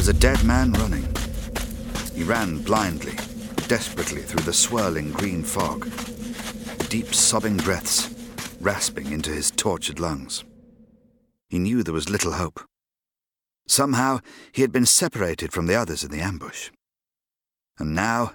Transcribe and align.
was 0.00 0.08
a 0.08 0.14
dead 0.14 0.42
man 0.44 0.72
running. 0.72 1.06
He 2.14 2.22
ran 2.22 2.62
blindly, 2.62 3.12
desperately 3.68 4.22
through 4.22 4.44
the 4.44 4.52
swirling 4.54 5.12
green 5.12 5.42
fog, 5.42 5.84
deep 6.88 7.12
sobbing 7.12 7.58
breaths 7.58 8.08
rasping 8.62 9.12
into 9.12 9.30
his 9.30 9.50
tortured 9.50 10.00
lungs. 10.00 10.42
He 11.50 11.58
knew 11.58 11.82
there 11.82 11.92
was 11.92 12.08
little 12.08 12.32
hope. 12.32 12.60
Somehow 13.68 14.20
he 14.52 14.62
had 14.62 14.72
been 14.72 14.86
separated 14.86 15.52
from 15.52 15.66
the 15.66 15.74
others 15.74 16.02
in 16.02 16.10
the 16.10 16.22
ambush. 16.22 16.70
And 17.78 17.94
now 17.94 18.32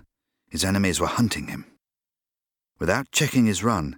his 0.52 0.64
enemies 0.64 1.00
were 1.00 1.08
hunting 1.08 1.48
him. 1.48 1.66
Without 2.78 3.10
checking 3.12 3.48
his 3.48 3.64
run, 3.64 3.98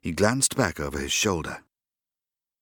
he 0.00 0.12
glanced 0.12 0.56
back 0.56 0.80
over 0.80 0.98
his 0.98 1.12
shoulder. 1.12 1.58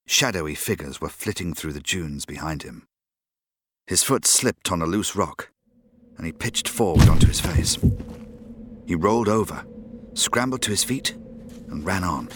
Shadowy 0.08 0.56
figures 0.56 1.00
were 1.00 1.08
flitting 1.08 1.54
through 1.54 1.74
the 1.74 1.78
dunes 1.78 2.26
behind 2.26 2.64
him. 2.64 2.88
His 3.90 4.04
foot 4.04 4.24
slipped 4.24 4.70
on 4.70 4.82
a 4.82 4.86
loose 4.86 5.16
rock, 5.16 5.50
and 6.16 6.24
he 6.24 6.30
pitched 6.30 6.68
forward 6.68 7.08
onto 7.08 7.26
his 7.26 7.40
face. 7.40 7.76
He 8.86 8.94
rolled 8.94 9.28
over, 9.28 9.64
scrambled 10.14 10.62
to 10.62 10.70
his 10.70 10.84
feet, 10.84 11.16
and 11.68 11.84
ran 11.84 12.04
on, 12.04 12.28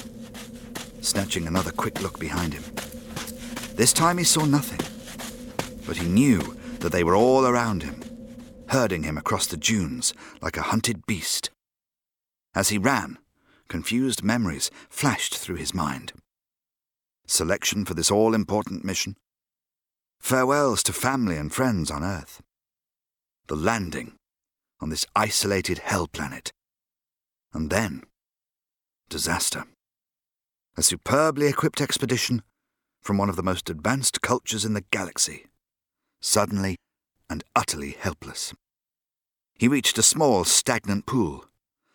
snatching 1.01 1.47
another 1.47 1.71
quick 1.71 2.03
look 2.03 2.19
behind 2.19 2.55
him. 2.55 2.65
This 3.77 3.93
time 3.93 4.19
he 4.19 4.25
saw 4.25 4.45
nothing, 4.45 4.81
but 5.87 5.97
he 5.97 6.09
knew 6.09 6.41
that 6.81 6.91
they 6.91 7.05
were 7.05 7.15
all 7.15 7.47
around 7.47 7.85
him, 7.85 8.03
herding 8.71 9.05
him 9.05 9.17
across 9.17 9.47
the 9.47 9.57
dunes 9.57 10.13
like 10.43 10.57
a 10.57 10.63
hunted 10.73 11.07
beast. 11.07 11.51
As 12.57 12.71
he 12.71 12.79
ran, 12.79 13.17
confused 13.69 14.25
memories 14.25 14.73
flashed 14.91 15.37
through 15.39 15.57
his 15.59 15.73
mind. 15.73 16.15
Selection 17.29 17.85
for 17.85 17.95
this 17.95 18.11
all 18.11 18.35
important 18.35 18.85
mission, 18.85 19.17
farewells 20.25 20.83
to 20.83 20.91
family 20.91 21.37
and 21.37 21.53
friends 21.53 21.91
on 21.91 22.03
Earth, 22.03 22.41
the 23.47 23.55
landing 23.55 24.15
on 24.81 24.89
this 24.89 25.05
isolated 25.15 25.81
hell 25.81 26.07
planet, 26.07 26.51
and 27.53 27.69
then 27.69 28.03
disaster. 29.11 29.65
A 30.79 30.83
superbly 30.83 31.47
equipped 31.47 31.83
expedition 31.83 32.41
from 33.03 33.19
one 33.19 33.29
of 33.29 33.37
the 33.37 33.43
most 33.43 33.69
advanced 33.69 34.23
cultures 34.23 34.65
in 34.65 34.73
the 34.73 34.85
galaxy, 34.91 35.45
suddenly 36.23 36.77
and 37.29 37.45
utterly 37.55 37.91
helpless. 37.91 38.55
He 39.59 39.69
reached 39.69 39.99
a 39.99 40.03
small, 40.03 40.45
stagnant 40.45 41.05
pool, 41.05 41.45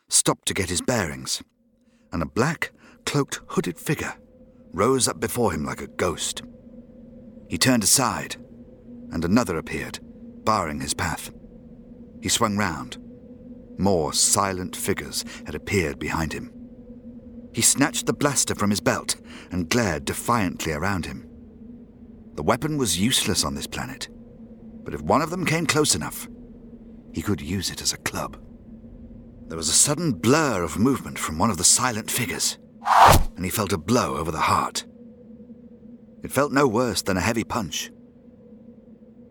stopped 0.07 0.47
to 0.49 0.53
get 0.53 0.69
his 0.69 0.83
bearings, 0.83 1.41
and 2.11 2.21
a 2.21 2.27
black, 2.27 2.73
cloaked, 3.07 3.39
hooded 3.47 3.79
figure 3.79 4.13
rose 4.71 5.07
up 5.07 5.19
before 5.19 5.51
him 5.51 5.65
like 5.65 5.81
a 5.81 5.87
ghost. 5.87 6.43
He 7.49 7.57
turned 7.57 7.83
aside, 7.83 8.35
and 9.11 9.25
another 9.25 9.57
appeared, 9.57 9.99
barring 10.45 10.79
his 10.79 10.93
path. 10.93 11.31
He 12.21 12.29
swung 12.29 12.57
round. 12.57 12.97
More 13.79 14.13
silent 14.13 14.75
figures 14.75 15.25
had 15.45 15.55
appeared 15.55 15.97
behind 15.97 16.31
him. 16.31 16.53
He 17.53 17.63
snatched 17.63 18.05
the 18.05 18.13
blaster 18.13 18.53
from 18.53 18.69
his 18.69 18.81
belt 18.81 19.15
and 19.51 19.69
glared 19.69 20.05
defiantly 20.05 20.73
around 20.73 21.07
him. 21.07 21.27
The 22.35 22.43
weapon 22.43 22.77
was 22.77 22.99
useless 22.99 23.43
on 23.43 23.55
this 23.55 23.67
planet, 23.67 24.09
but 24.83 24.93
if 24.93 25.01
one 25.01 25.23
of 25.23 25.31
them 25.31 25.45
came 25.45 25.65
close 25.65 25.95
enough, 25.95 26.27
he 27.13 27.23
could 27.23 27.41
use 27.41 27.71
it 27.71 27.81
as 27.81 27.93
a 27.93 27.97
club. 27.97 28.37
There 29.47 29.57
was 29.57 29.69
a 29.69 29.73
sudden 29.73 30.11
blur 30.11 30.61
of 30.61 30.77
movement 30.77 31.17
from 31.17 31.39
one 31.39 31.49
of 31.49 31.57
the 31.57 31.63
silent 31.63 32.11
figures, 32.11 32.59
and 33.35 33.43
he 33.43 33.49
felt 33.49 33.73
a 33.73 33.77
blow 33.79 34.17
over 34.17 34.29
the 34.29 34.37
heart. 34.37 34.85
It 36.21 36.31
felt 36.31 36.51
no 36.51 36.67
worse 36.67 37.01
than 37.01 37.15
a 37.15 37.21
heavy 37.21 37.43
punch. 37.45 37.91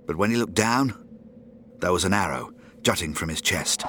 But 0.07 0.17
when 0.17 0.31
he 0.31 0.37
looked 0.37 0.55
down, 0.55 0.95
there 1.81 1.93
was 1.93 2.05
an 2.05 2.15
arrow 2.15 2.53
jutting 2.83 3.13
from 3.13 3.29
his 3.29 3.43
chest. 3.43 3.85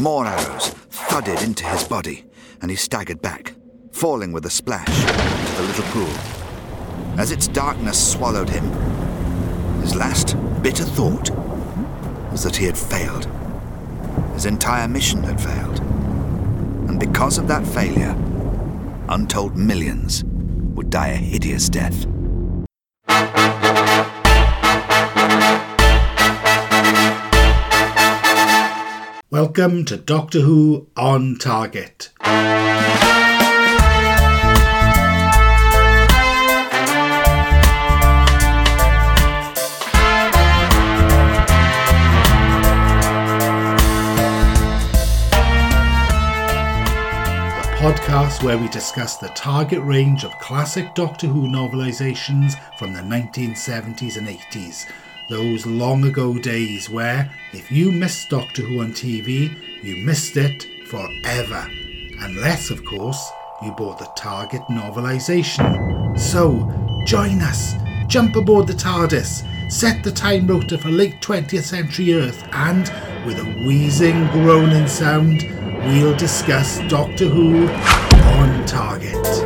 More 0.00 0.26
arrows 0.26 0.70
thudded 0.90 1.40
into 1.42 1.64
his 1.64 1.84
body, 1.84 2.24
and 2.60 2.70
he 2.70 2.76
staggered 2.76 3.22
back, 3.22 3.54
falling 3.92 4.32
with 4.32 4.44
a 4.46 4.50
splash 4.50 4.88
into 4.88 5.52
the 5.52 5.68
little 5.68 5.84
pool. 5.84 7.18
As 7.18 7.30
its 7.30 7.46
darkness 7.46 8.12
swallowed 8.12 8.48
him, 8.48 8.64
his 9.80 9.94
last 9.94 10.36
bitter 10.62 10.84
thought 10.84 11.30
was 12.32 12.42
that 12.42 12.56
he 12.56 12.66
had 12.66 12.76
failed. 12.76 13.26
His 14.34 14.44
entire 14.44 14.88
mission 14.88 15.22
had 15.22 15.40
failed. 15.40 15.78
And 16.88 16.98
because 16.98 17.38
of 17.38 17.46
that 17.46 17.66
failure, 17.66 18.16
untold 19.08 19.56
millions 19.56 20.24
would 20.76 20.90
die 20.90 21.08
a 21.08 21.16
hideous 21.16 21.68
death. 21.68 22.06
Welcome 29.30 29.84
to 29.86 29.96
Doctor 29.96 30.40
Who 30.40 30.88
on 30.96 31.36
Target. 31.36 32.10
Podcast 47.86 48.42
where 48.42 48.58
we 48.58 48.66
discuss 48.66 49.16
the 49.16 49.28
target 49.28 49.80
range 49.80 50.24
of 50.24 50.36
classic 50.40 50.92
Doctor 50.96 51.28
Who 51.28 51.46
novelisations 51.46 52.54
from 52.76 52.92
the 52.92 52.98
1970s 52.98 54.16
and 54.16 54.26
80s. 54.26 54.90
Those 55.30 55.64
long 55.66 56.02
ago 56.02 56.36
days 56.36 56.90
where, 56.90 57.30
if 57.52 57.70
you 57.70 57.92
missed 57.92 58.28
Doctor 58.28 58.62
Who 58.62 58.80
on 58.80 58.90
TV, 58.90 59.56
you 59.84 60.04
missed 60.04 60.36
it 60.36 60.66
forever. 60.88 61.64
Unless, 62.18 62.70
of 62.70 62.84
course, 62.84 63.30
you 63.62 63.70
bought 63.70 64.00
the 64.00 64.10
Target 64.16 64.62
novelisation. 64.62 66.18
So, 66.18 66.68
join 67.06 67.40
us, 67.40 67.74
jump 68.08 68.34
aboard 68.34 68.66
the 68.66 68.72
TARDIS, 68.72 69.70
set 69.70 70.02
the 70.02 70.10
time 70.10 70.48
rotor 70.48 70.76
for 70.76 70.88
late 70.88 71.20
20th 71.20 71.62
century 71.62 72.14
Earth, 72.14 72.42
and 72.50 72.90
with 73.24 73.38
a 73.38 73.64
wheezing, 73.64 74.26
groaning 74.32 74.88
sound, 74.88 75.42
we'll 75.86 76.16
discuss 76.16 76.78
Doctor 76.88 77.26
Who 77.26 77.68
on 77.68 78.66
Target. 78.66 79.45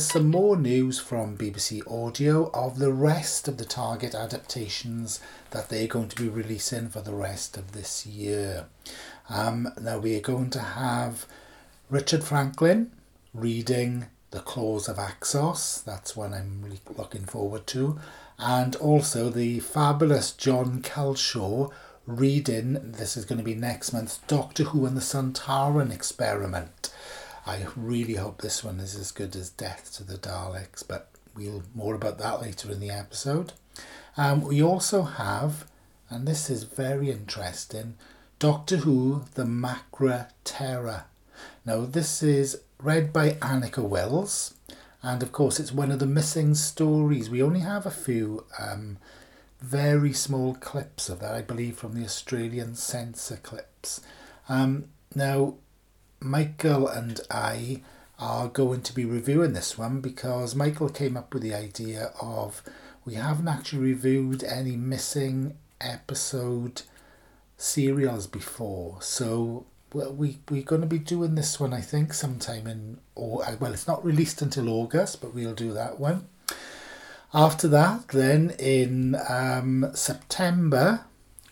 There's 0.00 0.12
some 0.12 0.30
more 0.30 0.56
news 0.56 0.98
from 0.98 1.36
BBC 1.36 1.82
Audio 1.86 2.50
of 2.54 2.78
the 2.78 2.90
rest 2.90 3.48
of 3.48 3.58
the 3.58 3.66
Target 3.66 4.14
adaptations 4.14 5.20
that 5.50 5.68
they're 5.68 5.86
going 5.86 6.08
to 6.08 6.22
be 6.22 6.26
releasing 6.26 6.88
for 6.88 7.02
the 7.02 7.12
rest 7.12 7.58
of 7.58 7.72
this 7.72 8.06
year. 8.06 8.64
Um, 9.28 9.74
now 9.78 9.98
we 9.98 10.16
are 10.16 10.22
going 10.22 10.48
to 10.50 10.60
have 10.60 11.26
Richard 11.90 12.24
Franklin 12.24 12.92
reading 13.34 14.06
The 14.30 14.40
Claws 14.40 14.88
of 14.88 14.96
Axos. 14.96 15.84
That's 15.84 16.16
one 16.16 16.32
I'm 16.32 16.62
really 16.62 16.80
looking 16.96 17.26
forward 17.26 17.66
to. 17.66 17.98
And 18.38 18.76
also 18.76 19.28
the 19.28 19.60
fabulous 19.60 20.32
Jon 20.32 20.80
Culshaw 20.80 21.70
reading, 22.06 22.92
this 22.92 23.18
is 23.18 23.26
going 23.26 23.36
to 23.36 23.44
be 23.44 23.54
next 23.54 23.92
month's 23.92 24.16
Doctor 24.26 24.64
Who 24.64 24.86
and 24.86 24.96
the 24.96 25.02
Sontaran 25.02 25.92
Experiment. 25.92 26.90
I 27.50 27.66
really 27.74 28.14
hope 28.14 28.42
this 28.42 28.62
one 28.62 28.78
is 28.78 28.94
as 28.94 29.10
good 29.10 29.34
as 29.34 29.50
Death 29.50 29.92
to 29.96 30.04
the 30.04 30.16
Daleks, 30.16 30.86
but 30.86 31.08
we'll 31.34 31.64
more 31.74 31.96
about 31.96 32.18
that 32.18 32.40
later 32.40 32.70
in 32.70 32.78
the 32.78 32.90
episode. 32.90 33.54
Um, 34.16 34.42
we 34.42 34.62
also 34.62 35.02
have, 35.02 35.66
and 36.08 36.28
this 36.28 36.48
is 36.48 36.62
very 36.62 37.10
interesting, 37.10 37.96
Doctor 38.38 38.76
Who: 38.76 39.24
The 39.34 39.42
Macra 39.42 40.28
Terror. 40.44 41.06
Now 41.66 41.86
this 41.86 42.22
is 42.22 42.60
read 42.80 43.12
by 43.12 43.30
Anneke 43.42 43.82
Wills, 43.82 44.54
and 45.02 45.20
of 45.20 45.32
course 45.32 45.58
it's 45.58 45.72
one 45.72 45.90
of 45.90 45.98
the 45.98 46.06
missing 46.06 46.54
stories. 46.54 47.30
We 47.30 47.42
only 47.42 47.60
have 47.60 47.84
a 47.84 47.90
few 47.90 48.44
um, 48.60 48.98
very 49.60 50.12
small 50.12 50.54
clips 50.54 51.08
of 51.08 51.18
that, 51.18 51.34
I 51.34 51.42
believe, 51.42 51.76
from 51.76 51.94
the 51.94 52.04
Australian 52.04 52.76
censor 52.76 53.38
clips. 53.42 54.00
Um, 54.48 54.84
now 55.16 55.54
Michael 56.20 56.86
and 56.86 57.20
I 57.30 57.82
are 58.18 58.48
going 58.48 58.82
to 58.82 58.94
be 58.94 59.04
reviewing 59.04 59.54
this 59.54 59.78
one 59.78 60.00
because 60.00 60.54
Michael 60.54 60.90
came 60.90 61.16
up 61.16 61.32
with 61.32 61.42
the 61.42 61.54
idea 61.54 62.12
of 62.20 62.62
we 63.04 63.14
haven't 63.14 63.48
actually 63.48 63.80
reviewed 63.80 64.44
any 64.44 64.76
missing 64.76 65.56
episode 65.80 66.82
serials 67.56 68.26
before. 68.26 68.98
So 69.00 69.64
we 69.92 70.38
we're 70.50 70.62
going 70.62 70.82
to 70.82 70.86
be 70.86 70.98
doing 70.98 71.34
this 71.34 71.58
one, 71.58 71.72
I 71.72 71.80
think, 71.80 72.12
sometime 72.12 72.66
in 72.66 72.98
or 73.14 73.44
well, 73.58 73.72
it's 73.72 73.88
not 73.88 74.04
released 74.04 74.42
until 74.42 74.68
August, 74.68 75.20
but 75.20 75.34
we'll 75.34 75.54
do 75.54 75.72
that 75.72 75.98
one. 75.98 76.28
After 77.32 77.68
that, 77.68 78.08
then 78.08 78.50
in 78.58 79.16
um, 79.28 79.90
September, 79.94 81.04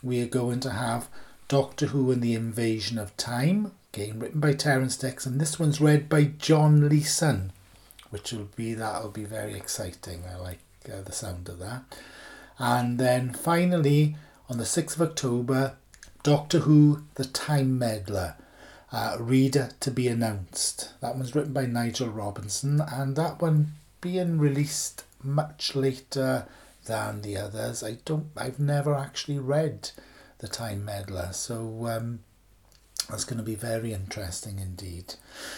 we 0.03 0.21
are 0.21 0.27
going 0.27 0.61
to 0.61 0.71
have 0.71 1.09
Doctor 1.47 1.87
Who 1.87 2.11
and 2.11 2.21
the 2.21 2.35
Invasion 2.35 2.99
of 2.99 3.17
Time, 3.17 3.73
again 3.93 4.19
written 4.19 4.41
by 4.41 4.53
Terrance 4.53 4.97
Dicks, 4.97 5.25
and 5.27 5.41
this 5.41 5.59
one's 5.59 5.81
read 5.81 6.09
by 6.09 6.25
John 6.39 6.89
Leeson, 6.89 7.53
which 8.11 8.33
will 8.33 8.49
be 8.55 8.75
that'll 8.75 9.11
be 9.11 9.25
very 9.25 9.55
exciting. 9.55 10.25
I 10.31 10.37
like 10.37 10.61
uh, 10.87 11.01
the 11.03 11.13
sound 11.13 11.49
of 11.49 11.59
that. 11.59 11.83
And 12.59 12.99
then 12.99 13.33
finally, 13.33 14.17
on 14.49 14.59
the 14.59 14.65
6th 14.65 14.97
of 14.97 15.03
October, 15.03 15.77
Doctor 16.23 16.61
Who 16.61 17.05
The 17.15 17.25
Time 17.25 17.79
Meddler, 17.79 18.37
uh, 18.93 19.17
reader 19.21 19.71
to 19.81 19.91
be 19.91 20.09
announced. 20.09 20.93
That 21.01 21.15
one's 21.17 21.35
written 21.35 21.53
by 21.53 21.67
Nigel 21.67 22.09
Robinson, 22.09 22.81
and 22.81 23.17
that 23.17 23.41
one 23.41 23.73
being 24.01 24.39
released 24.39 25.05
much 25.23 25.75
later 25.75 26.47
than 26.85 27.23
the 27.23 27.37
others. 27.37 27.83
I 27.83 27.99
don't, 28.05 28.27
I've 28.37 28.59
never 28.59 28.95
actually 28.95 29.39
read 29.39 29.91
The 30.39 30.49
Time 30.49 30.85
Meddler, 30.85 31.31
so 31.33 31.87
um, 31.87 32.21
that's 33.09 33.25
going 33.25 33.39
to 33.39 33.45
be 33.45 33.55
very 33.55 33.93
interesting 33.93 34.59
indeed. 34.59 35.15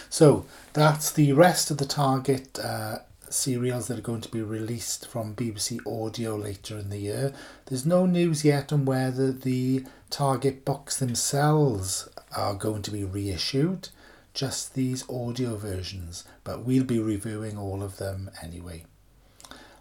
So 0.09 0.45
that's 0.73 1.11
the 1.11 1.33
rest 1.33 1.69
of 1.69 1.77
the 1.77 1.85
target 1.85 2.57
uh, 2.59 2.99
serials 3.29 3.87
that 3.87 3.99
are 3.99 4.03
going 4.03 4.21
to 4.21 4.31
be 4.31 4.41
released 4.41 5.07
from 5.07 5.35
BBC 5.35 5.79
Audio 5.85 6.35
later 6.35 6.77
in 6.77 6.89
the 6.89 6.97
year. 6.97 7.33
There's 7.65 7.85
no 7.85 8.05
news 8.05 8.45
yet 8.45 8.71
on 8.71 8.85
whether 8.85 9.31
the 9.31 9.85
target 10.09 10.63
books 10.65 10.97
themselves 10.97 12.09
are 12.35 12.53
going 12.53 12.81
to 12.83 12.91
be 12.91 13.03
reissued, 13.03 13.89
just 14.33 14.73
these 14.73 15.07
audio 15.09 15.55
versions, 15.55 16.23
but 16.43 16.63
we'll 16.65 16.83
be 16.83 16.99
reviewing 16.99 17.57
all 17.57 17.83
of 17.83 17.97
them 17.97 18.31
anyway. 18.41 18.85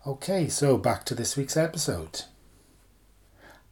Okay, 0.07 0.49
so 0.49 0.77
back 0.77 1.05
to 1.05 1.15
this 1.15 1.37
week's 1.37 1.57
episode. 1.57 2.23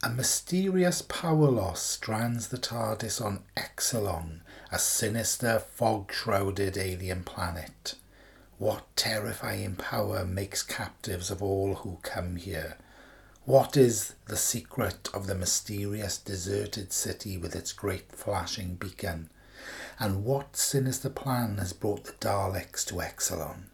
A 0.00 0.10
mysterious 0.10 1.02
power 1.02 1.50
loss 1.50 1.82
strands 1.82 2.48
the 2.48 2.56
TARDIS 2.56 3.20
on 3.20 3.42
Exxilon, 3.56 4.42
a 4.70 4.78
sinister, 4.78 5.58
fog 5.58 6.12
shrouded 6.12 6.78
alien 6.78 7.24
planet. 7.24 7.96
What 8.58 8.84
terrifying 8.94 9.74
power 9.74 10.24
makes 10.24 10.62
captives 10.62 11.32
of 11.32 11.42
all 11.42 11.74
who 11.74 11.98
come 12.02 12.36
here? 12.36 12.76
What 13.44 13.76
is 13.76 14.12
the 14.26 14.36
secret 14.36 15.08
of 15.12 15.26
the 15.26 15.34
mysterious 15.34 16.16
deserted 16.16 16.92
city 16.92 17.36
with 17.36 17.56
its 17.56 17.72
great 17.72 18.12
flashing 18.12 18.76
beacon? 18.76 19.30
And 19.98 20.24
what 20.24 20.56
sinister 20.56 21.10
plan 21.10 21.58
has 21.58 21.72
brought 21.72 22.04
the 22.04 22.12
Daleks 22.12 22.84
to 22.86 23.00
Exxilon? 23.00 23.70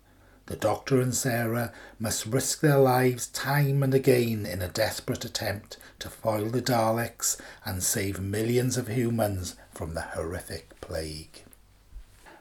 The 0.46 0.56
Doctor 0.56 1.02
and 1.02 1.14
Sarah 1.14 1.72
must 1.98 2.24
risk 2.24 2.60
their 2.60 2.78
lives 2.78 3.26
time 3.26 3.82
and 3.82 3.92
again 3.92 4.46
in 4.46 4.62
a 4.62 4.68
desperate 4.68 5.26
attempt 5.26 5.76
to 5.98 6.08
foil 6.08 6.46
the 6.46 6.62
Daleks 6.62 7.40
and 7.64 7.82
save 7.82 8.20
millions 8.20 8.76
of 8.76 8.88
humans 8.88 9.56
from 9.72 9.94
the 9.94 10.02
horrific 10.02 10.80
plague. 10.80 11.42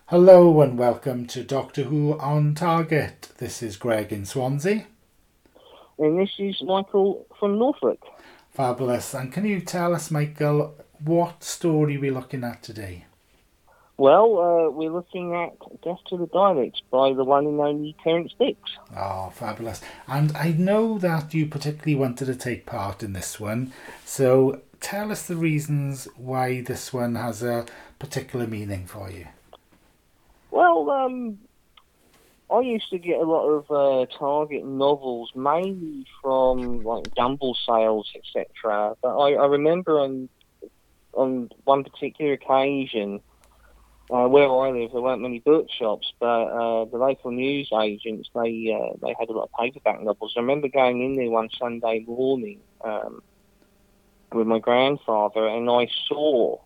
Hello 0.07 0.61
and 0.61 0.77
welcome 0.77 1.25
to 1.27 1.43
Doctor 1.43 1.83
Who 1.83 2.19
on 2.19 2.55
Target. 2.55 3.29
This 3.37 3.63
is 3.63 3.77
Greg 3.77 4.11
in 4.11 4.25
Swansea. 4.25 4.85
And 5.97 6.19
this 6.19 6.31
is 6.39 6.61
Michael 6.61 7.25
from 7.39 7.57
Norfolk. 7.57 7.99
Fabulous. 8.51 9.13
And 9.13 9.31
can 9.31 9.45
you 9.45 9.61
tell 9.61 9.95
us, 9.95 10.11
Michael, 10.11 10.75
what 10.99 11.43
story 11.43 11.97
we're 11.97 12.13
looking 12.13 12.43
at 12.43 12.61
today? 12.61 13.05
Well, 14.03 14.37
uh, 14.37 14.69
we're 14.69 14.91
looking 14.91 15.33
at 15.33 15.57
Death 15.81 15.99
to 16.09 16.17
the 16.17 16.27
Daleks 16.27 16.81
by 16.91 17.13
the 17.13 17.23
one 17.23 17.45
and 17.45 17.57
only 17.61 17.95
Terrance 18.03 18.33
Dicks. 18.37 18.71
Oh, 18.97 19.31
fabulous. 19.33 19.79
And 20.09 20.35
I 20.35 20.51
know 20.51 20.97
that 20.97 21.33
you 21.33 21.45
particularly 21.45 21.95
wanted 21.95 22.25
to 22.25 22.35
take 22.35 22.65
part 22.65 23.01
in 23.01 23.13
this 23.13 23.39
one. 23.39 23.71
So 24.03 24.59
tell 24.81 25.09
us 25.09 25.25
the 25.25 25.37
reasons 25.37 26.09
why 26.17 26.59
this 26.59 26.91
one 26.91 27.15
has 27.15 27.41
a 27.41 27.65
particular 27.97 28.45
meaning 28.45 28.87
for 28.87 29.09
you. 29.09 29.27
Well, 30.51 30.89
um, 30.89 31.39
I 32.51 32.59
used 32.59 32.89
to 32.89 32.99
get 32.99 33.21
a 33.21 33.25
lot 33.25 33.47
of 33.47 33.71
uh, 33.71 34.11
Target 34.19 34.65
novels, 34.65 35.31
mainly 35.33 36.05
from 36.21 36.83
like 36.83 37.05
Jumble 37.15 37.55
sales, 37.65 38.11
etc. 38.17 38.97
But 39.01 39.17
I, 39.17 39.35
I 39.35 39.45
remember 39.45 39.97
on 39.97 40.27
on 41.13 41.49
one 41.63 41.85
particular 41.85 42.33
occasion 42.33 43.21
uh, 44.11 44.27
where 44.27 44.49
I 44.49 44.71
live, 44.71 44.91
there 44.91 45.01
weren't 45.01 45.21
many 45.21 45.39
bookshops, 45.39 46.11
but 46.19 46.25
uh, 46.25 46.85
the 46.85 46.97
local 46.97 47.31
news 47.31 47.69
agents 47.81 48.29
they 48.35 48.77
uh, 48.77 48.97
they 49.01 49.15
had 49.17 49.29
a 49.29 49.33
lot 49.33 49.43
of 49.43 49.49
paperback 49.59 50.01
novels. 50.01 50.33
I 50.35 50.41
remember 50.41 50.67
going 50.67 51.01
in 51.01 51.15
there 51.15 51.29
one 51.29 51.49
Sunday 51.57 52.03
morning 52.05 52.59
um, 52.83 53.21
with 54.33 54.47
my 54.47 54.59
grandfather, 54.59 55.47
and 55.47 55.69
I 55.69 55.87
saw 56.07 56.59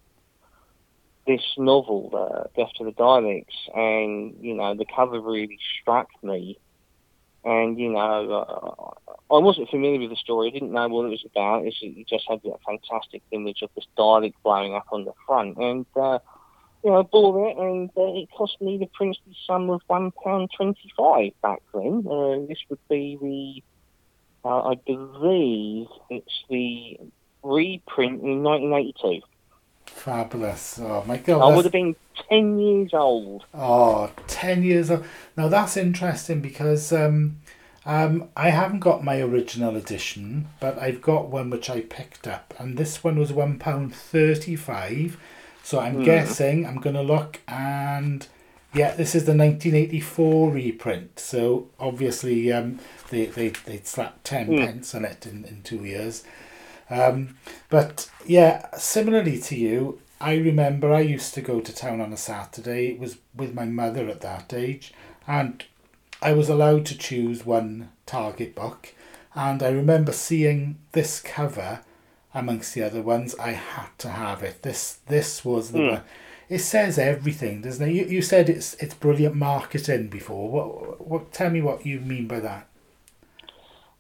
this 1.28 1.44
novel, 1.58 2.10
uh, 2.14 2.48
Death 2.56 2.72
to 2.78 2.86
the 2.86 2.92
Daleks, 2.92 3.46
and 3.76 4.36
you 4.42 4.56
know 4.56 4.74
the 4.76 4.86
cover 4.86 5.22
really 5.22 5.60
struck 5.80 6.08
me. 6.24 6.58
And 7.44 7.78
you 7.80 7.92
know, 7.92 8.98
uh, 9.30 9.34
I 9.34 9.38
wasn't 9.38 9.70
familiar 9.70 10.00
with 10.00 10.10
the 10.10 10.16
story. 10.16 10.48
I 10.48 10.52
didn't 10.52 10.72
know 10.72 10.88
what 10.88 11.06
it 11.06 11.10
was 11.10 11.26
about. 11.30 11.66
It 11.66 12.08
just 12.08 12.26
had 12.28 12.42
that 12.44 12.60
fantastic 12.66 13.22
image 13.32 13.62
of 13.62 13.70
this 13.76 13.86
Dalek 13.98 14.34
blowing 14.44 14.74
up 14.74 14.88
on 14.92 15.06
the 15.06 15.14
front, 15.26 15.58
and 15.58 15.86
uh, 15.96 16.20
you 16.84 16.92
know, 16.92 17.00
I 17.00 17.02
bought 17.04 17.50
it, 17.50 17.58
and 17.58 17.90
uh, 17.98 18.20
it 18.20 18.30
cost 18.32 18.60
me 18.62 18.78
the 18.78 18.88
princely 18.88 19.36
sum 19.46 19.70
of 19.70 19.82
one 19.88 20.12
pound 20.24 20.50
twenty-five 20.56 21.32
back 21.42 21.62
then. 21.74 22.06
Uh, 22.10 22.48
this 22.48 22.60
would 22.70 22.80
be 22.90 23.18
the, 23.22 24.48
uh, 24.48 24.70
I 24.70 24.76
believe, 24.76 25.88
it's 26.10 26.44
the 26.50 27.00
reprint 27.44 28.22
in 28.22 28.44
nineteen 28.44 28.74
eighty-two. 28.74 29.22
Fabulous. 29.88 30.80
Oh 30.82 31.04
my 31.08 31.18
god. 31.18 31.42
I 31.42 31.56
would 31.56 31.66
have 31.66 31.72
been 31.72 31.96
10 32.30 32.60
years 32.60 32.94
old. 32.94 33.46
Oh, 33.54 34.12
10 34.28 34.64
years 34.64 34.92
old. 34.92 35.06
Now 35.36 35.48
that's 35.48 35.76
interesting 35.76 36.40
because 36.40 36.94
um, 36.94 37.38
um, 37.86 38.30
I 38.36 38.50
haven't 38.50 38.82
got 38.82 39.04
my 39.04 39.20
original 39.22 39.76
edition, 39.76 40.50
but 40.60 40.78
I've 40.78 41.02
got 41.02 41.30
one 41.30 41.50
which 41.50 41.70
I 41.70 41.82
picked 41.82 42.28
up, 42.28 42.54
and 42.60 42.78
this 42.78 43.04
one 43.04 43.18
was 43.18 43.32
£1.35. 43.32 45.16
So 45.68 45.82
I'm 45.82 45.98
mm. 45.98 46.06
guessing 46.06 46.66
I'm 46.66 46.80
going 46.80 46.96
to 46.96 47.02
look 47.02 47.42
and. 47.46 48.26
Yeah, 48.74 48.94
this 48.94 49.16
is 49.16 49.24
the 49.26 49.32
1984 49.32 50.52
reprint. 50.52 51.20
So 51.20 51.70
obviously, 51.80 52.52
um, 52.52 52.80
they 53.10 53.26
they 53.26 53.50
they 53.50 53.80
slapped 53.80 54.26
ten 54.26 54.48
mm. 54.48 54.60
pence 54.60 54.94
on 54.94 55.04
it 55.04 55.26
in, 55.26 55.46
in 55.46 55.64
two 55.64 55.84
years. 55.84 56.24
Um, 56.90 57.38
but 57.70 58.12
yeah, 58.26 58.76
similarly 58.78 59.40
to 59.40 59.56
you, 59.56 60.00
I 60.22 60.36
remember 60.36 60.94
I 60.94 61.00
used 61.00 61.34
to 61.36 61.42
go 61.42 61.60
to 61.60 61.74
town 61.74 62.02
on 62.02 62.14
a 62.14 62.18
Saturday. 62.18 62.90
It 62.90 63.00
was 63.00 63.18
with 63.36 63.56
my 63.56 63.66
mother 63.66 64.08
at 64.10 64.22
that 64.22 64.54
age, 64.54 64.94
and 65.26 65.64
I 66.22 66.34
was 66.34 66.50
allowed 66.50 66.86
to 66.88 66.98
choose 66.98 67.46
one 67.46 67.90
target 68.06 68.54
book. 68.54 68.94
And 69.34 69.64
I 69.64 69.70
remember 69.70 70.12
seeing 70.12 70.78
this 70.92 71.20
cover 71.20 71.80
amongst 72.38 72.74
the 72.74 72.84
other 72.84 73.02
ones. 73.02 73.36
I 73.40 73.52
had 73.52 73.90
to 74.00 74.10
have 74.10 74.44
it. 74.44 74.62
This 74.62 75.00
this 75.08 75.44
was 75.44 75.72
the 75.72 75.80
mm. 75.80 75.92
one. 75.92 76.02
It 76.50 76.60
says 76.60 76.98
everything, 76.98 77.62
doesn't 77.62 77.90
it? 77.90 77.94
You, 77.94 78.06
you 78.06 78.22
said 78.22 78.50
it's 78.50 78.76
it's 78.76 78.94
brilliant 78.94 79.36
marketing 79.36 80.08
before. 80.08 80.50
What 80.50 81.08
what? 81.08 81.32
Tell 81.32 81.50
me 81.50 81.62
what 81.62 81.86
you 81.86 82.00
mean 82.00 82.28
by 82.28 82.40
that. 82.40 82.68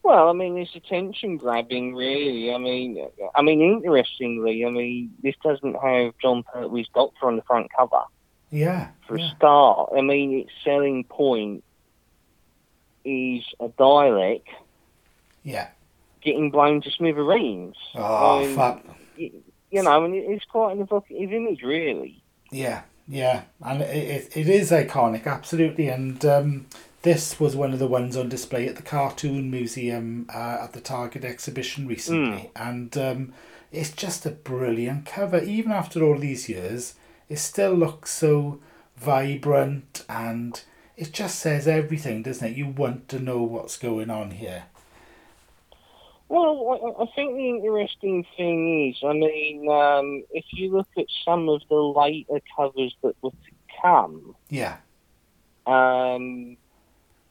Well, 0.04 0.30
I 0.30 0.34
mean, 0.34 0.58
it's 0.58 0.74
attention 0.74 1.36
grabbing, 1.36 1.94
really. 1.94 2.54
I 2.54 2.58
mean, 2.58 3.10
I 3.36 3.42
mean, 3.42 3.62
interestingly, 3.62 4.66
I 4.66 4.70
mean, 4.70 5.12
this 5.22 5.36
doesn't 5.44 5.76
have 5.84 6.14
Jon 6.22 6.44
Pertwee's 6.44 6.88
Doctor 6.96 7.28
on 7.28 7.36
the 7.36 7.42
front 7.42 7.68
cover. 7.78 8.04
Yeah. 8.50 8.92
For 9.06 9.18
yeah. 9.18 9.26
a 9.26 9.36
start, 9.36 9.90
I 9.98 10.00
mean, 10.00 10.40
its 10.40 10.52
selling 10.64 11.04
point 11.04 11.62
is 13.04 13.44
a 13.60 13.68
Dalek. 13.68 14.44
Yeah. 15.44 15.68
Getting 16.28 16.52
blown 16.52 16.82
to 16.82 16.92
smithereens. 16.92 17.78
Oh, 17.96 18.44
um, 18.44 18.56
fuck. 18.56 18.84
You, 19.16 19.32
you 19.72 19.82
know, 19.82 20.06
mean, 20.06 20.32
it's 20.32 20.44
quite 20.44 20.74
an 20.74 20.82
evocative 20.82 21.32
image, 21.32 21.62
really. 21.62 22.22
Yeah, 22.52 22.82
yeah, 23.08 23.44
and 23.62 23.82
it, 23.82 23.88
it, 24.36 24.38
it 24.38 24.50
is 24.50 24.72
iconic, 24.72 25.26
absolutely, 25.26 25.88
and 25.88 26.24
um, 26.26 26.66
this 27.02 27.40
was 27.40 27.56
one 27.56 27.72
of 27.72 27.80
the 27.80 27.88
ones 27.88 28.18
on 28.18 28.28
display 28.28 28.68
at 28.68 28.76
the 28.76 28.82
Cartoon 28.82 29.50
Museum 29.50 30.28
uh, 30.34 30.58
at 30.64 30.74
the 30.74 30.82
Target 30.82 31.24
exhibition 31.24 31.88
recently, 31.88 32.52
mm. 32.54 32.70
and 32.70 32.98
um, 32.98 33.34
it's 33.72 33.92
just 33.92 34.26
a 34.26 34.32
brilliant 34.32 35.06
cover. 35.06 35.42
Even 35.42 35.72
after 35.72 36.04
all 36.04 36.18
these 36.18 36.50
years, 36.50 36.96
it 37.30 37.40
still 37.40 37.74
looks 37.74 38.12
so 38.12 38.60
vibrant 38.98 40.04
and 40.10 40.62
it 40.98 41.14
just 41.14 41.40
says 41.40 41.68
everything, 41.68 42.24
doesn't 42.24 42.48
it? 42.48 42.58
You 42.58 42.68
want 42.68 43.08
to 43.10 43.20
know 43.20 43.44
what's 43.44 43.78
going 43.78 44.10
on 44.10 44.32
here. 44.32 44.64
Well, 46.30 46.96
I, 47.00 47.06
think 47.16 47.36
the 47.36 47.48
interesting 47.48 48.26
thing 48.36 48.90
is, 48.90 48.98
I 49.04 49.14
mean, 49.14 49.70
um, 49.70 50.24
if 50.32 50.44
you 50.52 50.72
look 50.76 50.90
at 50.98 51.06
some 51.24 51.48
of 51.48 51.62
the 51.70 51.76
later 51.76 52.42
covers 52.56 52.94
that 53.02 53.16
were 53.22 53.32
to 53.32 53.82
come, 53.82 54.36
Yeah. 54.50 54.78
um, 55.66 56.58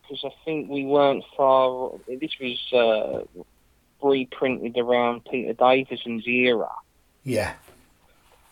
because 0.01 0.25
I 0.25 0.31
think 0.45 0.71
we 0.71 0.87
weren't 0.87 1.25
far. 1.37 1.93
This 2.09 2.31
was 2.41 2.73
uh, 2.73 3.43
reprinted 4.01 4.79
around 4.79 5.25
Peter 5.31 5.53
Davison's 5.53 6.27
era. 6.27 6.71
Yeah. 7.25 7.55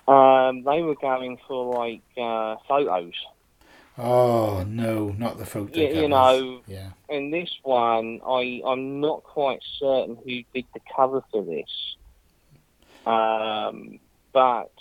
Um, 0.07 0.65
they 0.65 0.83
were 0.83 0.97
going 0.97 1.39
for 1.49 1.75
like 1.75 2.03
uh, 2.21 2.57
photos. 2.69 3.15
Oh 3.97 4.65
no, 4.67 5.15
not 5.19 5.39
the 5.39 5.47
photo. 5.47 5.79
Yeah, 5.79 6.01
you 6.01 6.09
know, 6.09 6.63
Yeah. 6.67 6.91
And 7.09 7.33
this 7.33 7.51
one, 7.63 8.21
I 8.27 8.61
I'm 8.67 9.01
not 9.01 9.23
quite 9.23 9.61
certain 9.79 10.17
who 10.17 10.43
did 10.53 10.67
the 10.75 10.81
cover 10.95 11.23
for 11.31 11.45
this. 11.45 11.97
Um, 13.07 14.01
but 14.33 14.73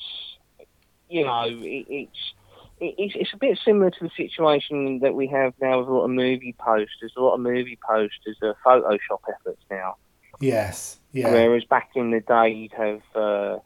you 1.09 1.25
know, 1.25 1.43
it, 1.45 1.85
it's 1.89 2.33
it, 2.79 2.95
it's 2.97 3.13
it's 3.15 3.33
a 3.33 3.37
bit 3.37 3.59
similar 3.63 3.91
to 3.91 4.03
the 4.03 4.11
situation 4.17 4.99
that 4.99 5.13
we 5.13 5.27
have 5.27 5.53
now 5.61 5.79
with 5.79 5.89
a 5.89 5.91
lot 5.91 6.05
of 6.05 6.11
movie 6.11 6.55
posters. 6.57 7.13
A 7.15 7.21
lot 7.21 7.35
of 7.35 7.39
movie 7.39 7.77
posters 7.87 8.37
are 8.41 8.55
Photoshop 8.65 9.21
efforts 9.29 9.61
now. 9.69 9.97
Yes. 10.39 10.97
Yeah. 11.11 11.31
Whereas 11.31 11.63
back 11.65 11.91
in 11.95 12.09
the 12.09 12.19
day, 12.21 12.49
you'd 12.49 12.73
have 12.73 13.01
uh, 13.15 13.59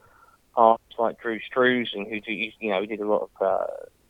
artists 0.57 0.99
like 0.99 1.21
Drew 1.21 1.39
Struzan, 1.39 2.09
who 2.09 2.19
do 2.19 2.33
you 2.33 2.51
know 2.61 2.81
who 2.81 2.87
did 2.87 2.99
a 2.99 3.07
lot 3.07 3.29
of 3.29 3.41
uh, 3.41 3.65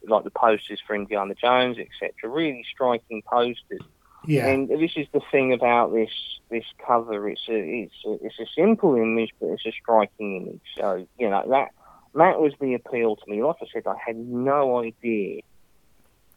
like 0.08 0.24
the 0.24 0.32
posters 0.32 0.80
for 0.86 0.96
Indiana 0.96 1.36
Jones, 1.36 1.78
etc. 1.78 2.30
Really 2.30 2.66
striking 2.72 3.22
posters. 3.22 3.82
yeah. 4.26 4.48
And 4.48 4.70
this 4.70 4.92
is 4.96 5.08
the 5.14 5.22
thing 5.32 5.54
about 5.54 5.94
this 5.94 6.12
this 6.50 6.66
cover. 6.86 7.28
It's 7.30 7.48
a 7.50 7.58
it's 7.58 8.06
a, 8.06 8.26
it's 8.26 8.40
a 8.40 8.46
simple 8.56 8.96
image, 8.96 9.32
but 9.40 9.48
it's 9.48 9.66
a 9.66 9.72
striking 9.72 10.38
image. 10.38 10.62
So 10.78 11.08
you 11.20 11.30
know 11.30 11.44
that 11.50 11.70
that 12.16 12.40
was 12.40 12.54
the 12.60 12.74
appeal 12.74 13.16
to 13.16 13.30
me. 13.30 13.44
Like 13.44 13.58
I 13.62 13.66
said, 13.72 13.84
I 13.86 13.96
had 14.06 14.18
no 14.18 14.84
idea 14.84 15.42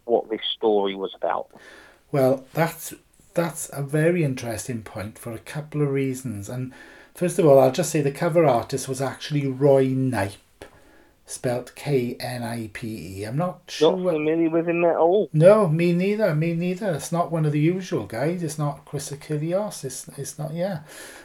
what 0.04 0.28
this 0.28 0.40
story 0.56 0.94
was 0.94 1.12
about. 1.14 1.48
Well, 2.12 2.44
that's 2.52 2.94
that's 3.34 3.70
a 3.72 3.82
very 3.82 4.24
interesting 4.24 4.82
point 4.82 5.18
for 5.18 5.32
a 5.32 5.38
couple 5.38 5.82
of 5.82 5.90
reasons. 5.90 6.48
And 6.48 6.72
first 7.14 7.38
of 7.38 7.46
all, 7.46 7.58
I'll 7.58 7.72
just 7.72 7.90
say 7.90 8.00
the 8.00 8.10
cover 8.10 8.44
artist 8.44 8.88
was 8.88 9.00
actually 9.00 9.46
Roy 9.46 9.86
Knipe, 9.86 10.32
spelt 11.30 11.74
K 11.76 12.16
N 12.18 12.42
I 12.42 12.70
P 12.72 13.20
E. 13.20 13.24
I'm 13.24 13.36
not 13.36 13.62
sure. 13.68 13.96
Not 13.96 14.12
familiar 14.12 14.50
with 14.50 14.68
him 14.68 14.84
at 14.84 14.96
all. 14.96 15.28
No, 15.32 15.68
me 15.68 15.92
neither. 15.92 16.34
Me 16.34 16.54
neither. 16.54 16.92
It's 16.94 17.12
not 17.12 17.30
one 17.30 17.46
of 17.46 17.52
the 17.52 17.60
usual 17.60 18.04
guys. 18.06 18.42
It's 18.42 18.58
not 18.58 18.84
Chris 18.84 19.10
Achilleos. 19.10 19.84
It's 19.84 20.08
it's 20.18 20.38
not. 20.38 20.52
Yeah, 20.54 20.80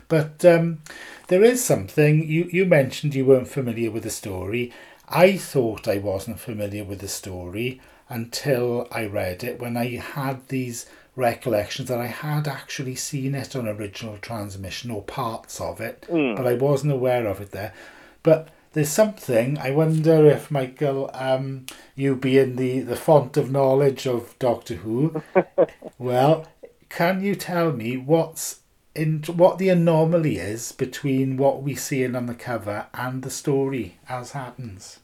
but 0.08 0.46
um, 0.46 0.82
there 1.28 1.44
is 1.44 1.64
something 1.64 2.28
you 2.28 2.48
you 2.52 2.66
mentioned. 2.66 3.16
You 3.16 3.26
weren't 3.26 3.48
familiar 3.48 3.92
with 3.92 4.04
the 4.04 4.10
story. 4.10 4.72
I 5.10 5.38
thought 5.38 5.88
I 5.88 5.98
wasn't 5.98 6.40
familiar 6.40 6.84
with 6.84 7.00
the 7.00 7.08
story 7.08 7.82
until 8.10 8.88
I 8.92 9.06
read 9.06 9.44
it 9.44 9.60
when 9.60 9.76
I 9.78 9.96
had 9.98 10.48
these 10.48 10.86
recollections 11.16 11.88
that 11.90 12.00
I 12.00 12.08
had 12.08 12.48
actually 12.48 12.96
seen 12.96 13.36
it 13.36 13.56
on 13.56 13.68
original 13.68 14.18
transmission 14.18 14.92
or 14.92 15.02
parts 15.02 15.62
of 15.62 15.80
it, 15.80 16.06
Mm. 16.10 16.36
but 16.36 16.46
I 16.46 16.54
wasn't 16.56 16.92
aware 16.94 17.26
of 17.26 17.40
it 17.42 17.52
there. 17.52 17.74
But 18.22 18.50
there's 18.76 18.90
something 18.90 19.58
I 19.58 19.72
wonder 19.72 20.26
if 20.28 20.52
Michael, 20.52 21.10
um, 21.14 21.66
you 21.96 22.14
being 22.14 22.58
the 22.58 22.82
the 22.82 22.98
font 22.98 23.38
of 23.38 23.50
knowledge 23.50 24.06
of 24.06 24.38
Doctor 24.38 24.76
Who, 24.76 25.24
well, 25.98 26.46
can 26.90 27.24
you 27.24 27.36
tell 27.36 27.72
me 27.72 27.96
what's 27.96 28.60
in 28.94 29.24
what 29.28 29.60
the 29.60 29.70
anomaly 29.70 30.36
is 30.40 30.74
between 30.74 31.38
what 31.38 31.64
we 31.64 31.74
see 31.74 32.04
in 32.04 32.18
on 32.18 32.26
the 32.26 32.36
cover 32.36 32.88
and 32.94 33.24
the 33.24 33.30
story 33.30 33.98
as 34.10 34.32
happens? 34.32 35.00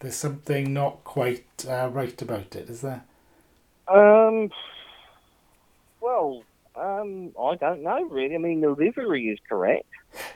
There's 0.00 0.14
something 0.14 0.74
not 0.74 1.04
quite 1.04 1.64
uh, 1.66 1.88
right 1.90 2.20
about 2.20 2.54
it, 2.54 2.68
is 2.68 2.82
there? 2.82 3.04
Um. 3.90 4.50
Well, 6.02 6.42
um, 6.76 7.32
I 7.42 7.54
don't 7.54 7.82
know 7.82 8.02
really. 8.04 8.34
I 8.34 8.38
mean, 8.38 8.60
the 8.60 8.72
livery 8.72 9.28
is 9.28 9.38
correct. 9.48 9.86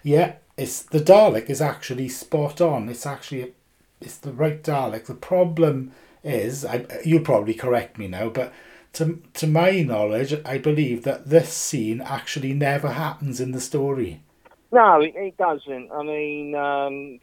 Yeah, 0.02 0.36
it's 0.56 0.82
the 0.82 1.00
Dalek 1.00 1.48
is 1.48 1.60
actually 1.60 2.08
spot 2.08 2.60
on. 2.60 2.88
It's 2.88 3.06
actually 3.06 3.54
it's 4.00 4.16
the 4.16 4.32
right 4.32 4.62
Dalek. 4.62 5.06
The 5.06 5.14
problem 5.14 5.92
is, 6.22 6.64
I, 6.64 6.86
you'll 7.04 7.24
probably 7.24 7.54
correct 7.54 7.98
me 7.98 8.08
now, 8.08 8.28
but 8.28 8.52
to 8.94 9.22
to 9.34 9.46
my 9.46 9.82
knowledge, 9.82 10.34
I 10.44 10.58
believe 10.58 11.04
that 11.04 11.28
this 11.28 11.52
scene 11.52 12.00
actually 12.00 12.52
never 12.52 12.88
happens 12.88 13.40
in 13.40 13.52
the 13.52 13.60
story. 13.60 14.22
No, 14.70 15.00
it, 15.00 15.14
it 15.16 15.36
doesn't. 15.36 15.90
I 15.92 16.02
mean, 16.02 16.54
um, 16.54 17.20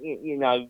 you, 0.00 0.18
you 0.22 0.36
know, 0.36 0.68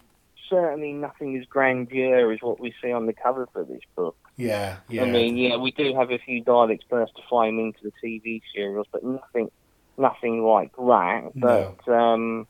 certainly 0.49 0.93
nothing 0.93 1.37
as 1.37 1.45
grandeur 1.47 2.33
as 2.33 2.41
what 2.41 2.61
we 2.61 2.75
see 2.83 2.93
on 2.93 3.07
the 3.07 3.13
cover 3.13 3.47
for 3.53 3.65
this 3.65 3.83
book. 3.95 4.17
Yeah, 4.37 4.77
yeah. 4.89 5.03
I 5.03 5.11
mean, 5.11 5.37
yeah, 5.37 5.57
we 5.57 5.73
do 5.73 5.95
have 5.95 6.11
a 6.11 6.19
few 6.19 6.43
Daleks 6.43 6.89
burst 6.89 7.17
to 7.17 7.23
flame 7.29 7.59
into 7.59 7.79
the 7.83 7.93
TV 8.03 8.41
serials, 8.55 8.87
but 8.93 9.05
nothing, 9.05 9.51
nothing 9.99 10.43
like 10.45 10.75
that. 10.77 11.31
No. 11.35 11.75
But 11.85 11.93
um, 11.93 12.47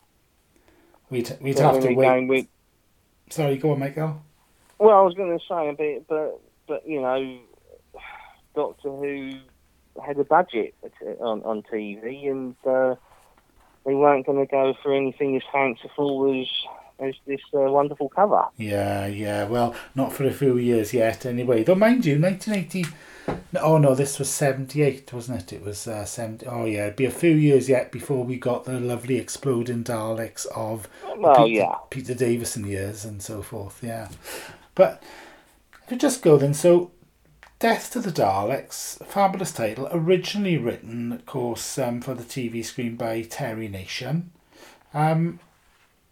we'd 1.10 1.36
we'd 1.40 1.58
have 1.58 1.80
to 1.80 1.94
wait. 1.94 2.28
we- 2.28 2.48
Sorry, 3.30 3.56
go 3.58 3.72
on, 3.72 3.78
Michael. 3.80 4.22
well, 4.78 4.96
I 4.98 5.02
was 5.02 5.14
going 5.14 5.38
to 5.38 5.44
say 5.46 5.68
a 5.68 5.72
bit, 5.74 6.06
but 6.08 6.40
but 6.66 6.88
you 6.88 7.00
know, 7.00 7.38
Doctor 8.54 8.90
Who 8.90 9.32
had 10.04 10.18
a 10.18 10.24
budget 10.24 10.74
on 11.20 11.42
on 11.42 11.62
TV, 11.62 12.30
and 12.30 12.54
uh, 12.66 12.94
they 13.84 13.94
weren't 13.94 14.26
going 14.26 14.38
to 14.38 14.50
go 14.50 14.74
for 14.82 14.94
anything 14.94 15.36
as 15.36 15.42
fanciful 15.52 16.40
as 16.40 16.48
as 17.00 17.14
this 17.26 17.40
uh, 17.54 17.60
wonderful 17.70 18.08
cover. 18.08 18.44
Yeah, 18.56 19.06
yeah. 19.06 19.44
Well, 19.44 19.74
not 19.94 20.12
for 20.12 20.24
a 20.26 20.32
few 20.32 20.56
years 20.58 20.92
yet, 20.92 21.26
anyway. 21.26 21.62
Though, 21.64 21.74
mind 21.76 22.04
you, 22.06 22.18
1980. 22.18 22.86
Oh 23.60 23.78
no, 23.78 23.94
this 23.94 24.18
was 24.18 24.28
78, 24.28 25.12
wasn't 25.12 25.40
it? 25.40 25.52
It 25.54 25.64
was 25.64 25.86
uh, 25.86 26.04
70. 26.04 26.46
Oh 26.46 26.64
yeah, 26.64 26.84
it'd 26.84 26.96
be 26.96 27.06
a 27.06 27.10
few 27.10 27.30
years 27.32 27.68
yet 27.68 27.90
before 27.90 28.24
we 28.24 28.36
got 28.36 28.64
the 28.64 28.78
lovely 28.78 29.16
exploding 29.16 29.84
Daleks 29.84 30.46
of 30.54 30.88
Well, 31.16 31.46
Peter, 31.46 31.48
yeah. 31.48 31.74
Peter 31.90 32.14
Davison 32.14 32.66
years 32.66 33.04
and 33.04 33.22
so 33.22 33.42
forth. 33.42 33.82
Yeah, 33.82 34.08
but 34.74 35.02
if 35.84 35.90
we 35.90 35.96
just 35.96 36.22
go 36.22 36.36
then, 36.36 36.54
so 36.54 36.90
Death 37.58 37.90
to 37.92 38.00
the 38.00 38.12
Daleks, 38.12 39.04
fabulous 39.04 39.50
title, 39.50 39.88
originally 39.90 40.56
written, 40.56 41.10
of 41.10 41.26
course, 41.26 41.76
um, 41.76 42.00
for 42.00 42.14
the 42.14 42.22
TV 42.22 42.64
screen 42.64 42.94
by 42.94 43.22
Terry 43.22 43.66
Nation. 43.66 44.30
Um, 44.94 45.40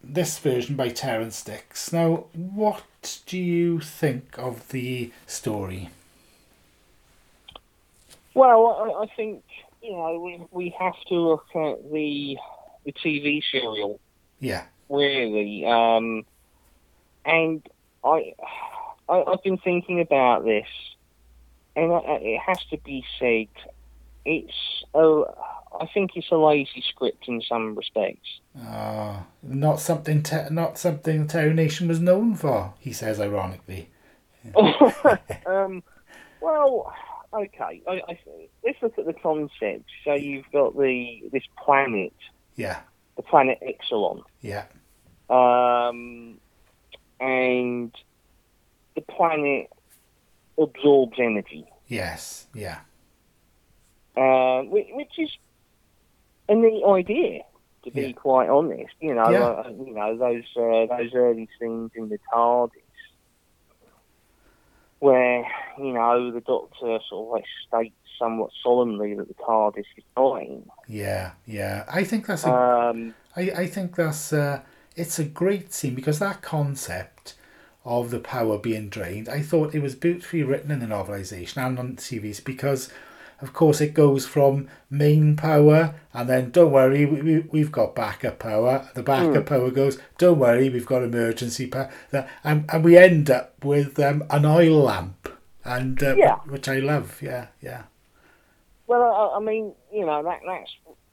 this 0.03 0.39
version 0.39 0.75
by 0.75 0.89
Terrance 0.89 1.45
Dicks. 1.45 1.93
Now, 1.93 2.25
what 2.33 2.83
do 3.27 3.39
you 3.39 3.79
think 3.79 4.37
of 4.39 4.69
the 4.71 5.13
story? 5.27 5.91
Well, 8.37 8.67
I, 9.01 9.05
I 9.05 9.07
think 9.17 9.45
you 9.81 9.93
know 9.93 10.21
we 10.21 10.47
we 10.51 10.77
have 10.79 10.93
to 11.09 11.15
look 11.15 11.47
at 11.55 11.91
the 11.91 12.37
the 12.85 12.93
TV 12.93 13.43
serial 13.51 13.99
Yeah, 14.41 14.65
really, 14.91 15.65
um, 15.65 16.27
and 17.25 17.67
I, 18.05 18.35
I 19.09 19.25
I've 19.27 19.43
been 19.43 19.57
thinking 19.57 20.03
about 20.03 20.45
this, 20.45 20.67
and 21.77 21.91
I, 21.91 22.01
it 22.21 22.41
has 22.47 22.59
to 22.73 22.79
be 22.85 23.07
said, 23.19 23.49
it's 24.27 24.85
a, 24.93 25.23
I 25.81 25.87
think 25.95 26.11
it's 26.15 26.31
a 26.31 26.37
lazy 26.37 26.85
script 26.87 27.29
in 27.29 27.41
some 27.41 27.75
respects. 27.75 28.29
uh, 28.55 29.21
not 29.43 29.81
something 29.81 30.23
te- 30.23 30.51
not 30.51 30.77
something 30.77 31.27
Terry 31.27 31.55
Nation 31.55 31.89
was 31.89 32.01
known 32.01 32.35
for. 32.35 32.75
He 32.81 32.93
says 32.93 33.19
ironically. 33.19 33.89
um, 35.47 35.83
well, 36.39 36.93
okay. 37.33 37.83
I, 37.89 37.93
I, 38.09 38.19
let's 38.65 38.79
look 38.83 38.99
at 38.99 39.07
the 39.07 39.13
concept. 39.15 39.85
So 40.05 40.15
you've 40.15 40.51
got 40.53 40.77
the 40.77 41.21
this 41.33 41.43
planet, 41.65 42.13
Yeah, 42.57 42.81
the 43.17 43.23
planet 43.23 43.59
Exxilon. 43.63 44.23
yeah, 44.41 44.65
um, 45.31 46.39
and 47.21 47.95
the 48.95 49.03
planet 49.03 49.67
absorbs 50.59 51.19
energy, 51.19 51.67
yes, 51.87 52.47
yeah, 52.55 52.81
uh, 54.17 54.63
which, 54.63 54.87
which 54.93 55.13
is 55.19 55.31
a 56.49 56.55
neat 56.55 56.85
idea. 56.85 57.41
To 57.85 57.93
be 57.93 58.01
Yeah. 58.09 58.13
quite 58.15 58.49
honest, 58.49 58.95
you 59.01 59.15
know, 59.15 59.31
Yeah. 59.31 59.45
uh, 59.45 59.69
you 59.69 59.95
know 59.95 60.17
those 60.17 60.43
uh, 60.57 60.87
those 60.97 61.15
early 61.15 61.49
scenes 61.61 61.93
in 61.95 62.09
the 62.09 62.19
TARDIS, 62.33 62.83
where 64.99 65.45
you 65.79 65.93
know 65.93 66.31
the 66.31 66.41
Doctor 66.41 66.99
sort 67.09 67.27
of 67.27 67.33
like 67.33 67.45
states 67.67 67.95
somewhat 68.19 68.51
solemnly 68.63 69.15
that 69.15 69.29
the 69.29 69.35
TARDIS 69.35 69.85
is 69.97 70.05
dying. 70.17 70.69
yeah, 70.89 71.33
yeah. 71.47 71.85
I 71.89 72.05
think 72.05 72.27
that's 72.27 72.45
a 72.45 72.53
Um, 72.53 73.15
I, 73.37 73.43
I 73.43 73.67
think 73.67 73.97
that's 73.97 74.33
uh, 74.33 74.63
it's 74.95 75.19
a 75.19 75.25
great 75.25 75.73
scene 75.73 75.95
because 75.95 76.19
that 76.19 76.43
concept 76.43 77.35
of 77.85 78.11
the 78.11 78.19
power 78.19 78.59
being 78.59 78.89
drained, 78.89 79.29
I 79.29 79.43
thought 79.43 79.75
it 79.75 79.83
was 79.83 79.95
beautifully 79.95 80.43
written 80.43 80.73
in 80.73 80.81
the 80.81 80.87
novelization 80.87 81.65
and 81.65 81.79
on 81.79 81.95
the 81.95 82.03
series 82.03 82.41
because 82.41 82.91
of 83.43 83.53
course, 83.53 83.81
it 83.81 83.93
goes 83.95 84.27
from 84.27 84.69
main 84.89 85.37
power, 85.37 85.95
and 86.15 86.29
then 86.29 86.51
don't 86.51 86.73
worry, 86.73 87.05
we, 87.05 87.21
we, 87.21 87.39
we've 87.41 87.73
got 87.73 87.95
backup 87.95 88.39
power. 88.39 88.89
The 88.95 89.03
backup 89.03 89.45
Mm. 89.45 89.47
power 89.47 89.71
goes, 89.71 89.99
don't 90.19 90.39
worry, 90.39 90.71
we've 90.71 90.87
got 90.87 91.03
emergency 91.03 91.67
power. 91.67 91.91
And, 92.43 92.65
and 92.73 92.85
we 92.85 92.97
end 92.97 93.31
up 93.31 93.63
with 93.65 93.99
um, 93.99 94.25
an 94.31 94.47
oil 94.47 94.83
lamp, 94.85 95.29
and 95.65 96.03
uh, 96.03 96.15
Yeah. 96.17 96.37
which 96.47 96.69
I 96.69 96.79
love. 96.79 97.21
Yeah, 97.21 97.49
yeah. 97.61 97.83
Well, 98.87 99.03
I, 99.03 99.37
I 99.37 99.41
mean, 99.41 99.75
you 99.93 100.07
know, 100.07 100.23
that 100.23 100.41
that's 100.47 100.71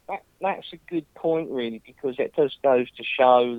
that, 0.08 0.24
that's 0.40 0.74
a 0.74 0.78
good 0.90 1.12
point, 1.16 1.50
really, 1.50 1.82
because 1.86 2.16
it 2.20 2.34
just 2.36 2.62
goes 2.62 2.90
to 2.92 3.04
show 3.04 3.56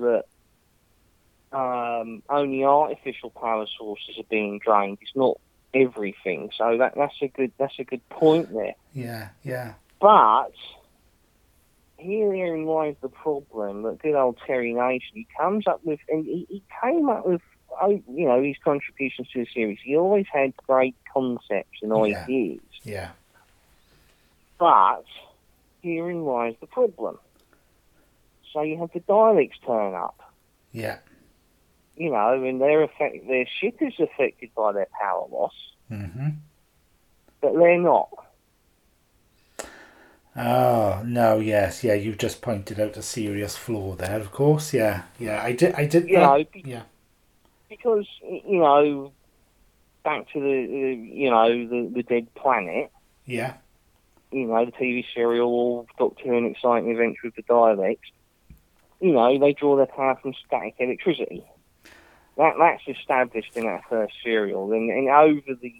that 1.51 1.57
um, 1.57 2.23
only 2.29 2.63
artificial 2.63 3.29
power 3.29 3.65
sources 3.77 4.17
are 4.17 4.23
being 4.29 4.59
drained. 4.59 4.97
It's 5.01 5.15
not 5.15 5.37
everything. 5.75 6.49
So 6.57 6.77
that 6.77 6.93
that's 6.95 7.13
a 7.21 7.27
good 7.27 7.51
that's 7.59 7.77
a 7.79 7.83
good 7.83 8.07
point 8.09 8.49
there. 8.53 8.75
Yeah, 8.93 9.29
yeah, 9.43 9.73
But 9.99 10.51
herein 11.97 12.65
lies 12.65 12.95
the 13.01 13.09
problem 13.09 13.83
that 13.83 13.99
good 14.01 14.15
old 14.15 14.37
Terry 14.45 14.73
Nation, 14.73 15.11
he 15.13 15.27
comes 15.39 15.65
up 15.67 15.81
with, 15.83 15.99
and 16.09 16.25
he, 16.25 16.45
he 16.49 16.63
came 16.83 17.09
up 17.09 17.25
with, 17.25 17.41
oh, 17.81 17.89
you 17.89 18.27
know, 18.27 18.41
his 18.43 18.55
contributions 18.63 19.27
to 19.33 19.39
the 19.39 19.47
series. 19.53 19.79
He 19.83 19.95
always 19.95 20.25
had 20.31 20.53
great 20.67 20.95
concepts 21.13 21.79
and 21.81 21.91
Yeah. 22.07 22.23
ideas. 22.23 22.59
yeah, 22.83 23.11
But 24.59 25.03
herein 25.81 26.23
lies 26.23 26.55
the 26.61 26.67
problem. 26.67 27.17
So 28.53 28.61
you 28.61 28.77
have 28.79 28.89
the 28.93 29.01
Daleks 29.01 29.59
turn 29.65 29.93
up, 29.95 30.15
yeah. 30.71 30.99
You 31.97 32.11
know, 32.11 32.43
and 32.43 32.59
their 32.59 32.83
affect, 32.83 33.27
their 33.27 33.45
ship 33.59 33.77
is 33.81 33.93
affected 33.99 34.49
by 34.55 34.73
their 34.73 34.87
power 34.99 35.25
loss, 35.31 35.53
hmm 35.89 36.29
but 37.41 37.53
they're 37.53 37.79
not. 37.79 38.09
Oh 40.35 41.01
no, 41.05 41.39
yes, 41.39 41.83
yeah. 41.83 41.93
You've 41.93 42.17
just 42.17 42.41
pointed 42.41 42.79
out 42.79 42.97
a 42.97 43.01
serious 43.01 43.55
flaw 43.55 43.95
there. 43.95 44.19
Of 44.19 44.31
course, 44.33 44.73
yeah, 44.73 45.03
yeah. 45.17 45.41
I 45.41 45.53
did, 45.53 45.73
I 45.75 45.85
did. 45.85 46.09
You 46.09 46.19
know, 46.19 46.43
be- 46.51 46.63
yeah, 46.65 46.83
because 47.69 48.05
you 48.21 48.59
know, 48.59 49.13
back 50.03 50.29
to 50.33 50.39
the, 50.39 50.67
the 50.67 50.93
you 50.95 51.29
know 51.29 51.47
the 51.67 51.91
the 51.93 52.03
dead 52.03 52.33
planet. 52.35 52.91
yeah, 53.25 53.53
you 54.31 54.47
know, 54.47 54.65
the 54.65 54.71
TV 54.73 55.05
serial 55.13 55.87
Doctor 55.97 56.23
Who 56.25 56.37
and 56.37 56.47
Exciting 56.53 56.91
Adventure 56.91 57.19
with 57.23 57.35
the 57.35 57.43
Daleks, 57.43 57.99
you 58.99 59.13
know, 59.13 59.39
they 59.39 59.53
draw 59.53 59.77
their 59.77 59.85
power 59.85 60.17
from 60.21 60.33
static 60.45 60.75
electricity. 60.79 61.45
That 62.37 62.55
that's 62.59 62.97
established 62.97 63.55
in 63.55 63.65
that 63.65 63.83
first 63.89 64.13
serial, 64.23 64.71
and, 64.73 64.89
and 64.89 65.09
over 65.09 65.53
the 65.61 65.73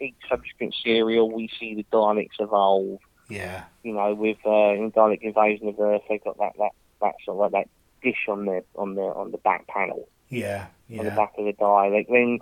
each 0.00 0.14
subsequent 0.28 0.74
serial, 0.84 1.30
we 1.30 1.48
see 1.58 1.74
the 1.74 1.86
Daleks 1.92 2.40
evolve. 2.40 2.98
yeah, 3.30 3.64
You 3.82 3.94
know, 3.94 4.12
with 4.14 4.36
uh, 4.44 4.74
in 4.74 4.92
Dalek 4.92 5.22
Invasion 5.22 5.68
of 5.68 5.80
Earth, 5.80 6.02
they've 6.08 6.22
got 6.22 6.36
that 6.38 6.52
that 6.58 6.72
that 7.00 7.14
sort 7.24 7.36
of 7.46 7.52
like 7.52 7.64
that 7.64 7.70
dish 8.02 8.26
on 8.28 8.44
their 8.44 8.62
on 8.76 8.94
their 8.96 9.14
on 9.14 9.30
the 9.30 9.38
back 9.38 9.66
panel 9.66 10.06
yeah, 10.28 10.66
on 10.98 11.04
the 11.06 11.10
back 11.12 11.32
of 11.38 11.46
the 11.46 11.52
Dalek. 11.54 12.06
Then 12.08 12.38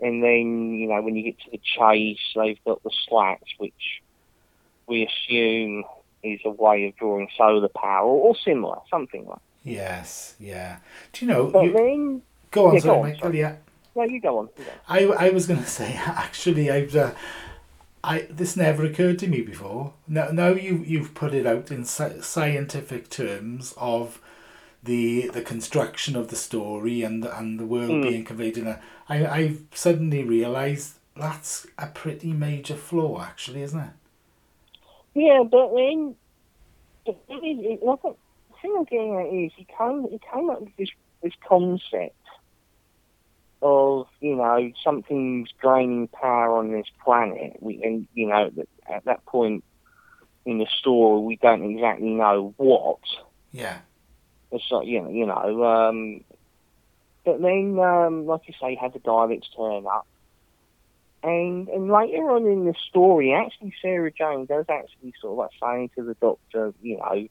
and 0.00 0.22
then 0.22 0.74
you 0.74 0.88
know 0.88 1.00
when 1.00 1.16
you 1.16 1.22
get 1.22 1.38
to 1.40 1.50
the 1.52 1.60
chase, 1.64 2.18
they've 2.34 2.62
got 2.66 2.82
the 2.82 2.90
slats, 3.08 3.44
which 3.56 4.02
we 4.86 5.06
assume 5.08 5.84
is 6.22 6.40
a 6.44 6.50
way 6.50 6.86
of 6.88 6.96
drawing 6.96 7.28
solar 7.36 7.68
power 7.68 8.06
or, 8.06 8.28
or 8.28 8.36
similar, 8.36 8.76
something 8.90 9.26
like. 9.26 9.38
yes, 9.64 10.34
yeah. 10.38 10.78
Do 11.12 11.24
you 11.24 11.32
know? 11.32 11.46
But 11.46 11.62
You, 11.64 11.72
then, 11.72 12.22
go 12.50 12.66
on, 12.68 12.78
yeah, 12.78 12.80
sorry, 12.80 13.00
go 13.00 13.02
on, 13.02 13.12
Michael. 13.12 13.20
sorry. 13.20 13.34
Yeah, 13.34 13.56
no, 13.96 14.04
you 14.04 14.20
go 14.20 14.38
on. 14.38 14.50
You 14.58 14.64
go 14.66 14.72
on. 14.72 14.80
I, 14.88 15.04
I 15.06 15.30
was 15.30 15.46
going 15.46 15.60
to 15.64 15.68
say 15.68 15.94
actually, 15.94 16.70
I've, 16.70 16.94
uh, 16.96 17.12
I 18.04 18.26
this 18.30 18.56
never 18.56 18.84
occurred 18.84 19.18
to 19.20 19.28
me 19.28 19.42
before. 19.42 19.94
Now, 20.08 20.28
now 20.30 20.48
you 20.48 20.84
you've 20.86 21.14
put 21.14 21.34
it 21.34 21.46
out 21.46 21.70
in 21.70 21.84
scientific 21.84 23.10
terms 23.10 23.74
of 23.76 24.20
the 24.82 25.28
the 25.30 25.42
construction 25.42 26.16
of 26.16 26.28
the 26.28 26.36
story 26.36 27.02
and 27.02 27.24
and 27.24 27.58
the 27.58 27.66
world 27.66 28.00
Mm. 28.00 28.02
being 28.02 28.24
conveyed 28.24 28.58
in 28.58 28.66
a. 28.68 28.80
I 29.08 29.26
I've 29.26 29.62
suddenly 29.74 30.22
realised 30.24 30.94
that's 31.16 31.66
a 31.78 31.86
pretty 31.88 32.32
major 32.32 32.76
flaw, 32.76 33.22
actually, 33.22 33.62
isn't 33.62 33.80
it? 33.80 33.90
Yeah, 35.14 35.42
but 35.50 35.74
then, 35.74 36.14
it, 37.06 37.16
it, 37.28 37.82
like, 37.82 38.02
the 38.02 38.14
thing 38.62 38.74
I'm 38.76 38.84
getting 38.84 39.14
at 39.16 39.26
is 39.44 39.52
he 39.56 39.66
came 39.78 40.06
he 40.10 40.20
came 40.32 40.50
up 40.50 40.60
with 40.60 40.76
this 40.76 40.90
this 41.22 41.32
concept 41.48 42.16
of 43.62 44.06
you 44.20 44.36
know 44.36 44.70
something's 44.84 45.48
gaining 45.62 46.08
power 46.08 46.56
on 46.56 46.72
this 46.72 46.86
planet, 47.04 47.56
we, 47.60 47.82
and 47.82 48.06
you 48.14 48.28
know 48.28 48.50
at 48.88 49.04
that 49.04 49.24
point 49.26 49.64
in 50.44 50.58
the 50.58 50.66
story 50.78 51.20
we 51.22 51.36
don't 51.36 51.70
exactly 51.70 52.10
know 52.10 52.54
what. 52.56 53.00
Yeah, 53.52 53.78
It's 54.52 54.64
like 54.70 54.86
you 54.86 55.02
know, 55.02 55.10
you 55.10 55.26
know. 55.26 55.64
Um, 55.64 56.24
but 57.24 57.40
then, 57.40 57.78
um, 57.80 58.26
like 58.26 58.42
you 58.46 58.54
say, 58.60 58.72
you 58.72 58.78
had 58.80 58.92
the 58.92 59.00
Daleks 59.00 59.46
turn 59.56 59.86
up, 59.86 60.06
and 61.22 61.68
and 61.68 61.90
later 61.90 62.30
on 62.30 62.46
in 62.46 62.66
the 62.66 62.74
story, 62.88 63.32
actually, 63.32 63.74
Sarah 63.82 64.12
Jane 64.12 64.46
does 64.46 64.66
actually 64.68 65.14
sort 65.20 65.32
of 65.32 65.38
like 65.38 65.50
saying 65.60 65.90
to 65.96 66.04
the 66.04 66.14
Doctor, 66.14 66.74
you 66.82 66.98
know, 66.98 67.26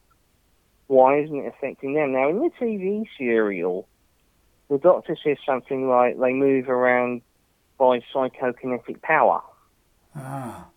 why 0.87 1.19
isn't 1.19 1.35
it 1.35 1.47
affecting 1.47 1.93
them? 1.93 2.13
Now, 2.13 2.29
in 2.29 2.39
the 2.39 2.49
TV 2.59 3.05
serial, 3.17 3.87
the 4.69 4.77
Doctor 4.77 5.15
says 5.23 5.37
something 5.45 5.89
like 5.89 6.19
they 6.19 6.33
move 6.33 6.69
around 6.69 7.21
by 7.77 8.01
psychokinetic 8.13 9.01
power, 9.01 9.41
ah, 10.15 10.67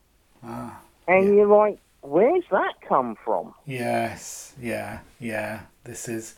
ah. 0.42 0.81
and 1.09 1.24
Yeah. 1.24 1.35
you're 1.35 1.46
like, 1.46 1.79
where's 2.03 2.44
that 2.51 2.74
come 2.88 3.16
from? 3.24 3.55
Yes, 3.66 4.55
yeah, 4.61 5.01
yeah. 5.20 5.62
This 5.85 6.09
is, 6.09 6.35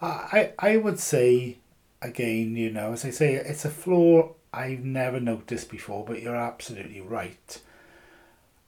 I, 0.00 0.52
I 0.58 0.72
I 0.72 0.76
would 0.76 0.98
say, 0.98 1.58
again, 2.02 2.56
you 2.56 2.70
know, 2.70 2.92
as 2.92 3.04
I 3.04 3.10
say, 3.10 3.34
it's 3.34 3.64
a 3.64 3.70
flaw 3.70 4.34
I've 4.52 4.84
never 4.84 5.20
noticed 5.20 5.70
before, 5.70 6.04
but 6.04 6.22
you're 6.22 6.36
absolutely 6.36 7.00
right. 7.00 7.60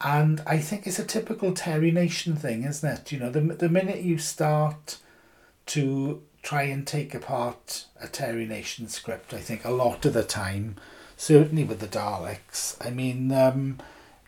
And 0.02 0.40
I 0.46 0.58
think 0.58 0.86
it's 0.86 0.98
a 0.98 1.04
typical 1.04 1.52
Terry 1.52 1.90
Nation 1.90 2.34
thing, 2.36 2.64
isn't 2.64 2.88
it? 2.88 3.12
You 3.12 3.18
know, 3.18 3.30
the 3.30 3.40
the 3.40 3.68
minute 3.68 4.02
you 4.02 4.18
start 4.18 4.98
to 5.66 6.22
try 6.42 6.62
and 6.62 6.86
take 6.86 7.14
apart 7.14 7.84
a 8.00 8.08
Terry 8.08 8.46
Nation 8.46 8.88
script, 8.88 9.34
I 9.34 9.38
think 9.38 9.64
a 9.64 9.70
lot 9.70 10.04
of 10.04 10.12
the 10.14 10.22
time, 10.24 10.76
certainly 11.16 11.64
with 11.64 11.80
the 11.80 11.86
Daleks, 11.86 12.76
I 12.84 12.90
mean, 12.90 13.30
um, 13.32 13.78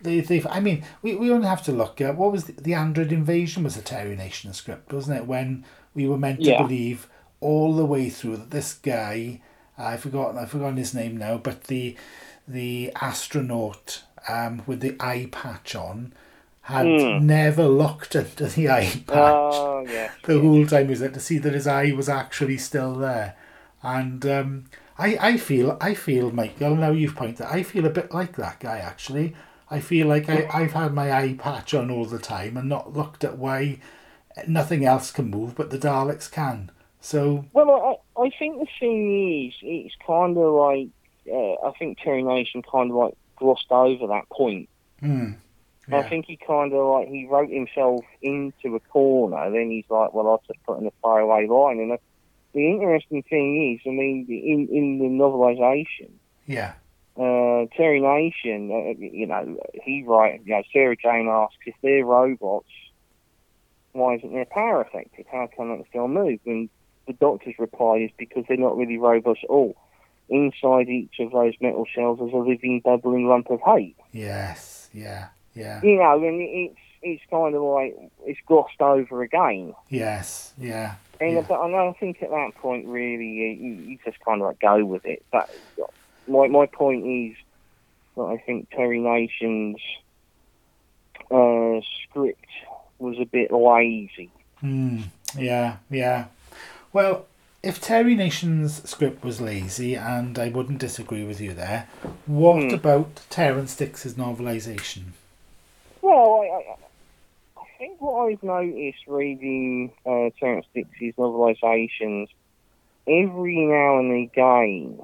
they, 0.01 0.19
they've, 0.19 0.45
I 0.47 0.59
mean, 0.59 0.83
we, 1.01 1.15
we 1.15 1.31
only 1.31 1.47
have 1.47 1.63
to 1.63 1.71
look 1.71 2.01
at 2.01 2.15
what 2.17 2.31
was 2.31 2.45
the, 2.45 2.53
the 2.53 2.73
Android 2.73 3.11
invasion 3.11 3.63
was 3.63 3.77
a 3.77 3.81
Terry 3.81 4.15
Nation 4.15 4.53
script, 4.53 4.91
wasn't 4.93 5.17
it? 5.17 5.27
When 5.27 5.63
we 5.95 6.07
were 6.07 6.17
meant 6.17 6.43
to 6.43 6.51
Yeah. 6.51 6.57
believe 6.63 7.07
all 7.39 7.75
the 7.75 7.85
way 7.85 8.09
through 8.09 8.37
that 8.37 8.51
this 8.51 8.73
guy, 8.73 9.41
I've 9.77 10.01
forgotten, 10.01 10.37
I've 10.37 10.51
forgotten 10.51 10.77
his 10.77 10.93
name 10.93 11.17
now, 11.17 11.37
but 11.37 11.65
the 11.65 11.95
the 12.47 12.91
astronaut 13.01 14.03
um, 14.27 14.61
with 14.67 14.81
the 14.81 14.95
eye 14.99 15.29
patch 15.31 15.75
on 15.75 16.13
had 16.63 16.85
Hmm. 16.85 17.25
never 17.27 17.65
looked 17.67 18.15
into 18.15 18.47
the 18.47 18.69
eye 18.69 19.03
patch 19.07 19.53
Oh, 19.55 19.85
yeah. 19.87 20.11
the 20.23 20.39
whole 20.39 20.65
time 20.65 20.85
he 20.85 20.91
was 20.91 20.99
there 21.01 21.09
to 21.09 21.19
see 21.19 21.37
that 21.39 21.53
his 21.53 21.67
eye 21.67 21.91
was 21.91 22.07
actually 22.09 22.57
still 22.57 22.95
there. 22.95 23.35
And 23.81 24.25
um, 24.25 24.65
I, 24.97 25.17
I 25.19 25.37
feel, 25.37 25.77
I 25.81 25.93
feel, 25.93 26.31
Michael. 26.31 26.75
Now 26.77 26.91
you've 26.91 27.15
pointed, 27.15 27.45
I 27.47 27.63
feel 27.63 27.85
a 27.85 27.89
bit 27.89 28.13
like 28.13 28.37
that 28.37 28.59
guy 28.61 28.77
actually. 28.77 29.35
I 29.69 29.79
feel 29.81 30.07
like 30.07 30.29
I, 30.29 30.47
I've 30.53 30.73
had 30.73 30.93
my 30.93 31.11
eye 31.11 31.33
patch 31.37 31.73
on 31.73 31.89
all 31.91 32.05
the 32.05 32.19
time 32.19 32.55
and 32.57 32.69
not 32.69 32.93
looked 32.95 33.23
at 33.23 33.37
why 33.37 33.79
nothing 34.47 34.85
else 34.85 35.11
can 35.11 35.29
move, 35.29 35.55
but 35.55 35.69
the 35.69 35.77
Daleks 35.77 36.31
can. 36.31 36.71
So 37.01 37.45
Well, 37.53 37.99
I, 38.17 38.21
I 38.21 38.29
think 38.39 38.59
the 38.59 38.67
thing 38.79 39.47
is, 39.47 39.53
it's 39.61 39.95
kind 40.07 40.37
of 40.37 40.53
like, 40.53 40.87
uh, 41.29 41.67
I 41.67 41.71
think 41.77 41.97
Terry 41.99 42.23
Nation 42.23 42.61
kind 42.61 42.89
of 42.91 42.95
like 42.97 43.15
glossed 43.35 43.71
over 43.71 44.07
that 44.07 44.29
point. 44.29 44.69
Hmm, 45.87 45.95
I 45.95 46.03
think 46.03 46.25
he 46.27 46.37
kind 46.37 46.73
of 46.73 46.85
like, 46.85 47.07
he 47.07 47.27
wrote 47.29 47.49
himself 47.49 48.03
into 48.21 48.75
a 48.75 48.79
corner, 48.79 49.51
then 49.51 49.69
he's 49.69 49.85
like, 49.89 50.13
well, 50.13 50.27
I'll 50.27 50.43
just 50.47 50.63
put 50.65 50.79
in 50.79 50.87
a 50.87 50.91
throwaway 51.01 51.47
line. 51.47 51.79
And 51.79 51.91
the, 51.91 51.99
the 52.53 52.67
interesting 52.67 53.23
thing 53.23 53.73
is, 53.73 53.81
I 53.85 53.93
mean, 53.93 54.25
in, 54.29 54.67
in 54.75 54.99
the 54.99 55.05
novelisation, 55.05 56.11
yeah, 56.45 56.73
uh, 57.15 57.65
Terry 57.77 57.99
Nation, 57.99 58.71
uh, 58.71 58.99
you 58.99 59.27
know, 59.27 59.57
he 59.83 60.03
write, 60.05 60.41
you 60.45 60.55
know, 60.55 60.63
Sarah 60.71 60.95
Jane 60.95 61.27
asks 61.29 61.57
if 61.65 61.75
they're 61.83 62.03
robots, 62.03 62.69
why 63.91 64.15
isn't 64.15 64.33
their 64.33 64.45
power 64.45 64.81
affected? 64.81 65.25
How 65.31 65.47
come 65.55 65.77
they 65.77 65.85
still 65.89 66.07
move? 66.07 66.39
And 66.45 66.69
the 67.05 67.13
doctor's 67.13 67.53
reply 67.59 67.97
is 67.97 68.11
because 68.17 68.45
they're 68.47 68.57
not 68.57 68.77
really 68.77 68.97
robots 68.97 69.41
at 69.43 69.49
all. 69.49 69.75
Inside 70.29 70.89
each 70.89 71.15
of 71.19 71.31
those 71.31 71.53
metal 71.61 71.85
shells 71.93 72.19
is 72.19 72.33
a 72.33 72.37
living, 72.37 72.81
bubbling 72.83 73.27
lump 73.27 73.51
of 73.51 73.59
hate. 73.63 73.97
yes, 74.11 74.89
yeah, 74.91 75.27
yeah, 75.55 75.79
You 75.83 75.97
know, 75.97 76.15
and 76.23 76.41
it's 76.41 76.79
it's 77.01 77.23
kind 77.29 77.53
of 77.55 77.61
like 77.61 77.95
it's 78.25 78.39
glossed 78.47 78.79
over 78.81 79.21
again. 79.23 79.73
yes, 79.89 80.53
yeah, 80.57 80.95
And 81.19 81.33
Yeah. 81.35 81.41
but 81.47 81.55
I 81.59 81.89
I 81.89 81.93
think 81.99 82.23
at 82.23 82.29
that 82.29 82.51
point, 82.61 82.87
really, 82.87 83.25
you, 83.27 83.47
you 83.73 83.97
just 84.05 84.17
kind 84.25 84.41
of 84.41 84.47
like 84.47 84.59
go 84.59 84.85
with 84.85 85.05
it. 85.05 85.23
But 85.31 85.49
my 86.27 86.47
my 86.47 86.65
point 86.65 87.05
is 87.05 87.35
that 88.15 88.23
I 88.23 88.37
think 88.45 88.69
Terry 88.69 88.99
Nation's 88.99 89.81
uh, 91.31 91.79
script 92.03 92.45
was 92.99 93.17
a 93.19 93.25
bit 93.25 93.51
lazy. 93.51 94.31
Hmm. 94.59 95.01
Yeah, 95.37 95.77
yeah. 95.89 96.25
Well, 96.93 97.25
if 97.63 97.81
Terry 97.81 98.15
Nation's 98.15 98.87
script 98.87 99.23
was 99.23 99.41
lazy, 99.41 99.95
and 99.95 100.37
I 100.37 100.49
wouldn't 100.49 100.79
disagree 100.79 101.25
with 101.25 101.41
you 101.41 101.53
there, 101.53 101.87
what 102.25 102.61
Hmm. 102.63 102.73
about 102.75 103.21
Terrance 103.29 103.75
Dicks's 103.75 104.13
novelisation? 104.15 105.13
Well, 106.13 106.41
I, 106.43 106.45
I, 106.45 107.61
I 107.61 107.65
think 107.79 107.99
what 107.99 108.29
I've 108.29 108.43
noticed 108.43 108.99
reading 109.07 109.93
uh, 110.05 110.29
Terrance 110.39 110.67
Dicks's 110.75 111.15
novelisations, 111.17 112.27
every 113.07 113.65
now 113.65 113.97
and 113.97 114.29
again, 114.29 114.99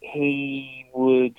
he 0.00 0.84
would 0.92 1.38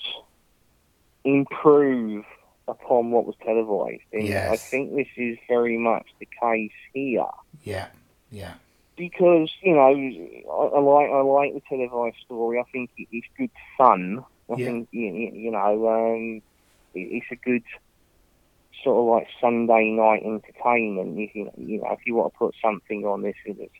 improve 1.23 2.25
upon 2.67 3.11
what 3.11 3.27
was 3.27 3.35
televised. 3.45 4.01
And 4.11 4.33
I 4.33 4.57
think 4.71 4.95
this 4.95 5.07
is 5.15 5.37
very 5.47 5.77
much 5.77 6.07
the 6.19 6.27
case 6.41 6.71
here. 6.93 7.25
Yeah, 7.63 7.89
yeah, 8.31 8.55
because 8.97 9.51
you 9.61 9.75
know 9.75 9.81
I, 9.83 10.77
I 10.77 10.79
like 10.79 11.09
I 11.11 11.21
like 11.21 11.53
the 11.53 11.61
televised 11.69 12.17
story. 12.25 12.57
I 12.59 12.63
think 12.71 12.89
it, 12.97 13.07
it's 13.11 13.27
good 13.37 13.51
fun. 13.77 14.25
I 14.49 14.55
Yeah. 14.57 14.65
think 14.65 14.89
you, 14.91 15.31
you 15.31 15.51
know 15.51 15.87
um, 15.87 16.41
it's 16.95 17.27
a 17.31 17.35
good 17.35 17.63
sort 18.83 18.97
of 18.97 19.05
like 19.05 19.27
Sunday 19.41 19.91
night 19.91 20.23
entertainment. 20.23 21.17
You 21.17 21.51
you 21.57 21.81
know 21.81 21.91
if 21.91 21.99
you 22.05 22.15
want 22.15 22.33
to 22.33 22.37
put 22.37 22.55
something 22.63 23.05
on 23.05 23.21
this 23.21 23.35
it's 23.45 23.73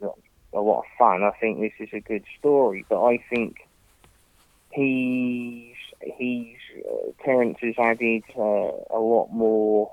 a 0.54 0.60
lot 0.60 0.80
of 0.80 0.86
fun, 0.98 1.24
I 1.24 1.32
think 1.40 1.60
this 1.60 1.74
is 1.80 1.90
a 1.94 2.00
good 2.00 2.24
story. 2.40 2.86
But 2.88 3.04
I 3.04 3.24
think 3.30 3.58
he's 4.72 5.76
he's 6.18 6.58
uh, 6.80 7.12
Terrance 7.24 7.58
has 7.62 7.76
added 7.78 8.24
uh, 8.38 8.42
a 8.42 9.00
lot 9.00 9.30
more 9.32 9.92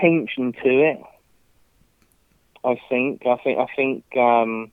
tension 0.00 0.52
to 0.52 0.68
it. 0.68 1.00
I 2.64 2.80
think. 2.88 3.22
I 3.26 3.36
think. 3.36 3.58
I 3.58 3.66
think. 3.74 4.04
Um, 4.16 4.70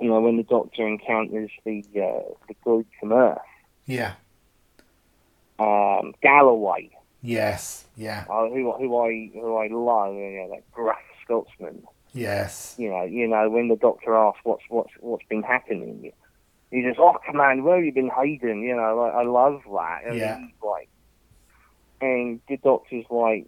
you 0.00 0.08
know, 0.08 0.20
when 0.20 0.36
the 0.36 0.44
Doctor 0.44 0.86
encounters 0.86 1.50
the 1.64 1.82
uh, 1.96 2.32
the 2.46 2.54
group 2.62 2.86
from 3.00 3.12
Earth, 3.12 3.38
yeah, 3.86 4.14
um, 5.58 6.12
Galloway, 6.22 6.90
yes, 7.22 7.86
yeah, 7.96 8.24
uh, 8.30 8.48
who 8.48 8.72
who 8.72 8.96
I 8.98 9.30
who 9.32 9.56
I 9.56 9.68
love, 9.70 10.14
you 10.14 10.38
know, 10.40 10.48
that 10.54 10.70
gruff 10.72 10.96
Scotsman. 11.24 11.82
yes, 12.12 12.74
You 12.78 12.90
know, 12.90 13.02
you 13.04 13.26
know, 13.28 13.50
when 13.50 13.68
the 13.68 13.76
Doctor 13.76 14.16
asks 14.16 14.40
what's 14.44 14.62
what's 14.68 14.92
what's 15.00 15.24
been 15.28 15.42
happening, 15.42 16.12
he 16.70 16.82
says, 16.82 16.96
"Oh, 16.98 17.16
command, 17.26 17.64
where 17.64 17.76
have 17.76 17.84
you 17.84 17.92
been 17.92 18.10
hiding?" 18.14 18.62
You 18.62 18.76
know, 18.76 19.00
I, 19.00 19.20
I 19.20 19.24
love 19.24 19.60
that. 19.72 20.00
And 20.06 20.16
Yeah. 20.16 20.38
he's 20.38 20.54
like, 20.62 20.88
and 22.00 22.40
the 22.48 22.56
Doctor's 22.58 23.06
like. 23.10 23.46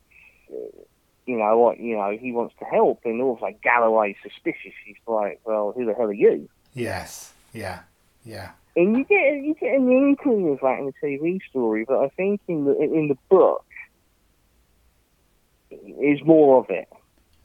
You 1.27 1.39
know 1.39 1.59
what? 1.59 1.79
You 1.79 1.97
know 1.97 2.17
he 2.21 2.33
wants 2.33 2.55
to 2.59 2.65
help, 2.65 3.01
and 3.05 3.21
also 3.23 3.45
like 3.45 3.63
Galloway's 3.63 4.17
suspicious. 4.21 4.73
He's 4.85 4.97
like, 5.07 5.39
"Well, 5.45 5.73
who 5.77 5.85
the 5.87 5.95
hell 5.95 6.07
are 6.07 6.13
you?" 6.13 6.49
yes, 6.75 7.33
yeah, 7.53 7.81
yeah, 8.25 8.51
And 8.77 8.97
you 8.97 9.05
get 9.05 9.35
you 9.43 9.55
get 9.59 9.75
an 9.75 9.91
inkling 9.91 10.49
of 10.51 10.61
that 10.61 10.79
in 10.79 10.87
the 10.87 10.93
TV 11.03 11.41
story, 11.51 11.85
but 11.87 11.99
I 11.99 12.09
think 12.11 12.41
in 12.47 12.65
the 12.65 12.81
in 12.81 13.09
the 13.09 13.19
book 13.29 13.65
is 15.71 16.21
more 16.25 16.61
of 16.61 16.71
it, 16.71 16.89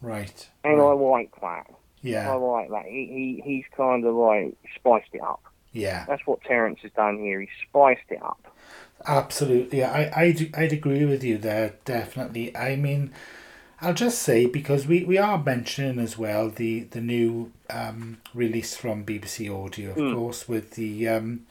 right, 0.01 0.49
and 0.63 0.79
I 0.81 0.91
like 0.93 1.31
that. 1.41 1.67
Yeah. 2.01 2.31
I 2.31 2.35
like 2.35 2.69
that. 2.69 2.85
He, 2.85 3.41
he 3.43 3.43
he's 3.43 3.65
kind 3.75 4.05
of 4.05 4.13
like 4.13 4.55
spiced 4.75 5.09
it 5.13 5.21
up. 5.21 5.43
yeah. 5.73 6.05
That's 6.07 6.21
what 6.25 6.41
Terrance 6.43 6.79
has 6.83 6.91
done 6.91 7.17
here. 7.17 7.39
He's 7.39 7.49
spiced 7.67 8.09
it 8.09 8.21
up. 8.21 8.55
Absolutely, 9.07 9.83
I, 9.83 10.11
I'd, 10.15 10.55
I'd 10.55 10.73
agree 10.73 11.05
with 11.05 11.23
you 11.23 11.37
there, 11.37 11.73
definitely. 11.83 12.55
I 12.55 12.75
mean, 12.75 13.11
I'll 13.81 13.93
just 13.93 14.19
say, 14.21 14.45
because 14.45 14.87
we, 14.87 15.03
we 15.03 15.17
are 15.17 15.41
mentioning 15.41 15.99
as 15.99 16.17
well 16.17 16.49
the, 16.49 16.81
the 16.91 17.01
new 17.01 17.51
um, 17.69 18.17
release 18.33 18.75
from 18.77 19.05
BBC 19.05 19.49
Audio, 19.53 19.91
of 19.91 19.97
Mm. 19.97 20.15
course, 20.15 20.47
with 20.47 20.71
the 20.71 21.07
um, 21.09 21.45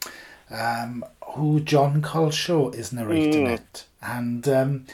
um, 0.49 1.05
who 1.35 1.59
Jon 1.59 2.01
Culshaw 2.01 2.73
is 2.73 2.91
narrating 2.91 3.45
Mm. 3.45 3.53
it. 3.53 3.85
And 4.01 4.47
um, 4.47 4.85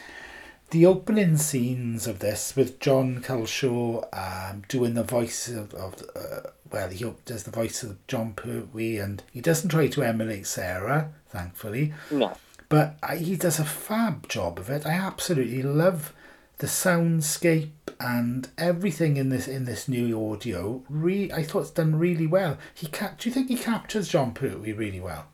the 0.71 0.85
opening 0.85 1.37
scenes 1.37 2.07
of 2.07 2.19
this 2.19 2.55
with 2.55 2.79
Jon 2.79 3.21
Culshaw 3.21 4.07
um, 4.13 4.63
doing 4.67 4.93
the 4.93 5.03
voice 5.03 5.47
of, 5.49 5.73
of 5.73 6.03
uh, 6.15 6.49
well, 6.71 6.89
he 6.89 7.05
does 7.25 7.43
the 7.43 7.51
voice 7.51 7.83
of 7.83 8.05
Jon 8.07 8.33
Pertwee, 8.33 8.97
and 8.97 9.23
he 9.31 9.41
doesn't 9.41 9.69
try 9.69 9.87
to 9.87 10.03
emulate 10.03 10.47
Sarah, 10.47 11.11
thankfully 11.29 11.93
No, 12.09 12.37
but 12.69 12.95
I- 13.03 13.17
he 13.17 13.35
does 13.35 13.59
a 13.59 13.65
fab 13.65 14.27
job 14.29 14.57
of 14.59 14.69
it. 14.69 14.85
I 14.85 14.91
absolutely 14.93 15.63
love 15.63 16.13
the 16.61 16.67
soundscape 16.67 17.71
and 17.99 18.49
everything 18.57 19.17
in 19.17 19.29
this 19.29 19.47
in 19.47 19.65
this 19.65 19.87
new 19.87 20.31
audio. 20.31 20.83
Re- 20.89 21.31
I 21.31 21.41
thought 21.43 21.61
it's 21.61 21.71
done 21.71 21.95
really 21.97 22.27
well. 22.27 22.57
He 22.75 22.85
cap- 22.87 23.17
Do 23.17 23.27
you 23.29 23.33
think 23.33 23.49
he 23.49 23.57
captures 23.57 24.07
Jon 24.07 24.31
Pertwee 24.33 24.71
really 24.71 24.99
well? 24.99 25.25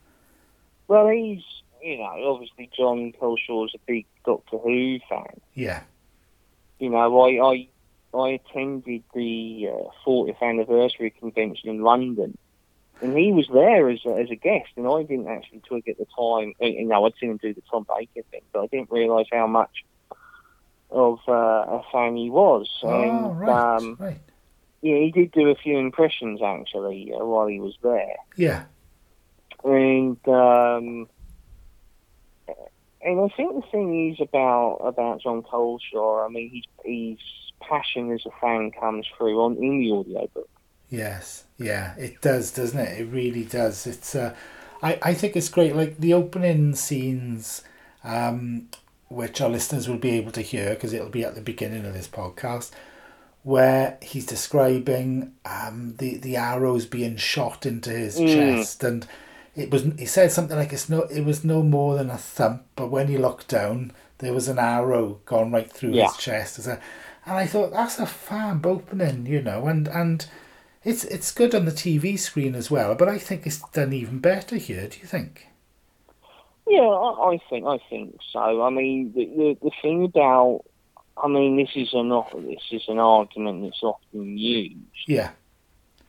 well 0.88 1.10
he's 1.10 1.44
you 1.84 1.98
know 1.98 2.32
obviously 2.34 2.70
Jon 2.78 3.12
Culshaw's 3.20 3.74
a 3.76 3.80
big 3.86 4.06
Doctor 4.26 4.58
Who 4.58 5.00
fan. 5.10 5.40
Yeah, 5.54 5.82
You 6.80 6.90
know, 6.92 7.22
I 7.22 7.30
I, 8.16 8.18
I 8.18 8.30
attended 8.30 9.04
the 9.13 9.70
uh, 9.72 9.90
40th 10.10 10.42
anniversary 10.42 11.10
convention 11.10 11.70
in 11.70 11.82
London, 11.82 12.38
and 13.02 13.18
he 13.18 13.34
was 13.34 13.48
there 13.54 13.90
as 13.90 14.00
a, 14.06 14.12
as 14.16 14.30
a 14.32 14.36
guest, 14.36 14.70
and 14.78 14.88
I 14.88 15.04
didn't 15.04 15.28
actually 15.28 15.60
twig 15.68 15.90
at 15.90 15.98
the 15.98 16.06
time. 16.18 16.54
You 16.62 16.86
know, 16.86 17.06
I'd 17.06 17.13
seen 17.20 17.32
him 17.32 17.38
do 17.38 17.54
the 17.54 17.63
Tom 17.70 17.86
Baker 17.98 18.26
thing, 18.32 18.42
but 18.54 18.62
I 18.63 18.68
didn't 18.68 18.92
realise 18.92 19.28
how 19.32 19.46
much 19.48 19.84
of 20.89 21.19
uh, 21.28 21.32
a 21.34 21.82
fan 21.91 22.15
he 22.15 22.30
was. 22.30 22.69
oh 22.84 23.02
and 23.02 23.39
right, 23.39 23.76
um, 23.78 23.97
right. 24.00 24.21
yeah, 24.82 24.97
he 24.97 25.12
did 25.12 25.32
do 25.32 25.50
a 25.50 25.56
few 25.56 25.78
impressions 25.78 26.41
actually 26.41 27.12
uh, 27.13 27.26
while 27.26 27.47
he 27.47 27.60
was 27.60 27.76
there, 27.82 28.15
Yeah, 28.36 28.63
and. 29.63 30.17
Um, 30.28 31.10
and 33.02 33.19
I 33.21 33.28
think 33.38 33.54
the 33.63 33.69
thing 33.71 34.12
is 34.12 34.19
about 34.19 34.78
about 34.84 35.21
Jon 35.21 35.43
Culshaw. 35.43 36.26
I 36.26 36.30
mean, 36.30 36.50
his 36.52 36.63
his 36.84 37.17
passion 37.62 38.12
as 38.12 38.26
a 38.26 38.32
fan 38.41 38.71
comes 38.71 39.06
through 39.17 39.39
on 39.41 39.56
in 39.58 39.80
the 39.80 39.91
audiobook. 39.91 40.50
yes, 40.89 41.45
yeah. 41.58 41.95
It 41.97 42.21
does, 42.21 42.52
doesn't 42.52 42.80
it? 42.80 43.02
It 43.02 43.06
really 43.06 43.45
does. 43.45 43.86
It's. 43.88 44.15
Uh, 44.15 44.36
I 44.82 45.00
I 45.02 45.13
think 45.13 45.36
it's 45.36 45.50
great. 45.50 45.76
Like 45.76 45.97
the 45.97 46.13
opening 46.13 46.76
scenes. 46.76 47.63
Um, 48.04 48.69
which 49.10 49.39
our 49.41 49.50
listeners 49.50 49.88
will 49.88 49.98
be 49.98 50.12
able 50.12 50.32
to 50.34 50.41
hear 50.41 50.72
because 50.72 50.93
it'll 50.93 51.10
be 51.10 51.24
at 51.24 51.36
the 51.36 51.41
beginning 51.41 51.86
of 51.86 51.93
this 51.93 52.08
podcast, 52.08 52.72
where 53.43 53.98
he's 54.02 54.26
describing 54.26 55.34
um, 55.46 55.96
the 55.98 56.17
the 56.17 56.36
arrows 56.36 56.86
being 56.86 57.15
shot 57.17 57.65
into 57.65 57.89
his 57.91 58.17
Mm. 58.20 58.34
chest, 58.34 58.84
and 58.84 59.08
it 59.56 59.72
was 59.72 59.84
he 59.98 60.06
said 60.06 60.32
something 60.32 60.58
like 60.58 60.74
it's 60.74 60.89
no 60.89 61.02
it 61.04 61.22
was 61.22 61.43
no 61.43 61.63
more 61.63 61.96
than 61.96 62.10
a 62.10 62.17
thump, 62.17 62.63
but 62.76 62.88
when 62.91 63.08
he 63.08 63.17
looked 63.17 63.48
down, 63.48 63.91
there 64.20 64.34
was 64.34 64.48
an 64.48 64.60
arrow 64.60 65.20
gone 65.26 65.52
right 65.52 65.72
through 65.72 65.91
Yeah. 65.91 66.08
his 66.08 66.17
chest. 66.17 66.60
As 66.60 66.67
a, 66.67 66.80
and 67.26 67.38
I 67.38 67.46
thought 67.46 67.72
that's 67.72 68.00
a 68.00 68.06
fab 68.06 68.65
opening, 68.65 69.26
you 69.26 69.41
know, 69.41 69.67
and 69.67 69.88
and. 69.88 70.26
It's 70.84 71.04
it's 71.04 71.34
good 71.34 71.54
on 71.54 71.65
the 71.65 71.72
TV 71.74 72.17
screen 72.17 72.56
as 72.56 72.72
well, 72.72 72.96
but 72.96 73.10
I 73.10 73.17
think 73.17 73.46
it's 73.46 73.60
done 73.72 73.91
even 73.91 74.20
better 74.20 74.56
here. 74.56 74.88
Do 74.88 74.98
you 75.02 75.06
think? 75.08 75.46
Yeah, 76.69 76.82
I, 76.82 77.34
I 77.34 77.39
think 77.49 77.65
I 77.65 77.77
think 77.89 78.17
so. 78.34 78.62
I 78.63 78.69
mean, 78.69 79.13
the, 79.15 79.25
the 79.25 79.58
the 79.62 79.71
thing 79.82 80.03
about, 80.06 80.62
I 81.21 81.27
mean, 81.27 81.58
this 81.58 81.69
is 81.75 81.93
an 81.93 82.10
this 82.45 82.63
is 82.71 82.84
an 82.88 82.99
argument 82.99 83.63
that's 83.63 83.82
often 83.84 84.38
used 84.38 84.75
Yeah, 85.08 85.32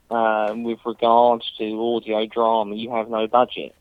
um, 0.09 0.63
with 0.63 0.79
regards 0.85 1.45
to 1.57 1.63
audio 1.95 2.25
drama. 2.27 2.75
You 2.75 2.91
have 2.93 3.09
no 3.09 3.27
budget. 3.27 3.73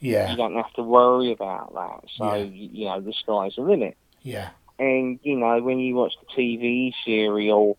yeah, 0.00 0.30
You 0.30 0.36
don't 0.36 0.56
have 0.56 0.72
to 0.74 0.82
worry 0.82 1.32
about 1.32 1.72
that. 1.74 2.08
So 2.16 2.34
Yeah. 2.34 2.44
you, 2.44 2.68
you 2.72 2.84
know, 2.86 3.00
the 3.00 3.12
sky's 3.12 3.54
the 3.56 3.62
limit. 3.62 3.96
yeah, 4.22 4.50
And 4.78 5.18
you 5.22 5.36
know, 5.36 5.60
when 5.62 5.78
you 5.78 5.94
watch 5.94 6.14
the 6.20 6.26
TV 6.42 6.92
serial, 7.04 7.78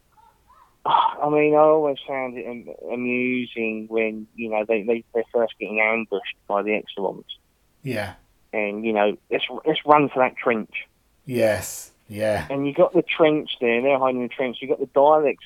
I 0.84 1.28
mean, 1.30 1.54
I 1.54 1.58
always 1.58 1.98
found 2.06 2.36
it 2.36 2.46
amusing 2.92 3.86
when 3.88 4.26
you 4.34 4.50
know 4.50 4.64
they 4.68 4.82
they 4.82 5.04
they're 5.14 5.24
first 5.32 5.54
getting 5.58 5.80
ambushed 5.80 6.36
by 6.48 6.62
the 6.62 6.70
Exxilons, 6.80 7.24
yeah, 7.82 8.14
and 8.52 8.84
you 8.84 8.92
know, 8.92 9.16
let's 9.30 9.44
let's 9.66 9.80
run 9.86 10.08
for 10.08 10.20
that 10.20 10.36
trench. 10.36 10.86
yes, 11.26 11.92
yeah, 12.08 12.46
And 12.50 12.66
you 12.66 12.72
got 12.74 12.92
the 12.94 13.02
trench 13.02 13.50
there; 13.60 13.82
they're 13.82 13.98
hiding 13.98 14.22
in 14.22 14.28
the 14.28 14.34
trench. 14.34 14.58
You 14.60 14.68
got 14.68 14.80
the 14.80 14.86
Daleks, 14.86 15.36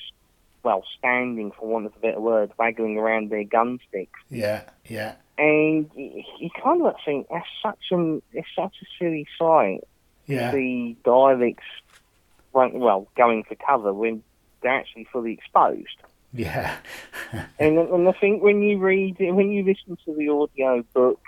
well, 0.63 0.83
standing 0.97 1.51
for 1.51 1.67
want 1.67 1.85
of 1.85 1.93
a 1.95 1.99
better 1.99 2.21
word, 2.21 2.51
waggling 2.57 2.97
around 2.97 3.29
their 3.29 3.43
gun 3.43 3.79
sticks. 3.89 4.19
yeah, 4.29 4.61
yeah, 4.85 5.15
And 5.37 5.89
you, 5.95 6.23
you 6.39 6.49
kind 6.63 6.81
of 6.85 6.95
think 7.05 7.27
that's 7.29 7.45
such 7.61 7.79
an 7.91 8.21
it's 8.31 8.47
such 8.55 8.75
a 8.81 8.85
silly 8.97 9.27
sight. 9.37 9.81
yeah, 10.25 10.51
the 10.51 10.95
Daleks 11.03 11.57
well 12.53 13.07
going 13.17 13.43
for 13.43 13.55
cover 13.55 13.93
when 13.93 14.23
they're 14.61 14.71
actually 14.79 15.05
fully 15.11 15.33
exposed. 15.33 15.97
yeah, 16.33 16.77
And 17.59 17.77
and 17.77 18.07
I 18.07 18.11
think 18.13 18.41
when 18.41 18.61
you 18.61 18.77
read 18.79 19.17
it, 19.19 19.31
when 19.31 19.51
you 19.51 19.63
listen 19.63 19.97
to 20.05 20.15
the 20.15 20.29
audio 20.29 20.83
book, 20.93 21.19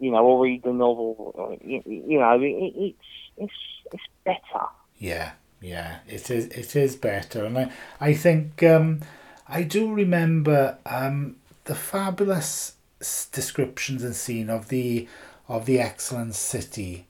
you 0.00 0.10
know, 0.10 0.24
or 0.24 0.42
read 0.42 0.62
the 0.62 0.72
novel. 0.72 1.58
You, 1.62 1.82
you 1.86 2.18
know, 2.18 2.40
it, 2.40 2.46
it's 2.46 2.98
it's 3.36 3.52
it's 3.92 4.02
better. 4.24 4.66
Yeah, 4.98 5.32
yeah, 5.60 5.98
it 6.08 6.30
is. 6.30 6.46
It 6.46 6.74
is 6.74 6.96
better, 6.96 7.44
and 7.44 7.58
I 7.58 7.72
I 8.00 8.14
think 8.14 8.62
um, 8.62 9.00
I 9.48 9.62
do 9.62 9.92
remember 9.92 10.78
um, 10.86 11.36
the 11.64 11.74
fabulous 11.74 12.74
descriptions 13.32 14.02
and 14.02 14.14
scene 14.14 14.50
of 14.50 14.68
the 14.68 15.08
of 15.48 15.66
the 15.66 15.78
Exxilon 15.78 16.32
city 16.32 17.06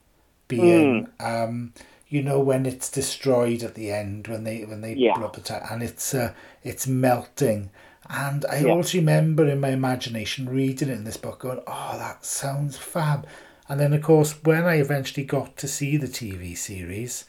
being 0.48 1.06
mm. 1.06 1.44
um, 1.44 1.72
you 2.08 2.22
know 2.22 2.40
when 2.40 2.66
it's 2.66 2.90
destroyed 2.90 3.62
at 3.62 3.74
the 3.74 3.90
end 3.90 4.26
when 4.28 4.44
they 4.44 4.64
when 4.64 4.80
they 4.80 4.94
yeah. 4.94 5.16
blow 5.16 5.26
up 5.26 5.36
the 5.36 5.72
and 5.72 5.82
it's 5.82 6.14
uh, 6.14 6.32
it's 6.62 6.86
melting 6.86 7.70
and 8.10 8.44
I 8.46 8.60
yeah. 8.60 8.70
always 8.70 8.92
remember 8.94 9.48
in 9.48 9.60
my 9.60 9.68
imagination 9.68 10.48
reading 10.48 10.88
it 10.88 10.94
in 10.94 11.04
this 11.04 11.16
book 11.16 11.40
going 11.40 11.60
oh 11.66 11.94
that 11.96 12.24
sounds 12.24 12.76
fab 12.76 13.26
and 13.68 13.78
then 13.78 13.92
of 13.92 14.02
course 14.02 14.32
when 14.44 14.64
I 14.64 14.76
eventually 14.76 15.24
got 15.24 15.56
to 15.58 15.68
see 15.68 15.96
the 15.96 16.08
TV 16.08 16.56
series 16.56 17.24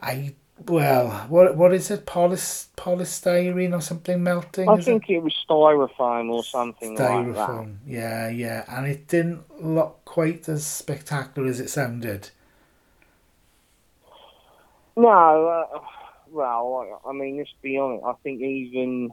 I 0.00 0.34
well 0.66 1.10
what 1.28 1.56
what 1.56 1.72
is 1.72 1.90
it 1.90 2.06
Polys, 2.06 2.66
polystyrene 2.76 3.74
or 3.74 3.80
something 3.80 4.22
melting 4.22 4.68
I 4.68 4.80
think 4.80 5.08
it? 5.08 5.14
it? 5.14 5.22
was 5.22 5.34
styrofoam 5.48 6.30
or 6.30 6.42
something 6.42 6.96
styrofoam 6.96 7.34
like 7.34 7.86
that. 7.86 7.92
yeah 7.92 8.28
yeah 8.28 8.64
and 8.68 8.86
it 8.86 9.06
didn't 9.06 9.64
look 9.64 10.04
quite 10.04 10.48
as 10.48 10.66
spectacular 10.66 11.48
as 11.48 11.60
it 11.60 11.70
sounded 11.70 12.30
no, 14.96 15.48
uh, 15.48 15.80
well, 16.30 17.00
I 17.04 17.12
mean, 17.12 17.38
let's 17.38 17.50
be 17.62 17.78
honest. 17.78 18.04
I 18.04 18.12
think 18.22 18.40
even 18.40 19.10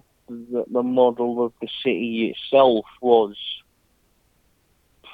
the, 0.52 0.66
the 0.70 0.84
model 0.84 1.46
of 1.46 1.54
the 1.62 1.68
city 1.84 2.36
itself 2.36 2.86
was 3.02 3.36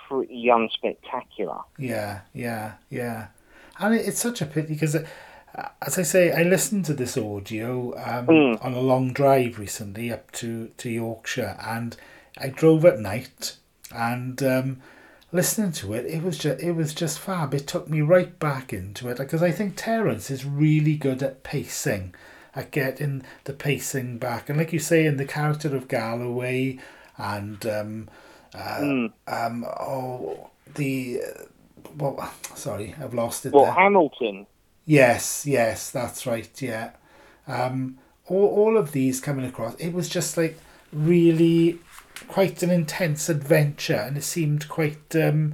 pretty 0.08 0.46
unspectacular. 0.46 1.64
Yeah, 1.78 2.22
yeah, 2.34 2.74
yeah. 2.90 3.28
And 3.80 3.96
it, 3.96 4.08
it's 4.08 4.22
such 4.22 4.42
a 4.42 4.46
pity 4.46 4.74
because, 4.74 4.96
uh, 4.96 5.06
as 5.82 5.98
I 5.98 6.04
say, 6.04 6.32
I 6.32 6.44
listened 6.44 6.86
to 6.86 6.94
this 6.94 7.18
audio 7.18 7.94
um, 7.98 8.28
mm. 8.28 8.66
on 8.66 8.74
a 8.74 8.80
long 8.80 9.14
drive 9.14 9.60
recently 9.60 10.12
up 10.12 10.32
to, 10.34 10.70
to 10.78 10.90
Yorkshire 10.90 11.58
and 11.62 11.96
I 12.38 12.50
drove 12.50 12.86
at 12.86 13.00
night 13.00 13.58
and 13.92 14.42
um, 14.44 14.82
listening 15.32 15.72
to 15.72 15.94
it, 15.94 16.06
it 16.06 16.24
was 16.24 16.38
just 16.38 16.62
it 16.62 16.74
was 16.74 16.94
just 16.94 17.20
fab. 17.20 17.54
It 17.54 17.68
took 17.68 17.90
me 17.90 18.02
right 18.02 18.38
back 18.40 18.74
into 18.74 19.10
it 19.10 19.18
because 19.18 19.44
I 19.44 19.52
think 19.52 19.74
Terrance 19.76 20.30
is 20.30 20.46
really 20.46 20.96
good 20.96 21.22
at 21.24 21.44
pacing, 21.44 22.14
at 22.58 22.72
getting 22.72 23.24
the 23.44 23.54
pacing 23.54 24.18
back, 24.18 24.50
and 24.50 24.58
like 24.58 24.74
you 24.74 24.80
say, 24.80 25.06
in 25.06 25.18
the 25.18 25.26
character 25.26 25.76
of 25.76 25.88
Galloway, 25.88 26.80
and 27.18 27.64
um, 27.68 28.10
uh, 28.56 28.80
mm. 28.80 29.14
um, 29.28 29.64
oh 29.80 30.50
the 30.74 31.22
uh, 31.22 31.44
well, 31.98 32.34
sorry, 32.56 32.96
I've 33.00 33.14
lost 33.14 33.46
it. 33.46 33.54
Well, 33.54 33.66
there. 33.66 33.74
Hamilton. 33.74 34.48
Yes, 34.86 35.46
yes, 35.46 35.92
that's 35.92 36.26
right. 36.26 36.50
Yeah, 36.60 36.92
um, 37.48 38.00
all 38.26 38.48
all 38.48 38.78
of 38.78 38.92
these 38.92 39.22
coming 39.22 39.46
across, 39.46 39.76
it 39.76 39.94
was 39.94 40.10
just 40.10 40.36
like 40.36 40.58
really 40.92 41.78
quite 42.28 42.64
an 42.64 42.72
intense 42.72 43.30
adventure, 43.30 43.94
and 43.94 44.18
it 44.18 44.24
seemed 44.24 44.68
quite. 44.68 45.16
Um, 45.16 45.54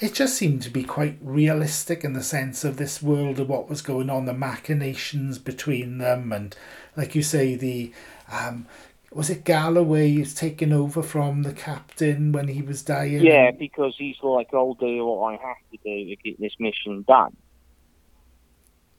it 0.00 0.14
just 0.14 0.36
seemed 0.36 0.62
to 0.62 0.70
be 0.70 0.84
quite 0.84 1.18
realistic 1.20 2.04
in 2.04 2.12
the 2.12 2.22
sense 2.22 2.64
of 2.64 2.76
this 2.76 3.02
world 3.02 3.40
of 3.40 3.48
what 3.48 3.68
was 3.68 3.82
going 3.82 4.10
on, 4.10 4.26
the 4.26 4.34
machinations 4.34 5.38
between 5.38 5.98
them, 5.98 6.32
and 6.32 6.56
like 6.96 7.14
you 7.14 7.22
say, 7.22 7.54
the 7.54 7.92
um, 8.30 8.66
was 9.12 9.30
it 9.30 9.44
Galloway 9.44 10.12
who's 10.12 10.34
taken 10.34 10.72
over 10.72 11.02
from 11.02 11.42
the 11.42 11.52
captain 11.52 12.32
when 12.32 12.48
he 12.48 12.62
was 12.62 12.82
dying? 12.82 13.22
Yeah, 13.22 13.50
because 13.50 13.94
he's 13.96 14.16
like, 14.22 14.48
I'll 14.52 14.74
do 14.74 15.06
what 15.06 15.32
I 15.34 15.46
have 15.46 15.56
to 15.72 15.78
do 15.84 16.08
to 16.08 16.16
get 16.22 16.40
this 16.40 16.54
mission 16.58 17.04
done. 17.08 17.34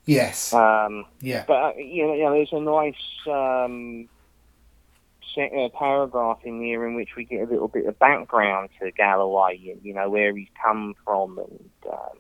Yes. 0.06 0.54
Um, 0.54 1.06
yeah. 1.22 1.44
But 1.48 1.54
uh, 1.54 1.74
you 1.78 2.08
know, 2.08 2.14
you 2.16 2.24
know, 2.24 2.34
there's 2.34 2.52
a 2.52 2.60
nice 2.60 2.96
um, 3.28 4.10
a 5.38 5.70
paragraph 5.78 6.40
in 6.44 6.60
there 6.60 6.88
in 6.88 6.96
which 6.96 7.10
we 7.16 7.26
get 7.26 7.42
a 7.42 7.52
little 7.52 7.68
bit 7.68 7.86
of 7.86 7.98
background 8.00 8.70
to 8.80 8.92
Galloway 8.92 9.60
and 9.70 9.80
you 9.84 9.94
know 9.94 10.10
where 10.10 10.36
he's 10.36 10.48
come 10.64 10.96
from 11.06 11.38
and 11.38 11.70
um, 11.92 12.18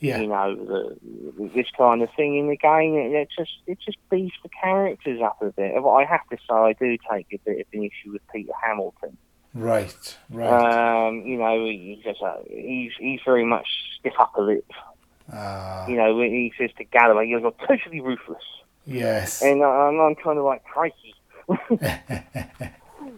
yeah. 0.00 0.20
you 0.20 0.26
know 0.26 0.54
the, 0.54 1.50
this 1.54 1.66
kind 1.76 2.02
of 2.02 2.08
thing 2.16 2.38
in 2.38 2.48
the 2.48 2.56
game. 2.56 2.94
It, 2.94 3.12
it 3.12 3.28
just 3.36 3.52
it 3.66 3.78
just 3.84 3.98
beefs 4.10 4.36
the 4.42 4.48
characters 4.48 5.20
up 5.22 5.40
a 5.42 5.50
bit. 5.50 5.74
I 5.76 6.04
have 6.04 6.28
to 6.30 6.36
say 6.36 6.54
I 6.54 6.72
do 6.72 6.96
take 7.10 7.26
a 7.32 7.38
bit 7.38 7.60
of 7.60 7.66
an 7.72 7.84
issue 7.84 8.12
with 8.12 8.22
Peter 8.32 8.52
Hamilton. 8.62 9.16
Right, 9.54 10.16
right. 10.30 11.06
Um, 11.08 11.26
you 11.26 11.36
know, 11.36 11.66
he's 11.66 12.02
just 12.02 12.22
a, 12.22 12.38
he's 12.48 12.92
he's 12.98 13.20
very 13.24 13.44
much 13.44 13.66
stiff 13.98 14.14
upper 14.18 14.42
lip. 14.42 14.70
Uh, 15.32 15.86
you 15.88 15.96
know, 15.96 16.18
he 16.20 16.52
says 16.58 16.70
to 16.78 16.84
Galloway, 16.84 17.28
"You're 17.28 17.52
totally 17.66 18.00
ruthless." 18.00 18.42
Yes. 18.86 19.42
And 19.42 19.62
I'm, 19.62 20.00
I'm 20.00 20.14
kind 20.16 20.38
of 20.38 20.44
like, 20.44 20.64
crikey, 20.64 21.14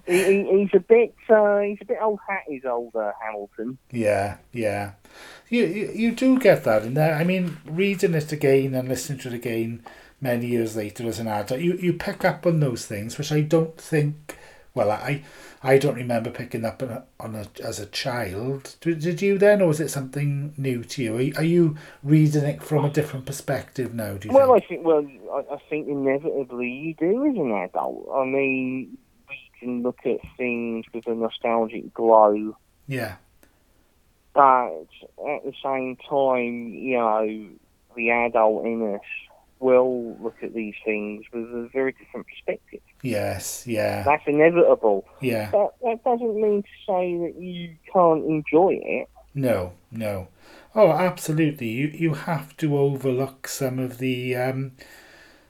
he, 0.07 0.45
he's 0.45 0.71
a 0.75 0.81
bit 0.81 1.15
uh, 1.29 1.59
he's 1.61 1.79
a 1.81 1.85
bit 1.87 1.99
old 2.01 2.21
hat. 2.29 2.43
He's 2.49 2.65
older 2.65 3.15
Hamilton. 3.23 3.79
Yeah, 3.91 4.39
yeah. 4.53 4.93
You, 5.49 5.65
you 5.65 5.93
you 5.95 6.13
do 6.13 6.39
get 6.39 6.65
that 6.65 6.85
in 6.85 6.95
there. 6.95 7.15
I 7.15 7.25
mean, 7.25 7.59
reading 7.65 8.15
it 8.15 8.33
again 8.33 8.75
and 8.75 8.89
listening 8.89 9.19
to 9.21 9.29
it 9.29 9.35
again 9.35 9.85
many 10.21 10.47
years 10.47 10.77
later 10.77 11.07
as 11.07 11.19
an 11.19 11.29
adult, 11.29 11.61
you 11.61 11.75
you 11.75 11.93
pick 11.93 12.25
up 12.25 12.47
on 12.47 12.61
those 12.61 12.87
things, 12.87 13.19
which 13.19 13.33
I 13.33 13.43
don't 13.43 13.77
think. 13.77 14.37
Well, 14.75 14.91
I 14.91 15.23
I 15.65 15.79
don't 15.79 15.95
remember 15.95 16.31
picking 16.31 16.67
up 16.67 16.83
on 16.83 16.91
a, 16.91 17.05
on 17.19 17.35
a 17.35 17.47
as 17.65 17.81
a 17.81 17.87
child. 17.87 18.77
Did, 18.83 19.01
did 19.01 19.23
you 19.23 19.39
then, 19.39 19.63
or 19.63 19.69
was 19.69 19.81
it 19.81 19.89
something 19.89 20.53
new 20.59 20.85
to 20.85 21.03
you? 21.03 21.15
Are, 21.15 21.41
are 21.41 21.45
you 21.45 21.77
reading 22.03 22.45
it 22.45 22.63
from 22.63 22.85
a 22.85 22.91
different 22.91 23.25
perspective 23.25 23.95
now? 23.95 24.19
Do 24.19 24.29
you 24.29 24.35
well, 24.35 24.53
think? 24.53 24.65
I 24.65 24.69
think 24.69 24.87
well, 24.87 25.07
I, 25.33 25.55
I 25.55 25.59
think 25.71 25.89
inevitably 25.89 26.71
you 26.71 26.95
do 26.95 27.27
as 27.27 27.37
an 27.37 27.51
adult. 27.51 28.07
I 28.15 28.27
mean, 28.27 28.99
we 29.27 29.51
can 29.59 29.83
look 29.83 30.01
at 30.05 30.19
things 30.37 30.85
with 30.93 31.07
a 31.07 31.15
nostalgic 31.15 31.95
glow. 31.95 32.55
Yeah. 32.87 33.17
But 34.35 34.89
at 35.27 35.45
the 35.45 35.55
same 35.63 35.97
time, 35.97 36.75
you 36.75 36.99
know, 36.99 37.47
the 37.97 38.11
adult 38.11 38.67
in 38.67 38.97
us 38.97 39.01
will 39.61 40.15
look 40.21 40.37
at 40.43 40.53
these 40.53 40.75
things 40.85 41.25
with 41.33 41.45
a 41.45 41.71
very 41.73 41.93
different 41.93 42.27
perspective. 42.27 42.81
Yes, 43.05 43.67
yeah. 43.67 44.03
That's 44.03 44.23
inevitable. 44.27 45.05
Yeah. 45.21 45.51
But 45.53 45.75
that 45.83 46.03
doesn't 46.05 46.41
mean 46.41 46.63
to 46.63 46.69
say 46.87 47.19
that 47.19 47.35
you 47.39 47.77
can't 47.93 48.25
enjoy 48.25 48.81
it. 48.83 49.11
No, 49.35 49.75
no. 49.93 50.29
Oh, 50.75 50.91
absolutely. 50.91 51.69
You 51.69 51.89
you 51.89 52.15
have 52.15 52.57
to 52.57 52.79
overlook 52.79 53.47
some 53.47 53.79
of 53.79 53.99
the 53.99 54.35
um, 54.37 54.73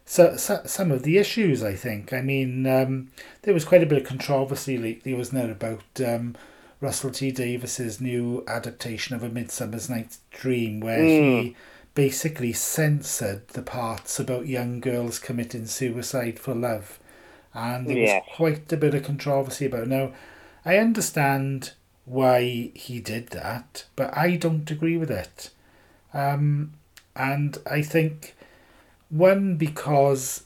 so, 0.05 0.37
so, 0.37 0.63
some 0.67 0.91
of 0.91 1.05
the 1.05 1.17
issues. 1.17 1.63
I 1.63 1.77
think. 1.77 2.13
I 2.13 2.23
mean, 2.23 2.67
um, 2.67 3.13
there 3.43 3.55
was 3.55 3.65
quite 3.65 3.85
a 3.85 3.87
bit 3.87 4.03
of 4.03 4.09
controversy 4.09 4.77
lately, 4.77 5.15
wasn't 5.15 5.43
there, 5.43 5.53
about 5.53 5.85
um, 6.05 6.35
Russell 6.81 7.13
T 7.13 7.31
Davies's 7.31 8.01
new 8.01 8.43
adaptation 8.49 9.15
of 9.15 9.23
A 9.23 9.29
Midsummer's 9.29 9.89
Night's 9.89 10.19
Dream, 10.33 10.81
where 10.81 10.99
mm. 10.99 11.43
he 11.43 11.57
basically 11.95 12.53
censored 12.53 13.47
the 13.51 13.63
parts 13.63 14.19
about 14.19 14.49
young 14.49 14.81
girls 14.81 15.21
committing 15.21 15.67
suicide 15.67 16.41
for 16.41 16.53
love. 16.53 16.99
And 17.55 17.87
there 17.87 17.97
yeah. 17.97 18.17
was 18.17 18.25
quite 18.35 18.73
a 18.73 18.77
bit 18.77 18.95
of 18.95 19.05
controversy 19.05 19.67
about 19.67 19.85
it. 19.85 19.89
Now, 19.89 20.13
I 20.65 20.79
understand 20.79 21.73
why 22.05 22.73
he 22.75 23.01
did 23.01 23.29
that, 23.29 23.85
but 23.97 24.17
I 24.17 24.37
don't 24.37 24.71
agree 24.71 24.97
with 24.97 25.11
it. 25.11 25.51
Um, 26.13 26.73
and 27.17 27.59
I 27.71 27.83
think, 27.83 28.35
one, 29.09 29.57
because 29.57 30.45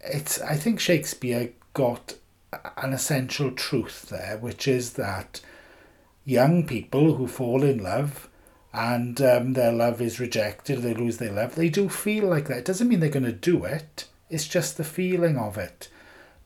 it's, 0.00 0.40
I 0.40 0.56
think 0.56 0.80
Shakespeare 0.80 1.50
got 1.72 2.14
an 2.76 2.92
essential 2.92 3.50
truth 3.50 4.08
there, 4.10 4.38
which 4.38 4.68
is 4.68 4.94
that 4.94 5.40
young 6.24 6.66
people 6.66 7.14
who 7.14 7.26
fall 7.26 7.62
in 7.62 7.82
love 7.82 8.28
and 8.72 9.20
um, 9.20 9.54
their 9.54 9.72
love 9.72 10.00
is 10.00 10.20
rejected, 10.20 10.82
they 10.82 10.94
lose 10.94 11.16
their 11.16 11.32
love, 11.32 11.54
they 11.54 11.68
do 11.68 11.88
feel 11.88 12.26
like 12.26 12.48
that. 12.48 12.58
It 12.58 12.64
doesn't 12.64 12.88
mean 12.88 13.00
they're 13.00 13.08
going 13.08 13.24
to 13.24 13.32
do 13.32 13.64
it, 13.64 14.06
it's 14.28 14.46
just 14.46 14.76
the 14.76 14.84
feeling 14.84 15.36
of 15.36 15.56
it. 15.58 15.88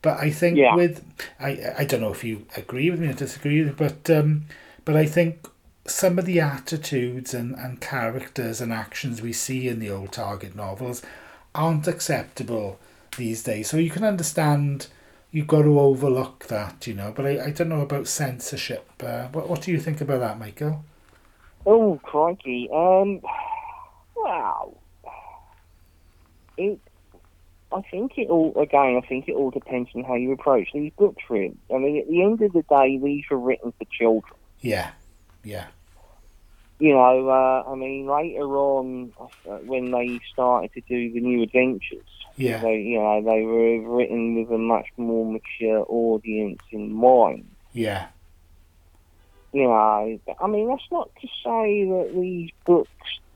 But 0.04 0.20
I 0.20 0.28
think 0.28 0.58
yeah. 0.58 0.76
with, 0.76 1.02
I, 1.40 1.72
I 1.78 1.84
don't 1.86 2.02
know 2.02 2.12
if 2.12 2.22
you 2.22 2.44
agree 2.58 2.90
with 2.90 3.00
me 3.00 3.08
or 3.08 3.14
disagree 3.14 3.64
with 3.64 3.80
me, 3.80 3.88
but, 3.88 4.10
um, 4.14 4.44
but 4.84 4.96
I 4.96 5.06
think 5.06 5.48
some 5.86 6.18
of 6.18 6.26
the 6.26 6.40
attitudes 6.40 7.32
and, 7.32 7.54
and 7.54 7.80
characters 7.80 8.60
and 8.60 8.70
actions 8.70 9.22
we 9.22 9.32
see 9.32 9.66
in 9.66 9.78
the 9.78 9.88
old 9.88 10.12
Target 10.12 10.54
novels 10.54 11.00
aren't 11.54 11.88
acceptable 11.88 12.78
these 13.16 13.42
days. 13.42 13.70
So 13.70 13.78
you 13.78 13.88
can 13.88 14.04
understand 14.04 14.88
you've 15.32 15.46
got 15.46 15.62
to 15.62 15.80
overlook 15.80 16.48
that, 16.48 16.86
you 16.86 16.92
know. 16.92 17.10
But 17.16 17.24
I, 17.24 17.46
I 17.46 17.50
don't 17.50 17.70
know 17.70 17.80
about 17.80 18.06
censorship. 18.06 18.86
Uh, 19.02 19.28
what, 19.28 19.48
what 19.48 19.62
do 19.62 19.72
you 19.72 19.80
think 19.80 20.02
about 20.02 20.20
that, 20.20 20.38
Michael? 20.38 20.84
Oh, 21.64 21.98
crikey. 22.02 22.68
Um, 22.70 23.22
wow. 24.16 24.76
It, 26.58 26.78
I 27.74 27.82
think 27.90 28.12
it 28.16 28.28
all, 28.30 28.52
again, 28.56 29.00
I 29.02 29.06
think 29.06 29.28
it 29.28 29.32
all 29.34 29.50
depends 29.50 29.90
on 29.94 30.04
how 30.04 30.14
you 30.14 30.32
approach 30.32 30.68
these 30.72 30.92
books, 30.96 31.22
really. 31.28 31.56
I 31.74 31.78
mean, 31.78 31.98
at 31.98 32.08
the 32.08 32.22
end 32.22 32.40
of 32.40 32.52
the 32.52 32.62
day, 32.62 32.98
these 33.02 33.24
were 33.30 33.38
written 33.38 33.72
for 33.76 33.84
children. 33.90 34.34
Yeah, 34.60 34.92
yeah. 35.42 35.66
you 36.78 36.92
know, 36.92 37.28
uh, 37.28 37.70
I 37.70 37.74
mean, 37.74 38.06
later 38.06 38.46
on, 38.56 39.12
uh, 39.18 39.56
when 39.58 39.90
they 39.90 40.20
started 40.32 40.72
to 40.74 40.80
do 40.82 41.12
the 41.12 41.20
new 41.20 41.42
adventures, 41.42 42.06
Yeah. 42.36 42.60
they, 42.62 42.80
you 42.80 42.98
know, 42.98 43.22
they 43.22 43.42
were 43.42 43.96
written 43.96 44.34
with 44.36 44.50
a 44.50 44.58
much 44.58 44.88
more 44.96 45.24
mature 45.24 45.84
audience 45.88 46.60
in 46.70 46.92
mind. 46.92 47.48
Yeah. 47.72 48.06
You 49.52 49.64
know, 49.64 50.18
I 50.40 50.46
mean, 50.48 50.68
that's 50.68 50.90
not 50.90 51.10
to 51.20 51.28
say 51.44 51.84
that 51.84 52.10
these 52.14 52.50
books 52.66 52.90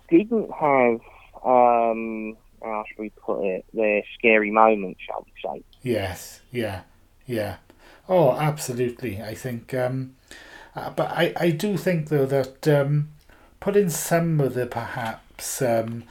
didn't 0.08 0.50
have, 0.52 1.00
um, 1.44 2.36
how 2.62 2.84
should 2.88 3.00
we 3.02 3.10
put 3.24 3.42
it, 3.44 3.64
their 3.72 4.02
scary 4.18 4.50
moments, 4.50 5.00
shall 5.06 5.24
we 5.26 5.32
say. 5.44 5.64
Yes. 5.82 6.40
Yeah. 6.50 6.82
Yeah. 7.26 7.56
Oh, 8.08 8.32
absolutely. 8.32 9.22
I 9.22 9.34
think, 9.34 9.74
um, 9.74 10.14
uh, 10.74 10.90
but 10.90 11.10
I, 11.10 11.32
I 11.36 11.50
do 11.50 11.76
think 11.76 12.08
though 12.08 12.26
that 12.26 12.66
um, 12.68 13.10
putting 13.60 13.90
some 13.90 14.40
of 14.40 14.54
the 14.54 14.66
perhaps 14.66 15.62
um, 15.62 16.04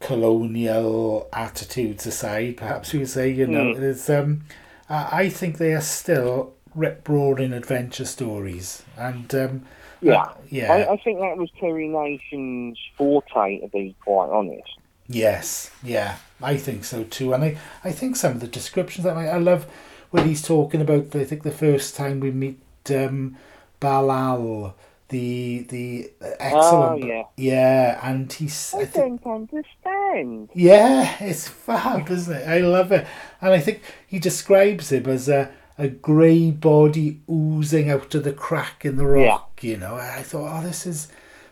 colonial 0.00 1.28
attitudes 1.32 2.06
aside, 2.06 2.56
perhaps 2.56 2.92
we 2.92 3.00
could 3.00 3.08
say, 3.08 3.30
you 3.30 3.46
know, 3.46 3.74
Mm. 3.74 3.80
there's 3.80 4.10
um, 4.10 4.42
I 4.88 5.24
I 5.24 5.28
think 5.28 5.58
they 5.58 5.74
are 5.74 5.80
still 5.80 6.54
rip 6.74 7.08
roaring 7.08 7.52
adventure 7.52 8.04
stories, 8.04 8.82
and 8.96 9.34
um, 9.34 9.66
Yeah. 10.00 10.22
uh, 10.22 10.34
yeah, 10.50 10.72
I, 10.72 10.92
I 10.92 10.96
think 10.98 11.18
that 11.20 11.36
was 11.36 11.50
Terry 11.60 11.88
Nation's 11.88 12.78
forte, 12.96 13.60
to 13.60 13.68
be 13.68 13.96
quite 14.04 14.30
honest. 14.30 14.78
Yes, 15.08 15.70
yeah, 15.82 16.16
I 16.42 16.56
think 16.56 16.84
so 16.84 17.04
too. 17.04 17.32
And 17.32 17.42
I, 17.44 17.56
I 17.82 17.92
think 17.92 18.16
some 18.16 18.32
of 18.32 18.40
the 18.40 18.46
descriptions 18.46 19.04
that 19.04 19.16
I, 19.16 19.28
I 19.28 19.38
love 19.38 19.66
when 20.10 20.26
he's 20.26 20.42
talking 20.42 20.80
about. 20.80 21.14
I 21.16 21.24
think 21.24 21.42
the 21.42 21.50
first 21.50 21.96
time 21.96 22.20
we 22.20 22.30
meet 22.30 22.58
um, 22.90 23.36
Bellal, 23.80 24.74
the 25.08 25.60
the 25.68 26.10
Exxilon, 26.20 27.02
Oh, 27.02 27.06
yeah. 27.06 27.22
yeah, 27.36 28.00
and 28.02 28.30
he's 28.32 28.74
I 28.74 28.80
I 28.80 28.84
think, 28.84 29.22
don't 29.22 29.34
understand. 29.34 30.50
yeah, 30.54 31.16
it's 31.20 31.48
fab, 31.66 32.10
isn't 32.10 32.36
it? 32.36 32.46
I 32.48 32.58
love 32.58 32.92
it, 32.92 33.06
and 33.40 33.52
I 33.54 33.60
think 33.60 33.80
he 34.06 34.18
describes 34.18 34.92
him 34.92 35.06
as 35.06 35.28
a 35.28 35.50
a 35.80 35.88
grey 35.88 36.50
body 36.50 37.20
oozing 37.30 37.88
out 37.88 38.12
of 38.14 38.24
the 38.24 38.32
crack 38.32 38.84
in 38.84 38.96
the 38.96 39.06
rock. 39.06 39.60
You 39.62 39.76
know, 39.76 39.92
and 39.96 40.10
I 40.10 40.22
thought, 40.22 40.58
oh, 40.58 40.62
this 40.66 40.84
is 40.86 41.08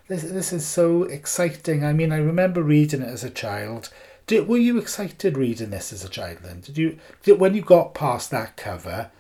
this 0.09 0.23
this 0.23 0.53
is 0.53 0.67
so 0.67 1.05
exciting. 1.05 1.85
I 1.85 1.93
mean, 1.93 2.13
I 2.13 2.19
remember 2.19 2.63
reading 2.63 3.03
it 3.03 3.09
as 3.09 3.25
a 3.25 3.31
child. 3.31 3.91
Did, 4.27 4.49
were 4.49 4.57
you 4.57 4.79
excited 4.79 5.37
reading 5.37 5.71
this 5.71 5.93
as 5.93 6.05
a 6.05 6.09
child? 6.09 6.39
Then 6.43 6.61
did 6.61 6.77
you 6.77 6.99
did, 7.23 7.39
when 7.39 7.55
you 7.55 7.63
got 7.63 7.95
past 7.95 8.31
that 8.31 8.57
cover? 8.57 9.11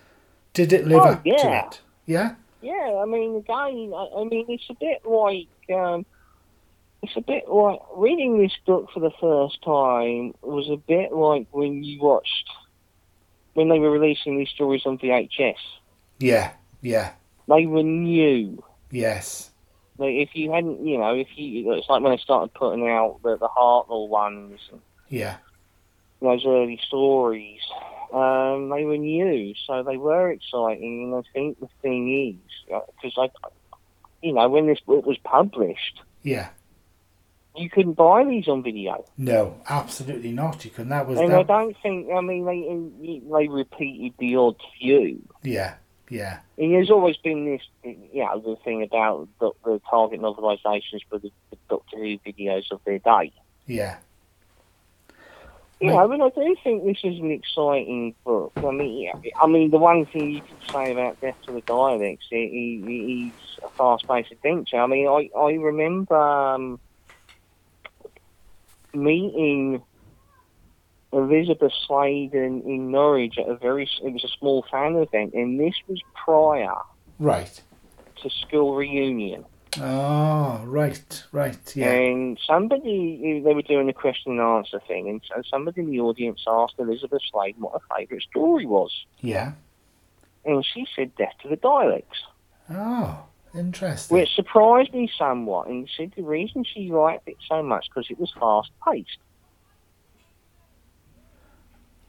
Did 0.52 0.72
it 0.72 0.86
live 0.86 1.02
Oh, 1.02 1.10
up 1.10 1.22
to 1.22 1.30
it? 1.30 1.80
Yeah. 2.06 2.34
Yeah, 2.62 3.00
I 3.00 3.04
mean, 3.04 3.36
again, 3.36 3.92
I, 3.94 4.08
I 4.16 4.24
mean, 4.24 4.46
it's 4.48 4.64
a 4.70 4.74
bit 4.74 5.04
like, 5.04 5.46
um, 5.72 6.06
it's 7.02 7.16
a 7.16 7.20
bit 7.20 7.48
like 7.48 7.78
reading 7.94 8.38
this 8.38 8.56
book 8.66 8.88
for 8.92 9.00
the 9.00 9.12
first 9.20 9.62
time 9.62 10.34
was 10.42 10.68
a 10.70 10.76
bit 10.76 11.12
like 11.12 11.46
when 11.52 11.84
you 11.84 12.00
watched 12.00 12.50
when 13.54 13.68
they 13.68 13.78
were 13.78 13.90
releasing 13.90 14.38
these 14.38 14.48
stories 14.48 14.82
on 14.84 14.98
VHS. 14.98 15.54
Yeah. 16.18 16.52
Yeah. 16.82 17.12
They 17.48 17.66
were 17.66 17.82
new. 17.82 18.62
Yes. 18.90 19.50
Like 19.98 20.14
if 20.14 20.30
you 20.34 20.50
hadn't, 20.52 20.84
you 20.86 20.98
know, 20.98 21.14
if 21.14 21.28
you, 21.36 21.72
it's 21.72 21.88
like 21.88 22.02
when 22.02 22.12
they 22.12 22.18
started 22.18 22.52
putting 22.54 22.88
out 22.88 23.20
the 23.22 23.36
the 23.38 23.48
Hartnell 23.48 24.08
ones, 24.08 24.60
and 24.70 24.80
Yeah. 25.08 25.36
those 26.20 26.44
early 26.46 26.78
stories. 26.86 27.60
Um, 28.12 28.68
they 28.68 28.84
were 28.84 28.96
new, 28.96 29.54
so 29.66 29.82
they 29.82 29.96
were 29.96 30.30
exciting. 30.30 31.04
And 31.04 31.14
I 31.16 31.22
think 31.32 31.58
the 31.60 31.68
thing 31.82 32.36
is, 32.38 32.76
because 33.02 33.14
I, 33.18 33.30
you 34.22 34.32
know, 34.32 34.48
when 34.48 34.66
this 34.66 34.80
book 34.80 35.04
was 35.06 35.18
published, 35.24 36.00
Yeah. 36.22 36.50
you 37.56 37.68
couldn't 37.68 37.94
buy 37.94 38.24
these 38.24 38.46
on 38.48 38.62
video, 38.62 39.04
No, 39.18 39.56
absolutely 39.68 40.30
not. 40.32 40.64
You 40.64 40.70
can. 40.70 40.88
That 40.90 41.08
was 41.08 41.18
and 41.18 41.32
I 41.32 41.42
don't 41.42 41.76
think. 41.82 42.08
I 42.12 42.20
mean, 42.20 42.44
they 42.44 43.20
they 43.28 43.48
repeated 43.48 44.14
the 44.18 44.36
odd 44.36 44.56
few. 44.78 45.20
Yeah. 45.42 45.74
Yeah. 46.08 46.38
And 46.56 46.72
there's 46.72 46.90
always 46.90 47.16
been 47.16 47.44
this, 47.44 47.62
you 47.82 48.24
know, 48.24 48.38
the 48.40 48.56
thing 48.64 48.82
about 48.82 49.28
the, 49.40 49.50
the 49.64 49.80
target 49.90 50.20
novelisations 50.20 51.00
for 51.08 51.18
the, 51.18 51.30
the 51.50 51.56
Doctor 51.68 51.96
Who 51.96 52.18
videos 52.18 52.70
of 52.70 52.80
their 52.84 52.98
day. 52.98 53.32
Yeah. 53.66 53.96
You 55.80 55.88
know, 55.88 55.98
I 55.98 56.06
mean, 56.06 56.22
I 56.22 56.30
do 56.30 56.56
think 56.64 56.84
this 56.84 56.98
is 57.04 57.18
an 57.20 57.30
exciting 57.30 58.14
book. 58.24 58.52
I 58.56 58.70
mean, 58.70 59.02
yeah, 59.02 59.30
I 59.38 59.46
mean, 59.46 59.70
the 59.70 59.76
one 59.76 60.06
thing 60.06 60.30
you 60.30 60.40
could 60.40 60.70
say 60.72 60.92
about 60.92 61.20
Death 61.20 61.36
to 61.44 61.52
the 61.52 61.60
Daleks, 61.60 62.20
he, 62.30 62.82
he, 62.86 63.04
he's 63.06 63.58
a 63.62 63.68
fast-paced 63.68 64.32
adventure. 64.32 64.78
I 64.78 64.86
mean, 64.86 65.06
I, 65.06 65.28
I 65.38 65.52
remember 65.52 66.16
um, 66.16 66.80
meeting 68.94 69.82
Elizabeth 71.16 71.72
Sladen 71.86 72.62
in, 72.62 72.62
in 72.62 72.90
Norwich 72.90 73.36
at 73.38 73.48
a 73.48 73.56
very, 73.56 73.88
it 74.04 74.12
was 74.12 74.24
a 74.24 74.28
small 74.38 74.64
fan 74.70 74.94
event, 74.96 75.34
and 75.34 75.58
this 75.58 75.74
was 75.88 76.00
prior 76.24 76.74
Right. 77.18 77.60
to 78.22 78.30
school 78.30 78.74
reunion. 78.76 79.44
Oh, 79.80 80.62
right. 80.64 81.24
Right. 81.32 81.76
Yeah. 81.76 81.90
And 81.90 82.38
somebody, 82.46 83.42
they 83.44 83.54
were 83.54 83.62
doing 83.62 83.88
a 83.88 83.92
question 83.92 84.32
and 84.32 84.40
answer 84.40 84.80
thing, 84.86 85.08
and 85.08 85.20
so 85.28 85.42
somebody 85.50 85.82
in 85.82 85.90
the 85.90 86.00
audience 86.00 86.42
asked 86.46 86.74
Elizabeth 86.78 87.20
Sladen 87.30 87.60
what 87.60 87.72
her 87.80 87.96
favourite 87.96 88.22
story 88.22 88.64
was. 88.66 88.90
Yeah. 89.20 89.52
And 90.44 90.64
she 90.64 90.86
said 90.94 91.14
Death 91.16 91.34
to 91.42 91.48
the 91.48 91.56
Daleks, 91.56 92.04
Oh, 92.70 92.74
ah, 92.74 93.22
interesting. 93.54 94.16
which 94.16 94.34
surprised 94.34 94.94
me 94.94 95.10
somewhat. 95.18 95.66
And 95.68 95.88
she 95.88 96.04
said 96.04 96.12
the 96.16 96.22
reason 96.22 96.64
she 96.64 96.90
liked 96.90 97.28
it 97.28 97.36
so 97.48 97.62
much 97.62 97.86
because 97.90 98.08
it 98.10 98.18
was 98.18 98.32
fast 98.38 98.70
paced. 98.86 99.18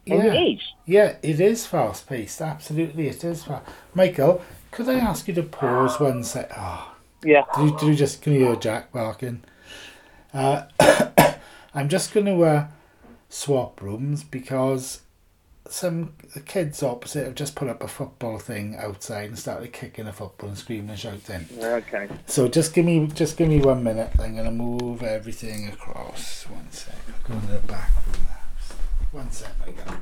And 0.09 0.23
yeah. 0.23 0.33
it 0.33 0.53
is. 0.53 0.61
Yeah, 0.85 1.15
it 1.21 1.39
is 1.39 1.65
fast 1.65 2.07
paced. 2.07 2.41
Absolutely, 2.41 3.07
it 3.07 3.23
is 3.23 3.43
fast. 3.43 3.65
Michael, 3.93 4.41
could 4.71 4.89
I 4.89 4.95
ask 4.95 5.27
you 5.27 5.33
to 5.35 5.43
pause 5.43 5.99
one 5.99 6.23
sec? 6.23 6.51
Oh, 6.57 6.95
Yeah. 7.23 7.43
do 7.55 7.65
you, 7.65 7.77
do 7.79 7.95
just 7.95 8.21
can 8.21 8.33
you 8.33 8.45
hear 8.45 8.55
Jack 8.55 8.91
barking? 8.91 9.43
Uh, 10.33 10.63
I'm 11.73 11.89
just 11.89 12.13
going 12.13 12.25
to 12.25 12.43
uh, 12.43 12.67
swap 13.29 13.81
rooms 13.81 14.23
because 14.23 15.01
some 15.69 16.13
the 16.33 16.39
kids 16.39 16.81
opposite 16.81 17.25
have 17.25 17.35
just 17.35 17.55
put 17.55 17.67
up 17.67 17.83
a 17.83 17.87
football 17.87 18.39
thing 18.39 18.75
outside 18.77 19.25
and 19.29 19.37
started 19.37 19.73
kicking 19.73 20.07
a 20.07 20.13
football 20.13 20.49
and 20.49 20.57
screaming 20.57 20.91
and 20.91 20.99
shouting. 20.99 21.45
Okay. 21.59 22.07
So 22.25 22.47
just 22.47 22.73
give 22.73 22.85
me 22.85 23.07
just 23.07 23.37
give 23.37 23.49
me 23.49 23.59
one 23.59 23.83
minute. 23.83 24.11
I'm 24.19 24.35
gonna 24.35 24.51
move 24.51 25.03
everything 25.03 25.67
across. 25.67 26.43
One 26.43 26.71
sec. 26.71 26.95
I'll 27.29 27.35
go 27.35 27.39
to 27.47 27.53
the 27.53 27.59
back 27.67 27.91
room 27.95 28.15
of 28.15 28.27
the 28.27 28.33
house. 28.33 28.36
One 29.17 29.31
sec, 29.31 29.49
my 29.59 29.71
God. 29.71 30.01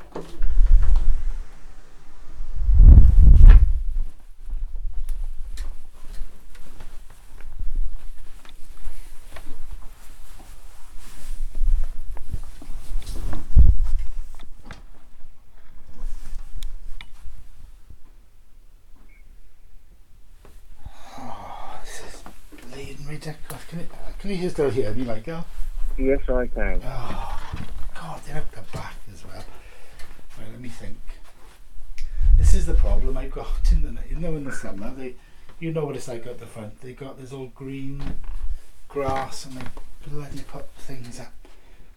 Oh, 21.18 21.80
this 21.82 22.02
is 22.04 22.22
bleeding 22.70 23.06
ridiculous. 23.06 23.64
Can 24.18 24.30
you, 24.30 24.50
still 24.50 24.68
hear 24.68 24.92
me, 24.92 25.04
Michael? 25.04 25.46
Yes, 25.96 26.20
I 26.28 26.46
can. 26.48 26.82
Oh, 26.84 27.35
they're 28.26 28.36
out 28.36 28.50
the 28.52 28.62
back 28.76 28.94
as 29.12 29.24
well. 29.24 29.44
Right, 30.38 30.50
let 30.50 30.60
me 30.60 30.68
think. 30.68 30.98
This 32.38 32.54
is 32.54 32.66
the 32.66 32.74
problem 32.74 33.16
I've 33.16 33.30
got 33.30 33.48
in 33.72 33.82
the 33.82 33.96
you 34.08 34.16
know 34.16 34.34
in 34.36 34.44
the 34.44 34.52
summer 34.52 34.92
they 34.94 35.14
you 35.58 35.72
know 35.72 35.86
what 35.86 35.96
it's 35.96 36.08
like 36.08 36.26
at 36.26 36.38
the 36.38 36.46
front. 36.46 36.80
They 36.80 36.92
got 36.92 37.18
this 37.18 37.32
all 37.32 37.46
green 37.54 38.02
grass 38.88 39.46
and 39.46 39.54
they 39.56 39.64
bloody 40.08 40.40
put 40.40 40.68
things 40.78 41.18
up. 41.20 41.32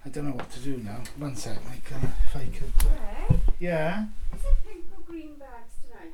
I 0.06 0.10
don't 0.10 0.26
know 0.30 0.36
what 0.36 0.50
to 0.52 0.60
do 0.60 0.78
now. 0.78 1.02
One 1.18 1.36
sec, 1.36 1.58
Michael, 1.66 2.10
if 2.26 2.36
I 2.36 2.46
could. 2.46 2.72
Uh, 2.88 3.36
yeah, 3.60 4.06
is 4.34 4.42
it 4.46 4.56
pink 4.66 4.86
or 4.98 5.04
green 5.06 5.36
bags 5.36 5.74
tonight? 5.84 6.14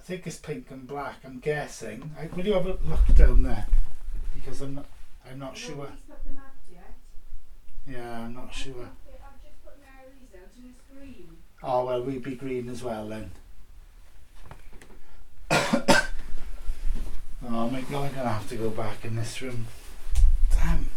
I 0.00 0.02
think 0.02 0.26
it's 0.26 0.36
pink 0.36 0.66
and 0.70 0.84
black. 0.86 1.16
I'm 1.24 1.38
guessing. 1.38 2.10
I, 2.18 2.26
will 2.34 2.44
you 2.44 2.54
have 2.54 2.66
a 2.66 2.70
look 2.84 3.06
down 3.14 3.42
there? 3.44 3.66
Because 4.34 4.60
I'm 4.62 4.74
not. 4.74 4.86
I'm 5.30 5.38
not 5.38 5.56
sure. 5.56 5.76
Nobody's 5.76 6.24
them 6.26 6.36
out 6.38 6.52
yet. 6.70 6.94
Yeah, 7.86 8.20
I'm 8.24 8.34
not 8.34 8.48
I 8.50 8.52
sure. 8.52 8.72
think 8.74 8.86
they- 9.06 9.12
I've 9.24 9.40
just 9.42 9.64
put 9.64 9.78
Mary's 9.80 10.12
out 10.34 10.42
and 10.42 10.44
it's 10.44 10.53
green. 10.53 10.53
Oh 11.62 11.86
well, 11.86 12.02
we'd 12.02 12.22
be 12.22 12.34
green 12.34 12.68
as 12.68 12.82
well 12.82 13.08
then. 13.08 13.30
oh 15.50 15.88
my 17.70 17.80
god, 17.80 18.10
I'm 18.10 18.14
gonna 18.14 18.28
have 18.28 18.48
to 18.50 18.56
go 18.56 18.68
back 18.68 19.04
in 19.04 19.16
this 19.16 19.40
room. 19.40 19.66
Damn. 20.52 20.88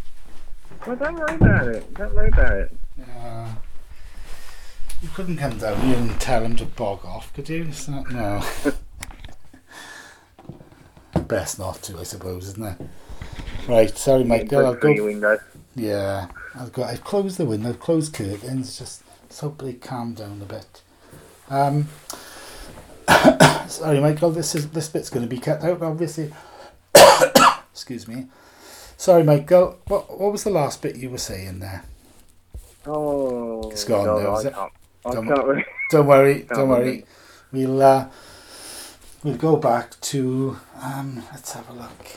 Well, 0.85 0.95
don't 0.97 1.15
worry 1.15 1.35
about 1.35 1.67
it. 1.69 1.93
Don't 1.93 2.13
worry 2.13 2.27
about 2.27 2.53
it. 2.53 2.75
Uh, 3.17 3.47
you 5.01 5.09
couldn't 5.13 5.37
come 5.37 5.57
down 5.57 5.79
here 5.81 5.97
and 5.97 6.19
tell 6.19 6.43
him 6.43 6.55
to 6.57 6.65
bog 6.65 7.05
off, 7.05 7.31
could 7.33 7.47
you? 7.47 7.63
It's 7.63 7.87
not, 7.87 8.11
no. 8.11 8.43
Best 11.27 11.59
not 11.59 11.81
to, 11.83 11.99
I 11.99 12.03
suppose, 12.03 12.47
isn't 12.49 12.63
it? 12.63 12.77
Right, 13.67 13.95
sorry, 13.97 14.23
Michael. 14.23 14.65
I'll 14.65 14.73
go. 14.75 14.89
window. 14.91 15.39
Yeah, 15.75 16.27
I've 16.55 16.71
got. 16.73 16.89
I've 16.89 17.03
closed 17.03 17.37
the 17.37 17.45
window. 17.45 17.69
I've 17.69 17.79
closed 17.79 18.13
curtains. 18.13 18.79
Just 18.79 19.03
let's 19.37 19.43
hope 19.43 19.59
they 19.59 19.73
calm 19.73 20.15
down 20.15 20.41
a 20.41 20.45
bit. 20.45 20.81
Um, 21.47 21.87
sorry, 23.67 23.99
Michael. 23.99 24.31
This 24.31 24.55
is 24.55 24.71
this 24.71 24.89
bit's 24.89 25.11
going 25.11 25.21
to 25.23 25.29
be 25.29 25.39
cut 25.39 25.63
out, 25.63 25.83
obviously. 25.83 26.33
Excuse 27.71 28.07
me. 28.07 28.25
Sorry, 28.97 29.21
Michael. 29.23 29.77
What 29.87 30.19
what 30.19 30.31
was 30.31 30.43
the 30.43 30.49
last 30.49 30.81
bit 30.81 30.95
you 30.95 31.11
were 31.11 31.19
saying 31.19 31.59
there? 31.59 31.83
Oh, 32.87 33.69
It's 33.69 33.83
gone 33.83 34.05
God, 34.05 34.23
now, 34.23 34.37
is 34.37 34.45
I 34.45 34.49
it? 34.49 34.53
can't. 34.55 34.71
I 35.05 35.11
Don't- 35.11 35.27
Don't 35.91 36.07
worry, 36.07 36.33
don't 36.49 36.57
Don't 36.57 36.69
worry. 36.69 36.83
worry. 36.85 37.05
We'll 37.51 37.81
uh, 37.81 38.09
we'll 39.23 39.37
go 39.37 39.55
back 39.57 40.01
to 40.01 40.57
um. 40.81 41.23
Let's 41.31 41.53
have 41.53 41.69
a 41.69 41.73
look. 41.73 42.07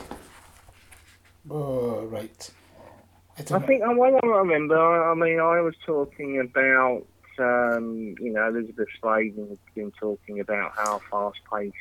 Oh, 1.51 2.01
right. 2.05 2.49
I 3.37 3.55
I 3.55 3.59
think 3.59 3.83
I 3.83 3.93
well, 3.93 4.19
I 4.23 4.27
remember. 4.27 4.77
I 4.77 5.11
I 5.11 5.13
mean, 5.13 5.39
I 5.39 5.61
was 5.61 5.75
talking 5.85 6.39
about, 6.39 7.03
um, 7.39 8.15
you 8.19 8.31
know, 8.33 8.47
Elizabeth 8.47 8.87
Sladen 9.01 9.49
had 9.49 9.75
been 9.75 9.91
talking 9.91 10.39
about 10.39 10.73
how 10.75 11.01
fast-paced, 11.09 11.75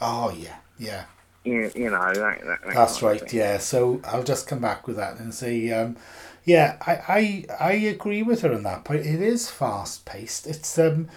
Oh 0.00 0.30
yeah, 0.36 0.56
yeah. 0.78 1.04
you, 1.44 1.70
you 1.74 1.90
know, 1.90 2.12
that. 2.12 2.40
that, 2.44 2.64
that 2.64 2.74
That's 2.74 3.02
right. 3.02 3.32
Yeah. 3.32 3.58
So 3.58 4.00
I'll 4.04 4.24
just 4.24 4.46
come 4.48 4.58
back 4.60 4.86
with 4.86 4.96
that 4.96 5.18
and 5.20 5.32
say, 5.32 5.70
um, 5.70 5.96
yeah, 6.44 6.76
I, 6.84 7.44
I 7.60 7.66
I 7.68 7.72
agree 7.74 8.22
with 8.22 8.42
her 8.42 8.52
on 8.52 8.64
that 8.64 8.84
point. 8.84 9.06
It 9.06 9.20
is 9.22 9.48
fast 9.50 10.04
paced. 10.04 10.46
It's 10.46 10.76
um, 10.78 11.08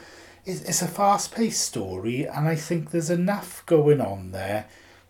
it's, 0.46 0.62
it's 0.62 0.82
a 0.84 0.88
fast 0.88 1.34
paced 1.34 1.62
story, 1.62 2.26
and 2.26 2.48
I 2.48 2.56
think 2.56 2.92
there's 2.92 3.10
enough 3.10 3.66
going 3.66 4.02
on 4.02 4.32
there 4.32 4.68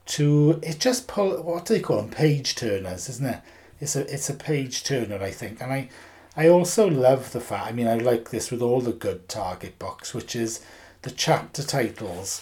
to 0.08 0.60
it 0.64 0.80
just 0.80 1.08
pull. 1.08 1.42
What 1.44 1.66
do 1.66 1.74
they 1.74 1.82
call 1.82 1.98
them? 1.98 2.10
Page 2.12 2.56
turners, 2.56 3.10
isn't 3.10 3.26
it? 3.26 3.42
It's 3.82 3.96
a 3.98 4.12
it's 4.14 4.30
a 4.30 4.34
page 4.34 4.84
turner, 4.86 5.22
I 5.22 5.32
think, 5.32 5.62
and 5.62 5.74
I. 5.74 5.90
I 6.38 6.48
also 6.50 6.88
love 6.88 7.32
the 7.32 7.40
fact. 7.40 7.68
I 7.68 7.72
mean, 7.72 7.88
I 7.88 7.96
like 7.96 8.30
this 8.30 8.52
with 8.52 8.62
all 8.62 8.82
the 8.82 8.92
good 8.92 9.30
Target 9.30 9.80
books, 9.80 10.14
which 10.14 10.36
is 10.36 10.62
the 11.04 11.12
chapter 11.12 11.64
titles. 11.64 12.42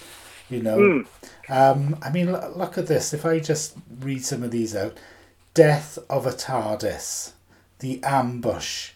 You 0.50 0.62
know, 0.62 0.78
Mm. 0.78 1.06
um, 1.50 1.98
I 2.02 2.10
mean, 2.12 2.30
l- 2.30 2.54
look 2.56 2.78
at 2.78 2.88
this. 2.88 3.14
If 3.14 3.26
I 3.26 3.40
just 3.40 3.76
read 4.00 4.24
some 4.26 4.44
of 4.44 4.52
these 4.52 4.76
out 4.76 4.98
Death 5.54 5.98
of 6.10 6.26
a 6.26 6.32
TARDIS, 6.32 7.32
The 7.80 8.04
Ambush, 8.04 8.92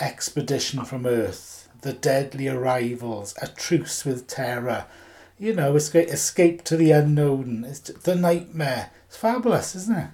Expedition 0.00 0.84
from 0.84 1.06
Earth, 1.06 1.68
The 1.82 1.92
Deadly 1.92 2.48
Arrivals, 2.48 3.34
A 3.40 3.46
Truce 3.48 4.04
with 4.04 4.26
Terror, 4.26 4.86
you 5.38 5.52
know, 5.54 5.76
escape, 5.76 6.08
escape 6.08 6.64
to 6.64 6.76
the 6.76 6.90
Unknown, 6.90 7.64
it's 7.68 7.80
The 7.80 8.14
Nightmare. 8.16 8.90
It's 9.06 9.16
fabulous, 9.16 9.74
isn't 9.76 9.96
it? 9.96 10.08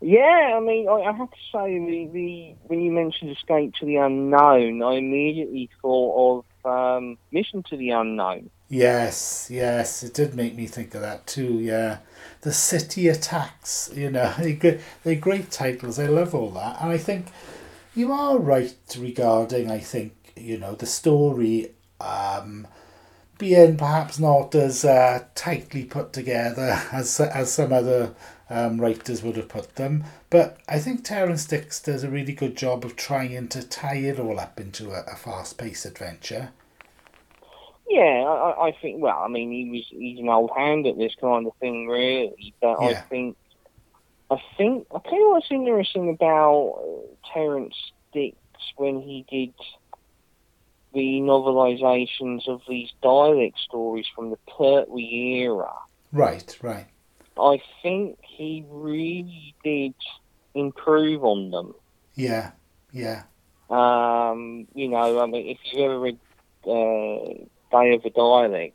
Yeah, 0.00 0.54
I 0.56 0.60
mean, 0.60 0.88
I, 0.88 0.92
I 0.92 1.12
have 1.12 1.30
to 1.30 1.36
say, 1.52 1.78
the, 1.78 2.10
the 2.12 2.54
when 2.68 2.80
you 2.80 2.92
mentioned 2.92 3.30
Escape 3.32 3.74
to 3.80 3.86
the 3.86 3.96
Unknown, 3.96 4.82
I 4.82 4.94
immediately 4.94 5.68
thought 5.82 6.44
of 6.64 6.98
um, 6.98 7.18
Mission 7.32 7.64
to 7.70 7.76
the 7.76 7.90
Unknown. 7.90 8.50
Yes, 8.68 9.48
yes, 9.50 10.02
it 10.02 10.14
did 10.14 10.34
make 10.34 10.54
me 10.54 10.66
think 10.66 10.94
of 10.94 11.00
that 11.00 11.26
too. 11.26 11.58
Yeah, 11.58 11.98
the 12.42 12.52
city 12.52 13.08
attacks. 13.08 13.90
You 13.94 14.10
know. 14.10 14.32
They're 15.04 15.14
great 15.16 15.50
titles. 15.50 15.98
I 15.98 16.06
love 16.06 16.34
all 16.34 16.50
that, 16.50 16.80
and 16.80 16.90
I 16.90 16.98
think 16.98 17.26
you 17.96 18.12
are 18.12 18.38
right 18.38 18.76
regarding. 18.98 19.70
I 19.70 19.78
think 19.78 20.32
you 20.36 20.58
know 20.58 20.74
the 20.74 20.86
story 20.86 21.72
um, 22.00 22.68
being 23.38 23.76
perhaps 23.76 24.18
not 24.18 24.54
as 24.54 24.84
uh, 24.84 25.24
tightly 25.34 25.84
put 25.84 26.12
together 26.12 26.80
as 26.92 27.18
as 27.20 27.52
some 27.52 27.72
other 27.72 28.14
um, 28.50 28.80
writers 28.80 29.22
would 29.22 29.36
have 29.36 29.48
put 29.48 29.76
them. 29.76 30.04
But 30.30 30.58
I 30.68 30.78
think 30.78 31.04
Terrance 31.04 31.46
Dicks 31.46 31.80
does 31.80 32.04
a 32.04 32.10
really 32.10 32.32
good 32.32 32.56
job 32.56 32.84
of 32.84 32.96
trying 32.96 33.48
to 33.48 33.66
tie 33.66 33.96
it 33.96 34.18
all 34.18 34.38
up 34.40 34.58
into 34.60 34.90
a, 34.90 35.02
a 35.04 35.16
fast 35.16 35.58
paced 35.58 35.84
adventure. 35.84 36.50
Yeah, 37.88 38.24
I, 38.24 38.68
I- 38.68 38.76
think. 38.80 39.00
Well, 39.02 39.18
I 39.18 39.28
mean, 39.28 39.50
he 39.50 39.70
was 39.70 39.86
he's 39.90 40.18
an 40.18 40.28
old 40.28 40.50
hand 40.56 40.86
at 40.86 40.98
this 40.98 41.14
kind 41.20 41.46
of 41.46 41.52
thing, 41.60 41.88
really. 41.88 42.54
But 42.60 42.76
I 42.80 42.94
think, 43.08 43.36
I 44.30 44.36
think 44.56 44.86
I 44.94 44.98
tell 45.08 45.18
you 45.18 45.30
what's 45.30 45.50
interesting 45.50 46.10
about 46.10 46.82
uh, 46.82 47.32
Terrance 47.32 47.74
Dicks 48.12 48.36
when 48.76 49.00
he 49.00 49.24
did 49.30 49.54
the 50.94 51.20
novelizations 51.20 52.48
of 52.48 52.60
these 52.68 52.90
Dalek 53.02 53.54
stories 53.58 54.06
from 54.14 54.30
the 54.30 54.38
Pertwee 54.56 55.40
era. 55.42 55.72
Right, 56.12 56.56
right. 56.62 56.86
I 57.40 57.60
think 57.82 58.18
he 58.38 58.64
really 58.70 59.54
did 59.62 59.94
improve 60.54 61.24
on 61.24 61.50
them. 61.50 61.74
Yeah, 62.14 62.52
yeah. 62.92 63.24
Um, 63.68 64.66
you 64.74 64.88
know, 64.88 65.20
I 65.20 65.26
mean, 65.26 65.48
if 65.48 65.58
you've 65.64 65.82
ever 65.90 66.00
read 66.00 66.18
uh, 66.64 67.44
Day 67.70 67.94
of 67.94 68.02
the 68.02 68.10
Daleks, 68.16 68.72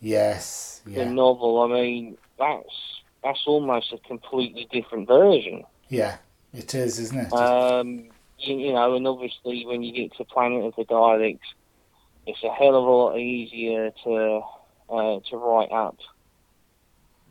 Yes, 0.00 0.82
the 0.86 1.06
novel, 1.06 1.62
I 1.62 1.68
mean, 1.80 2.16
that's 2.38 2.68
that's 3.24 3.42
almost 3.46 3.92
a 3.92 3.98
completely 4.06 4.68
different 4.70 5.08
version. 5.08 5.64
yeah. 5.88 6.18
It 6.52 6.74
is, 6.74 6.98
isn't 6.98 7.18
it? 7.26 7.32
Um, 7.34 8.08
you, 8.38 8.56
you 8.56 8.72
know, 8.72 8.94
and 8.96 9.06
obviously 9.06 9.66
when 9.66 9.82
you 9.82 9.92
get 9.92 10.16
to 10.16 10.24
Planet 10.24 10.64
of 10.64 10.74
the 10.76 10.84
Daleks, 10.84 11.38
it's 12.26 12.42
a 12.42 12.48
hell 12.48 12.74
of 12.76 12.84
a 12.84 12.90
lot 12.90 13.18
easier 13.18 13.90
to 14.04 14.40
uh, 14.88 15.20
to 15.28 15.36
write 15.36 15.70
up 15.72 15.96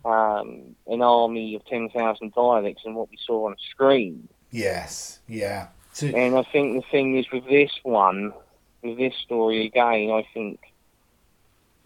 um, 0.05 0.75
an 0.87 1.01
army 1.01 1.55
of 1.55 1.65
ten 1.65 1.89
thousand 1.89 2.33
Daleks 2.33 2.85
and 2.85 2.95
what 2.95 3.09
we 3.09 3.17
saw 3.25 3.47
on 3.47 3.55
screen. 3.71 4.27
yes, 4.51 5.19
yeah. 5.27 5.67
So, 5.93 6.07
And 6.07 6.35
I 6.37 6.43
think 6.43 6.75
the 6.75 6.91
thing 6.91 7.17
is 7.17 7.25
with 7.31 7.45
this 7.47 7.71
one, 7.83 8.33
with 8.83 8.97
this 8.97 9.13
story 9.23 9.65
again, 9.65 10.11
I 10.11 10.27
think, 10.33 10.59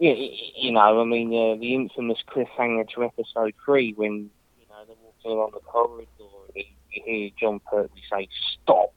yeah, 0.00 0.14
you 0.56 0.72
know, 0.72 1.00
I 1.00 1.04
mean, 1.04 1.28
uh, 1.28 1.60
the 1.60 1.74
infamous 1.76 2.18
cliffhanger 2.28 2.88
to 2.94 3.04
episode 3.04 3.54
three 3.64 3.92
when 3.92 4.30
you 4.58 4.66
know 4.68 4.84
they're 4.86 4.96
walking 5.02 5.30
along 5.30 5.50
the 5.54 5.60
corridor 5.60 6.06
and 6.54 6.64
you, 6.90 7.02
hear 7.04 7.30
Jon 7.38 7.60
Pertwee 7.70 8.02
say 8.10 8.28
"stop." 8.52 8.94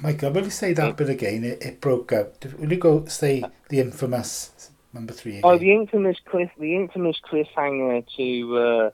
Michael, 0.00 0.32
will 0.32 0.44
you 0.44 0.50
say 0.50 0.72
that 0.72 0.96
bit 0.96 1.10
again? 1.10 1.44
It, 1.44 1.62
it 1.62 1.80
broke 1.80 2.12
out. 2.12 2.44
Will 2.58 2.72
you 2.72 2.78
go 2.78 3.04
say 3.04 3.44
the 3.68 3.80
infamous 3.80 4.70
number 4.94 5.12
three 5.12 5.38
again? 5.38 5.42
Oh, 5.44 5.58
the 5.58 5.72
infamous 5.72 6.16
cliff, 6.24 6.50
the 6.58 6.76
infamous 6.76 7.16
cliffhanger 7.30 8.04
to 8.16 8.58
uh, 8.58 8.90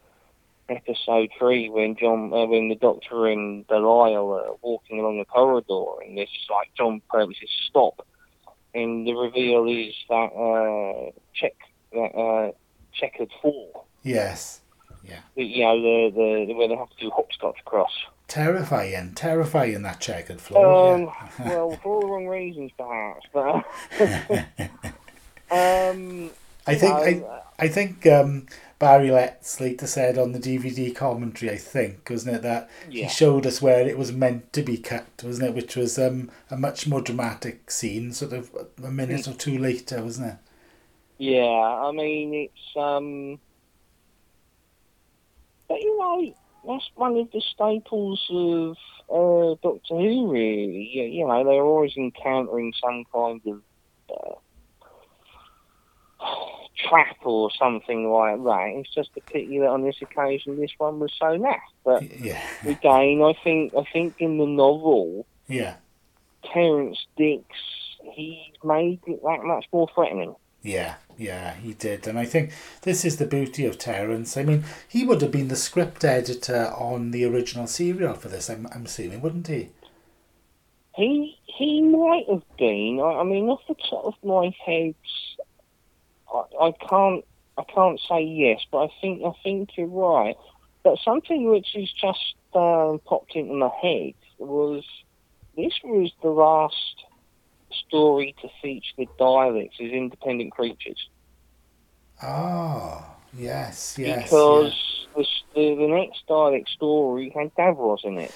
episode 0.69 1.31
three 1.39 1.69
when 1.69 1.97
Jon, 1.97 2.33
uh, 2.33 2.47
when 2.47 2.69
the 2.69 2.75
Doctor 2.75 3.27
and 3.27 3.67
Bellal 3.67 4.15
are 4.17 4.57
walking 4.63 4.99
along 5.01 5.19
the 5.19 5.25
corridor, 5.25 6.03
and 6.05 6.19
it's 6.19 6.31
like 6.51 6.71
Jon 6.77 7.03
Pertwee 7.11 7.35
says 7.39 7.49
"stop," 7.69 8.07
and 8.75 9.07
the 9.07 9.13
reveal 9.13 9.67
is 9.67 9.95
that 10.09 10.33
uh, 10.35 11.11
check 11.35 11.55
that 11.93 12.17
uh, 12.17 12.53
checkered 12.93 13.31
four. 13.43 13.85
Yes. 14.03 14.61
Yeah. 15.03 15.21
You 15.35 15.65
know, 15.65 15.81
the, 16.11 16.47
the 16.47 16.55
where 16.55 16.69
they 16.69 16.77
have 16.77 16.91
to 16.91 16.97
do 17.01 17.11
hopscotch 17.11 17.59
across. 17.61 17.91
Terrifying, 18.29 19.15
terrifying 19.15 19.83
that 19.83 20.01
checkered 20.01 20.41
floor. 20.41 20.95
Um, 20.95 21.11
well, 21.45 21.79
for 21.83 21.95
all 21.95 22.01
the 22.01 22.07
wrong 22.07 22.27
reasons, 22.29 22.71
perhaps, 22.79 23.27
but 23.33 23.65
um, 25.51 26.31
I 26.67 26.75
think 26.75 26.93
I, 26.93 27.43
I 27.59 27.69
think 27.69 28.07
um, 28.07 28.47
Barry 28.79 29.11
Letts 29.11 29.61
later 29.61 29.87
said 29.87 30.17
on 30.17 30.33
the 30.33 30.39
DVD 30.39 30.95
commentary, 30.95 31.53
I 31.53 31.57
think, 31.57 32.09
wasn't 32.09 32.37
it, 32.37 32.43
that 32.43 32.71
yeah. 32.89 33.05
he 33.05 33.11
showed 33.11 33.47
us 33.47 33.61
where 33.61 33.87
it 33.87 33.99
was 33.99 34.13
meant 34.13 34.53
to 34.55 34.63
be 34.63 34.79
cut, 34.79 35.07
wasn't 35.23 35.51
it? 35.51 35.55
Which 35.55 35.77
was 35.77 35.99
um, 35.99 36.31
a 36.51 36.57
much 36.57 36.87
more 36.87 37.01
dramatic 37.01 37.71
scene, 37.71 38.13
sort 38.13 38.33
of 38.33 38.51
a 38.83 38.91
minute 38.91 39.29
or 39.29 39.35
two 39.35 39.59
later, 39.59 40.03
wasn't 40.03 40.29
it? 40.29 40.37
Yeah, 41.19 41.43
I 41.43 41.93
mean 41.93 42.33
it's 42.33 42.77
um, 42.77 43.39
but 45.69 45.81
you 45.83 45.99
know 45.99 46.35
that's 46.67 46.91
one 46.95 47.17
of 47.19 47.31
the 47.31 47.43
staples 47.43 48.27
of 48.31 48.77
uh, 49.11 49.57
Doctor 49.63 49.97
Who. 49.97 50.33
Really, 50.33 50.89
you, 50.91 51.03
you 51.05 51.27
know 51.27 51.45
they're 51.45 51.63
always 51.63 51.95
encountering 51.99 52.73
some 52.81 53.05
kind 53.13 53.41
of 53.47 53.63
uh, 54.11 54.35
trap 56.89 57.17
or 57.25 57.51
something 57.59 58.11
like 58.11 58.43
that. 58.45 58.73
It's 58.77 58.95
just 58.95 59.11
a 59.17 59.21
pity 59.21 59.59
that 59.59 59.69
on 59.69 59.83
this 59.83 59.97
occasion 60.01 60.59
this 60.59 60.73
one 60.79 60.99
was 61.01 61.13
so 61.19 61.37
naff. 61.39 61.59
But 61.85 62.03
Yeah, 62.21 62.43
again, 62.65 63.23
I 63.23 63.35
think 63.45 63.75
I 63.75 63.85
think 63.93 64.17
in 64.19 64.39
the 64.39 64.47
novel, 64.47 65.27
yeah, 65.49 65.77
Terrance 66.53 67.07
Dicks 67.17 67.45
he 68.15 68.53
made 68.65 69.01
it 69.07 69.23
that 69.23 69.43
much 69.45 69.67
more 69.73 69.89
threatening. 69.95 70.35
yeah, 70.63 70.95
yeah, 71.19 71.55
he 71.55 71.75
did. 71.75 72.07
And 72.07 72.19
I 72.19 72.25
think 72.25 72.53
this 72.83 73.05
is 73.05 73.19
the 73.19 73.27
beauty 73.27 73.67
of 73.67 73.77
Terrance. 73.79 74.37
I 74.39 74.43
mean, 74.43 74.65
he 74.89 75.05
would 75.05 75.21
have 75.21 75.31
been 75.31 75.49
the 75.49 75.57
script 75.57 76.03
editor 76.03 76.73
on 76.77 77.11
the 77.11 77.25
original 77.27 77.67
serial 77.67 78.15
for 78.15 78.29
this, 78.29 78.49
I'm, 78.49 78.67
I'm 78.75 78.87
assuming, 78.87 79.21
wouldn't 79.21 79.49
he? 79.49 79.69
He 80.97 81.39
he 81.45 81.83
might 81.83 82.25
have 82.29 82.43
been. 82.59 83.01
I, 83.01 83.21
I 83.21 83.23
mean, 83.25 83.49
off 83.49 83.61
the 83.69 83.75
top 83.75 84.07
of 84.07 84.15
my 84.25 84.55
head, 84.65 84.95
I, 86.33 86.67
I 86.67 86.73
can't 86.89 87.25
I 87.59 87.65
can't 87.65 88.01
say 88.09 88.23
yes, 88.23 88.61
but 88.71 88.85
I 88.85 88.89
think 89.01 89.23
I 89.25 89.33
think 89.43 89.71
you're 89.77 89.87
right. 89.87 90.37
But 90.83 90.99
something 91.05 91.51
which 91.51 91.69
has 91.75 91.91
just 91.93 92.35
um, 92.55 93.01
popped 93.05 93.37
into 93.37 93.55
my 93.55 93.71
head 93.83 94.15
was 94.39 94.85
this 95.57 95.75
was 95.85 96.11
the 96.23 96.31
last 96.31 97.05
story 97.87 98.35
to 98.43 98.49
feature 98.63 98.95
the 98.97 99.09
Daleks 99.19 99.81
as 99.81 99.91
independent 99.93 100.53
creatures. 100.53 101.09
Oh, 102.23 103.05
yes, 103.37 103.97
yes. 103.99 104.25
because 104.25 104.75
the, 105.15 105.25
the, 105.55 105.75
the 105.75 105.87
next 105.89 106.23
Dalek 106.29 106.69
story 106.69 107.33
had 107.35 107.55
Davros 107.55 108.05
in 108.05 108.19
it. 108.19 108.35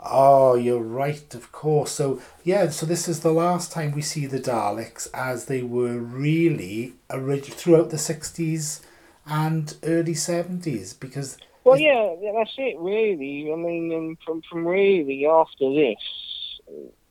Oh, 0.00 0.54
you're 0.54 0.80
right, 0.82 1.34
of 1.34 1.50
course. 1.50 1.90
So, 1.92 2.20
yeah, 2.44 2.68
so 2.70 2.86
this 2.86 3.08
is 3.08 3.20
the 3.20 3.32
last 3.32 3.72
time 3.72 3.92
we 3.92 4.02
see 4.02 4.26
the 4.26 4.38
Daleks 4.38 5.08
as 5.12 5.46
they 5.46 5.62
were 5.62 5.98
really 5.98 6.94
orig- 7.10 7.44
throughout 7.46 7.90
the 7.90 7.98
60s 7.98 8.80
and 9.26 9.74
early 9.82 10.14
70s 10.14 10.94
because, 10.94 11.36
Well, 11.64 11.78
yeah, 11.78 12.14
that's 12.34 12.54
it, 12.58 12.78
really. 12.78 13.50
I 13.52 13.56
mean, 13.56 13.92
and 13.92 14.16
from, 14.24 14.40
from 14.48 14.66
really 14.66 15.26
after 15.26 15.72
this, 15.74 15.96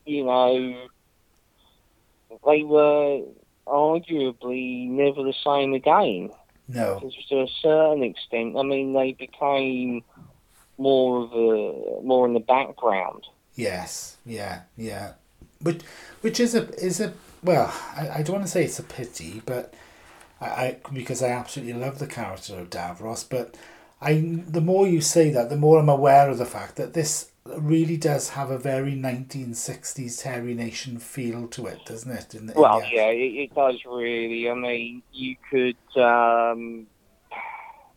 you 0.06 0.24
know, 0.24 0.88
they 2.46 2.64
were 2.64 3.22
arguably 3.68 4.88
never 4.90 5.24
the 5.24 5.34
same 5.46 5.74
again. 5.74 6.30
no, 6.70 7.00
to 7.30 7.42
a 7.42 7.48
certain 7.62 8.04
extent. 8.04 8.58
I 8.58 8.64
mean, 8.64 8.94
they 8.94 9.14
became 9.14 10.04
more 10.78 11.23
of 11.23 11.32
a 11.32 12.01
more 12.03 12.28
in 12.28 12.34
the 12.34 12.39
background. 12.39 13.25
yes, 13.55 14.17
yeah, 14.25 14.61
yeah. 14.75 15.13
Which, 15.61 15.82
which 16.21 16.39
is 16.39 16.53
a, 16.53 16.69
is 16.75 16.99
a 16.99 17.13
well, 17.43 17.73
I, 17.95 18.09
I 18.09 18.23
don't 18.23 18.36
want 18.36 18.45
to 18.45 18.51
say 18.51 18.65
it's 18.65 18.80
a 18.80 18.84
pity, 18.84 19.41
but 19.45 19.73
I, 20.41 20.45
I 20.45 20.78
because 20.93 21.21
I 21.23 21.30
absolutely 21.30 21.73
love 21.73 21.99
the 21.99 22.07
character 22.07 22.59
of 22.59 22.69
Davros, 22.69 23.28
but 23.28 23.55
I 24.01 24.41
the 24.47 24.61
more 24.61 24.88
you 24.88 25.01
say 25.01 25.32
that, 25.32 25.49
the 25.49 25.57
more 25.57 25.80
I'm 25.80 25.89
aware 25.89 26.30
of 26.30 26.38
the 26.38 26.45
fact 26.45 26.75
that 26.75 26.93
this 26.93 27.32
really 27.45 27.97
does 27.97 28.30
have 28.30 28.51
a 28.51 28.57
very 28.57 28.93
1960s 28.93 30.21
Terry 30.21 30.53
Nation 30.53 30.99
feel 30.99 31.47
to 31.47 31.65
it, 31.67 31.80
doesn't 31.86 32.11
it? 32.11 32.36
In 32.36 32.47
the, 32.47 32.53
in 32.53 32.59
Well, 32.59 32.82
yeah, 32.91 33.07
it, 33.07 33.49
it 33.49 33.55
does 33.55 33.75
really. 33.86 34.49
I 34.49 34.53
mean, 34.53 35.01
you 35.13 35.36
could 35.49 36.01
um, 36.01 36.88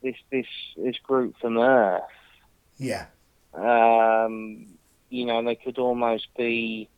this 0.03 0.17
this 0.31 0.47
this 0.77 0.97
group 1.03 1.35
from 1.41 1.59
Earth. 1.59 2.03
Yeah, 2.81 3.07
Um, 3.53 4.67
you 5.11 5.27
know, 5.27 5.45
they 5.45 5.55
could 5.55 5.79
almost 5.79 6.29
be 6.37 6.89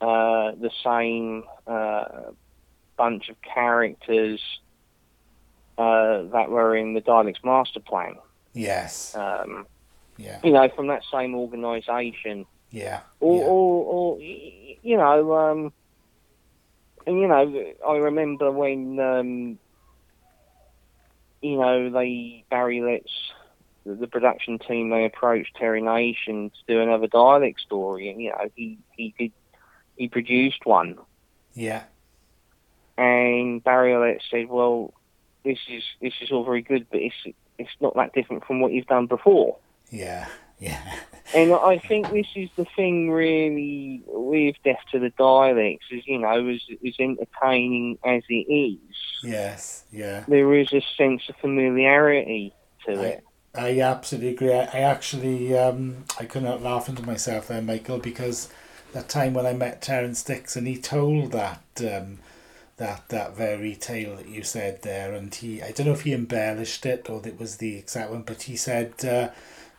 uh, 0.00 0.52
the 0.52 0.70
same 0.82 1.44
uh, 1.66 2.32
bunch 2.96 3.28
of 3.28 3.36
characters 3.42 4.40
uh, 5.78 6.22
that 6.32 6.48
were 6.48 6.74
in 6.74 6.94
the 6.94 7.02
Daleks 7.02 7.44
Master 7.44 7.80
Plan. 7.80 8.14
yes, 8.54 9.14
Um, 9.14 9.66
yeah, 10.16 10.40
you 10.42 10.52
know, 10.52 10.68
from 10.74 10.86
that 10.86 11.02
same 11.12 11.34
organisation. 11.34 12.46
yeah, 12.70 13.00
or, 13.20 13.36
yeah. 13.36 13.44
or, 13.44 13.84
or 13.84 14.20
you 14.20 14.96
know, 14.96 15.34
um, 15.34 15.72
and 17.06 17.20
you 17.20 17.28
know, 17.28 17.74
I 17.86 17.96
remember 17.96 18.50
when 18.50 18.98
um, 18.98 19.58
you 21.42 21.58
know 21.58 21.90
they 21.90 22.44
Barry 22.50 22.80
Letts, 22.80 23.12
the, 23.94 24.06
production 24.06 24.58
team, 24.58 24.90
they 24.90 25.04
approached 25.04 25.56
Terry 25.56 25.82
Nation 25.82 26.50
to 26.50 26.74
do 26.74 26.80
another 26.80 27.06
Dalek 27.06 27.58
story, 27.58 28.10
and 28.10 28.20
you 28.20 28.30
know, 28.30 28.50
he 28.54 28.78
he 28.96 29.14
did 29.18 29.32
he 29.96 30.08
produced 30.08 30.66
one, 30.66 30.98
yeah, 31.54 31.84
and 32.98 33.62
Barry 33.62 33.96
Letts 33.96 34.24
said, 34.30 34.48
well, 34.48 34.92
this 35.44 35.58
is 35.68 35.82
this 36.00 36.14
is 36.20 36.30
all 36.30 36.44
very 36.44 36.62
good, 36.62 36.86
but 36.90 37.00
it's 37.00 37.36
it's 37.58 37.70
not 37.80 37.94
that 37.96 38.12
different 38.12 38.44
from 38.44 38.60
what 38.60 38.72
you've 38.72 38.86
done 38.86 39.06
before. 39.06 39.56
yeah, 39.90 40.26
yeah, 40.58 40.80
And 41.34 41.52
I 41.52 41.78
think 41.78 42.10
this 42.10 42.26
is 42.34 42.48
the 42.56 42.66
thing 42.76 43.10
really 43.10 44.02
with 44.06 44.56
Death 44.64 44.80
to 44.92 44.98
the 44.98 45.10
Daleks 45.10 45.80
is, 45.90 46.06
you 46.06 46.18
know, 46.18 46.48
as, 46.48 46.60
as 46.86 46.94
entertaining 46.98 47.98
as 48.04 48.22
it 48.28 48.50
is, 48.50 48.96
yes, 49.22 49.84
yeah. 49.92 50.24
there 50.28 50.54
is 50.54 50.72
a 50.72 50.82
sense 50.96 51.22
of 51.28 51.36
familiarity 51.36 52.54
to 52.86 53.02
it. 53.02 53.24
I 53.56 53.80
absolutely 53.80 54.30
agree. 54.30 54.52
I, 54.52 54.64
I 54.64 54.80
actually, 54.80 55.56
um, 55.56 56.04
I 56.18 56.24
couldn't 56.24 56.48
help 56.48 56.62
laughing 56.62 56.94
to 56.96 57.02
myself 57.02 57.48
there, 57.48 57.62
Michael, 57.62 57.98
because 57.98 58.48
that 58.92 59.08
time 59.08 59.34
when 59.34 59.46
I 59.46 59.52
met 59.52 59.82
Terrance 59.82 60.22
Dicks 60.22 60.56
and 60.56 60.66
he 60.66 60.76
told 60.78 61.32
that 61.32 61.62
um, 61.80 62.18
that 62.76 63.08
that 63.08 63.34
very 63.36 63.74
tale 63.74 64.16
that 64.16 64.28
you 64.28 64.42
said 64.42 64.82
there, 64.82 65.14
and 65.14 65.34
he, 65.34 65.62
I 65.62 65.70
don't 65.72 65.86
know 65.86 65.92
if 65.92 66.02
he 66.02 66.12
embellished 66.12 66.84
it 66.86 67.08
or 67.08 67.20
it 67.26 67.38
was 67.38 67.56
the 67.56 67.76
exact 67.76 68.10
one, 68.10 68.22
but 68.22 68.42
he 68.42 68.56
said 68.56 68.92
uh, 69.04 69.28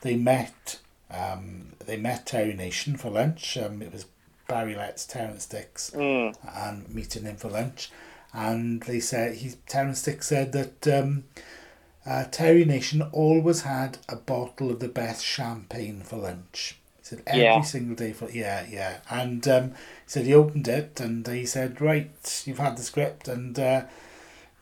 they 0.01 0.15
met, 0.15 0.79
um, 1.11 1.73
they 1.85 1.97
met 1.97 2.25
Terry 2.25 2.53
Nation 2.53 2.97
for 2.97 3.09
lunch. 3.11 3.57
Um, 3.57 3.81
it 3.81 3.93
was 3.93 4.05
Barry 4.47 4.75
Letts, 4.75 5.05
Terrance 5.05 5.45
Dicks, 5.45 5.91
Mm. 5.91 6.35
and 6.55 6.89
meeting 6.93 7.23
him 7.23 7.35
for 7.35 7.49
lunch. 7.49 7.91
And 8.33 8.81
they 8.83 8.99
said 8.99 9.35
he 9.35 9.53
Terrance 9.67 10.01
Dicks 10.03 10.27
said 10.27 10.51
that 10.53 10.87
um, 10.87 11.23
uh, 12.07 12.23
Terry 12.31 12.63
Nation 12.65 13.01
always 13.11 13.61
had 13.61 13.97
a 14.07 14.15
bottle 14.15 14.71
of 14.71 14.79
the 14.79 14.87
best 14.87 15.23
champagne 15.25 16.01
for 16.01 16.17
lunch. 16.17 16.77
He 16.99 17.05
said 17.05 17.23
every 17.27 17.41
Yeah. 17.43 17.61
single 17.61 17.95
day 17.95 18.13
for 18.13 18.29
yeah 18.31 18.65
yeah. 18.69 18.97
And 19.09 19.47
um, 19.47 19.71
he 19.71 19.75
said 20.07 20.25
he 20.25 20.33
opened 20.33 20.67
it 20.67 20.99
and 20.99 21.27
he 21.27 21.45
said 21.45 21.81
right 21.81 22.43
you've 22.45 22.59
had 22.59 22.77
the 22.77 22.83
script 22.83 23.27
and 23.27 23.59
uh, 23.59 23.83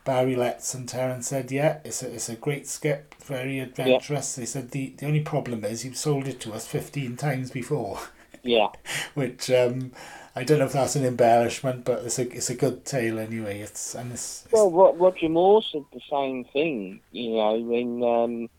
Barry 0.03 0.35
Letts 0.35 0.73
and 0.75 0.87
Terrance 0.87 1.27
said 1.27 1.51
yeah 1.51 1.79
it's 1.83 2.03
a 2.03 2.13
it's 2.13 2.29
a 2.29 2.35
great 2.35 2.67
script 2.67 3.23
very 3.23 3.59
adventurous. 3.59 4.35
They 4.35 4.45
said 4.45 4.71
the 4.71 4.93
the 4.97 5.05
only 5.07 5.21
problem 5.21 5.63
is 5.65 5.83
you've 5.85 5.97
sold 5.97 6.27
it 6.27 6.39
to 6.41 6.53
us 6.53 6.67
fifteen 6.67 7.15
times 7.17 7.49
before 7.51 7.99
Yeah. 8.43 8.67
which 9.15 9.49
um, 9.51 9.91
I 10.35 10.43
don't 10.43 10.59
know 10.59 10.65
if 10.65 10.73
that's 10.73 10.95
an 10.95 11.05
embellishment, 11.05 11.85
but 11.85 12.03
it's 12.03 12.19
a 12.19 12.29
it's 12.29 12.49
a 12.49 12.55
good 12.55 12.83
tale 12.83 13.19
anyway. 13.19 13.61
It's 13.61 13.95
and 13.95 14.11
it's, 14.11 14.43
it's 14.43 14.53
Well, 14.53 14.93
Roger 14.93 15.29
Moore 15.29 15.63
said 15.63 15.85
the 15.93 16.01
same 16.11 16.43
thing, 16.51 17.01
you 17.11 17.35
know, 17.35 17.59
when. 17.59 18.49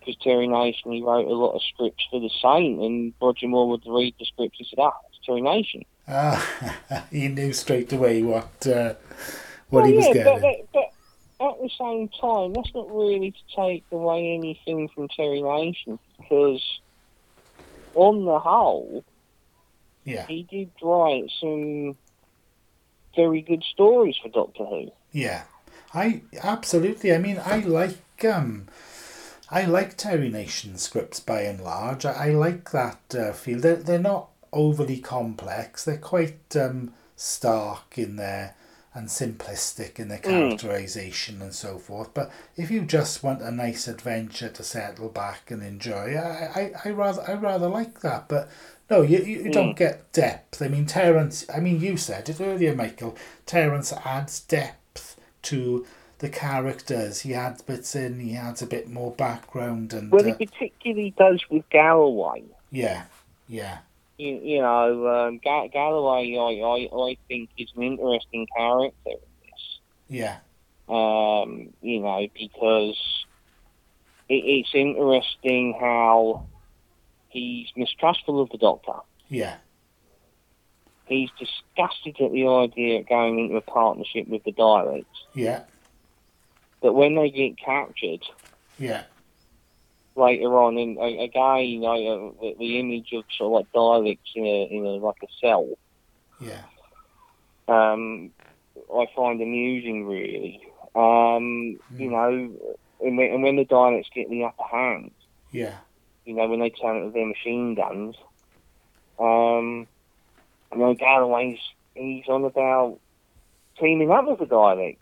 because 0.00 0.16
Terry 0.22 0.48
Nation, 0.48 0.92
he 0.92 1.02
wrote 1.02 1.26
a 1.26 1.34
lot 1.34 1.54
of 1.54 1.62
scripts 1.62 2.04
for 2.10 2.20
the 2.20 2.30
Saint, 2.42 2.80
and 2.80 3.14
Roger 3.22 3.46
Moore 3.46 3.68
would 3.70 3.84
read 3.86 4.14
the 4.18 4.24
scripts. 4.24 4.58
He 4.58 4.66
said, 4.68 4.80
"Ah, 4.80 4.92
it's 5.10 5.24
Terry 5.24 5.40
Nation." 5.40 5.84
ah, 6.08 7.04
he 7.10 7.28
knew 7.28 7.52
straight 7.52 7.92
away 7.92 8.22
what 8.22 8.66
uh, 8.66 8.94
what 9.70 9.82
well, 9.82 9.84
he 9.84 9.94
was 9.94 10.06
yeah, 10.06 10.12
getting. 10.14 10.40
But, 10.40 10.42
but, 10.72 10.92
but 11.38 11.50
at 11.50 11.62
the 11.62 11.70
same 11.78 12.08
time, 12.20 12.54
that's 12.54 12.74
not 12.74 12.90
really 12.90 13.30
to 13.30 13.56
take 13.56 13.84
away 13.92 14.34
anything 14.34 14.88
from 14.94 15.08
Terry 15.08 15.42
Nation 15.42 15.98
because, 16.18 16.80
on 17.94 18.24
the 18.24 18.38
whole, 18.38 19.04
yeah, 20.08 20.26
he 20.26 20.42
did 20.50 20.70
write 20.82 21.30
some 21.40 21.96
very 23.14 23.42
good 23.42 23.64
stories 23.64 24.16
for 24.22 24.28
Doctor 24.28 24.64
Who. 24.64 24.90
yeah, 25.12 25.42
I 25.94 26.22
absolutely. 26.42 27.12
I 27.12 27.18
mean, 27.18 27.40
I 27.44 27.60
like 27.60 28.24
um, 28.24 28.66
I 29.50 29.64
like 29.64 29.96
Terry 29.96 30.28
Nation 30.28 30.76
scripts 30.76 31.20
by 31.20 31.42
and 31.42 31.60
large. 31.60 32.04
I, 32.04 32.28
I 32.28 32.30
like 32.30 32.70
that 32.70 33.00
uh, 33.14 33.32
feel. 33.32 33.60
They're 33.60 33.76
they're 33.76 33.98
not 33.98 34.30
overly 34.52 34.98
complex. 34.98 35.84
They're 35.84 35.98
quite 35.98 36.56
um, 36.56 36.92
stark 37.16 37.98
in 37.98 38.16
their 38.16 38.54
and 38.98 39.08
simplistic 39.08 39.98
in 39.98 40.08
their 40.08 40.18
characterization 40.18 41.40
and 41.40 41.54
so 41.54 41.78
forth. 41.78 42.12
But 42.12 42.30
if 42.56 42.70
you 42.70 42.82
just 42.82 43.22
want 43.22 43.42
a 43.42 43.50
nice 43.50 43.86
adventure 43.88 44.48
to 44.48 44.62
settle 44.62 45.08
back 45.08 45.50
and 45.50 45.62
enjoy, 45.62 46.16
I, 46.16 46.50
I, 46.60 46.72
I 46.84 46.90
rather 46.90 47.22
I 47.28 47.34
rather 47.34 47.68
like 47.68 48.00
that. 48.00 48.28
But 48.28 48.48
no, 48.90 49.02
you, 49.02 49.18
you, 49.18 49.44
you 49.44 49.50
don't 49.50 49.76
get 49.76 50.10
depth. 50.12 50.60
I 50.60 50.68
mean, 50.68 50.86
Terrance. 50.86 51.44
I 51.54 51.60
mean, 51.60 51.80
you 51.80 51.96
said 51.96 52.28
it 52.28 52.40
earlier, 52.40 52.74
Michael. 52.74 53.16
Terrance 53.46 53.92
adds 54.04 54.40
depth 54.40 55.20
to 55.42 55.86
the 56.18 56.28
characters. 56.28 57.20
He 57.20 57.34
adds 57.34 57.62
bits 57.62 57.94
in. 57.94 58.18
He 58.20 58.34
adds 58.34 58.62
a 58.62 58.66
bit 58.66 58.90
more 58.90 59.12
background 59.12 59.92
and 59.92 60.10
Well, 60.10 60.22
uh, 60.28 60.34
he 60.34 60.46
particularly 60.46 61.14
does 61.16 61.42
with 61.50 61.68
Galloway. 61.70 62.42
yeah, 62.70 63.04
yeah, 63.48 63.78
You, 64.18 64.40
you 64.42 64.60
know, 64.60 65.06
um, 65.28 65.38
Ga- 65.42 65.68
Galloway, 65.68 66.34
I, 66.36 66.60
I, 66.66 67.10
I 67.10 67.16
think, 67.28 67.50
is 67.56 67.70
an 67.76 67.84
interesting 67.84 68.46
character 68.56 68.96
in 69.06 69.12
this. 69.42 69.80
yeah, 70.08 70.38
um, 70.88 71.68
you 71.80 72.00
know, 72.00 72.26
because 72.34 72.98
it, 74.28 74.34
it's 74.44 74.70
interesting 74.74 75.76
how 75.80 76.46
he's 77.28 77.68
mistrustful 77.76 78.42
of 78.42 78.50
the 78.50 78.58
Doctor. 78.58 79.00
yeah, 79.28 79.56
He's 81.06 81.30
disgusted 81.38 82.16
at 82.20 82.32
the 82.32 82.46
idea 82.48 83.00
of 83.00 83.08
going 83.08 83.38
into 83.38 83.56
a 83.56 83.60
partnership 83.62 84.26
with 84.28 84.42
the 84.44 84.52
Daleks. 84.52 85.04
yeah, 85.34 85.62
But 86.82 86.94
when 86.94 87.14
they 87.14 87.30
get 87.30 87.56
captured 87.58 88.24
yeah, 88.78 89.04
later 90.18 90.58
on, 90.58 90.76
and 90.76 90.98
again, 90.98 91.84
I, 91.84 92.06
uh, 92.06 92.32
the, 92.40 92.56
the 92.58 92.78
image 92.80 93.12
of 93.12 93.24
sort 93.36 93.48
of 93.48 93.52
like 93.52 93.72
Daleks 93.72 94.18
in 94.34 94.44
a 94.44 94.64
in 94.70 94.84
a 94.84 94.90
like 95.04 95.22
a 95.22 95.26
cell, 95.40 95.68
yeah, 96.40 96.62
um, 97.68 98.30
I 98.94 99.06
find 99.14 99.40
amusing 99.40 100.06
really. 100.06 100.60
Um, 100.94 101.78
You 101.96 102.10
know, 102.10 102.50
and 103.00 103.16
when, 103.16 103.30
and 103.32 103.42
when 103.42 103.56
the 103.56 103.64
Daleks 103.64 104.10
get 104.14 104.28
the 104.30 104.44
upper 104.44 104.64
hand, 104.64 105.10
Yeah. 105.52 105.76
you 106.24 106.34
know, 106.34 106.48
when 106.48 106.60
they 106.60 106.70
turn 106.70 106.96
it 106.96 107.04
with 107.04 107.14
their 107.14 107.26
machine 107.26 107.74
guns, 107.74 108.16
um, 109.18 109.86
you 110.72 110.78
know, 110.78 110.94
Galloway's 110.94 111.60
he's 111.94 112.28
on 112.28 112.44
about 112.44 112.98
teaming 113.78 114.10
up 114.10 114.26
with 114.26 114.38
the 114.40 114.46
Daleks 114.46 114.96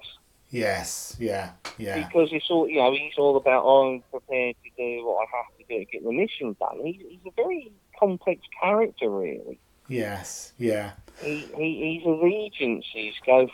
Yes. 0.50 1.16
Yeah. 1.18 1.50
Yeah. 1.78 2.06
because 2.06 2.30
it's 2.32 2.48
all 2.50 2.68
you 2.68 2.76
know 2.76 2.92
he's 2.92 3.18
all 3.18 3.36
about 3.36 3.64
oh, 3.64 3.94
I'm 3.94 4.02
prepared 4.10 4.56
to 4.64 4.70
do 4.76 5.04
what 5.04 5.26
I 5.26 5.36
have 5.36 5.58
to 5.58 5.64
do 5.68 5.84
to 5.84 5.90
get 5.90 6.04
the 6.04 6.12
mission 6.12 6.56
done. 6.58 6.80
He's, 6.84 7.02
he's 7.08 7.20
a 7.26 7.30
very 7.36 7.70
complex 7.98 8.42
character, 8.60 9.10
really. 9.10 9.58
Yes. 9.88 10.52
Yeah. 10.58 10.92
He, 11.22 11.46
he 11.56 11.96
his 11.98 12.06
allegiances 12.06 13.14
go 13.24 13.48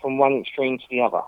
from 0.00 0.18
one 0.18 0.38
extreme 0.38 0.78
to 0.78 0.84
the 0.90 1.00
other. 1.00 1.22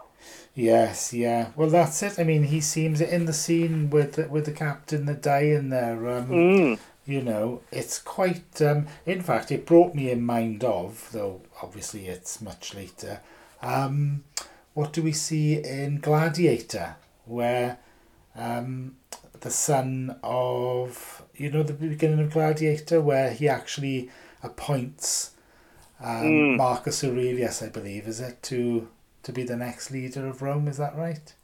Yes, 0.54 1.12
yeah. 1.12 1.48
Well, 1.56 1.70
that's 1.70 2.02
it. 2.02 2.18
I 2.18 2.24
mean, 2.24 2.44
he 2.44 2.60
seems 2.60 3.00
in 3.00 3.24
the 3.24 3.32
scene 3.32 3.88
with 3.90 4.14
the, 4.14 4.28
with 4.28 4.44
the 4.44 4.52
captain 4.52 5.06
that 5.06 5.22
die 5.22 5.42
in 5.42 5.70
there. 5.70 6.08
Um, 6.08 6.26
Mm. 6.28 6.78
You 7.06 7.22
know, 7.22 7.62
it's 7.72 7.98
quite. 7.98 8.60
Um, 8.62 8.86
in 9.06 9.22
fact, 9.22 9.50
it 9.50 9.66
brought 9.66 9.94
me 9.94 10.10
in 10.10 10.22
mind 10.22 10.62
of, 10.62 11.08
though 11.12 11.40
obviously 11.62 12.06
it's 12.06 12.40
much 12.40 12.74
later. 12.74 13.20
Um, 13.62 14.24
what 14.74 14.92
do 14.92 15.02
we 15.02 15.12
see 15.12 15.56
in 15.62 16.00
Gladiator, 16.00 16.96
where 17.24 17.78
um, 18.36 18.96
the 19.40 19.50
son 19.50 20.16
of 20.22 21.22
you 21.34 21.50
know 21.50 21.62
the 21.62 21.72
beginning 21.74 22.20
of 22.20 22.32
Gladiator, 22.32 23.00
where 23.00 23.32
he 23.32 23.48
actually 23.48 24.10
appoints 24.42 25.32
um, 26.00 26.24
Mm. 26.24 26.56
Marcus 26.56 27.04
Aurelius, 27.04 27.62
I 27.62 27.68
believe, 27.68 28.06
is 28.08 28.20
it 28.20 28.42
to 28.44 28.88
to 29.22 29.32
be 29.32 29.44
the 29.44 29.56
next 29.56 29.90
leader 29.90 30.26
of 30.26 30.42
Rome? 30.42 30.68
Is 30.68 30.78
that 30.78 30.96
right? 30.96 31.34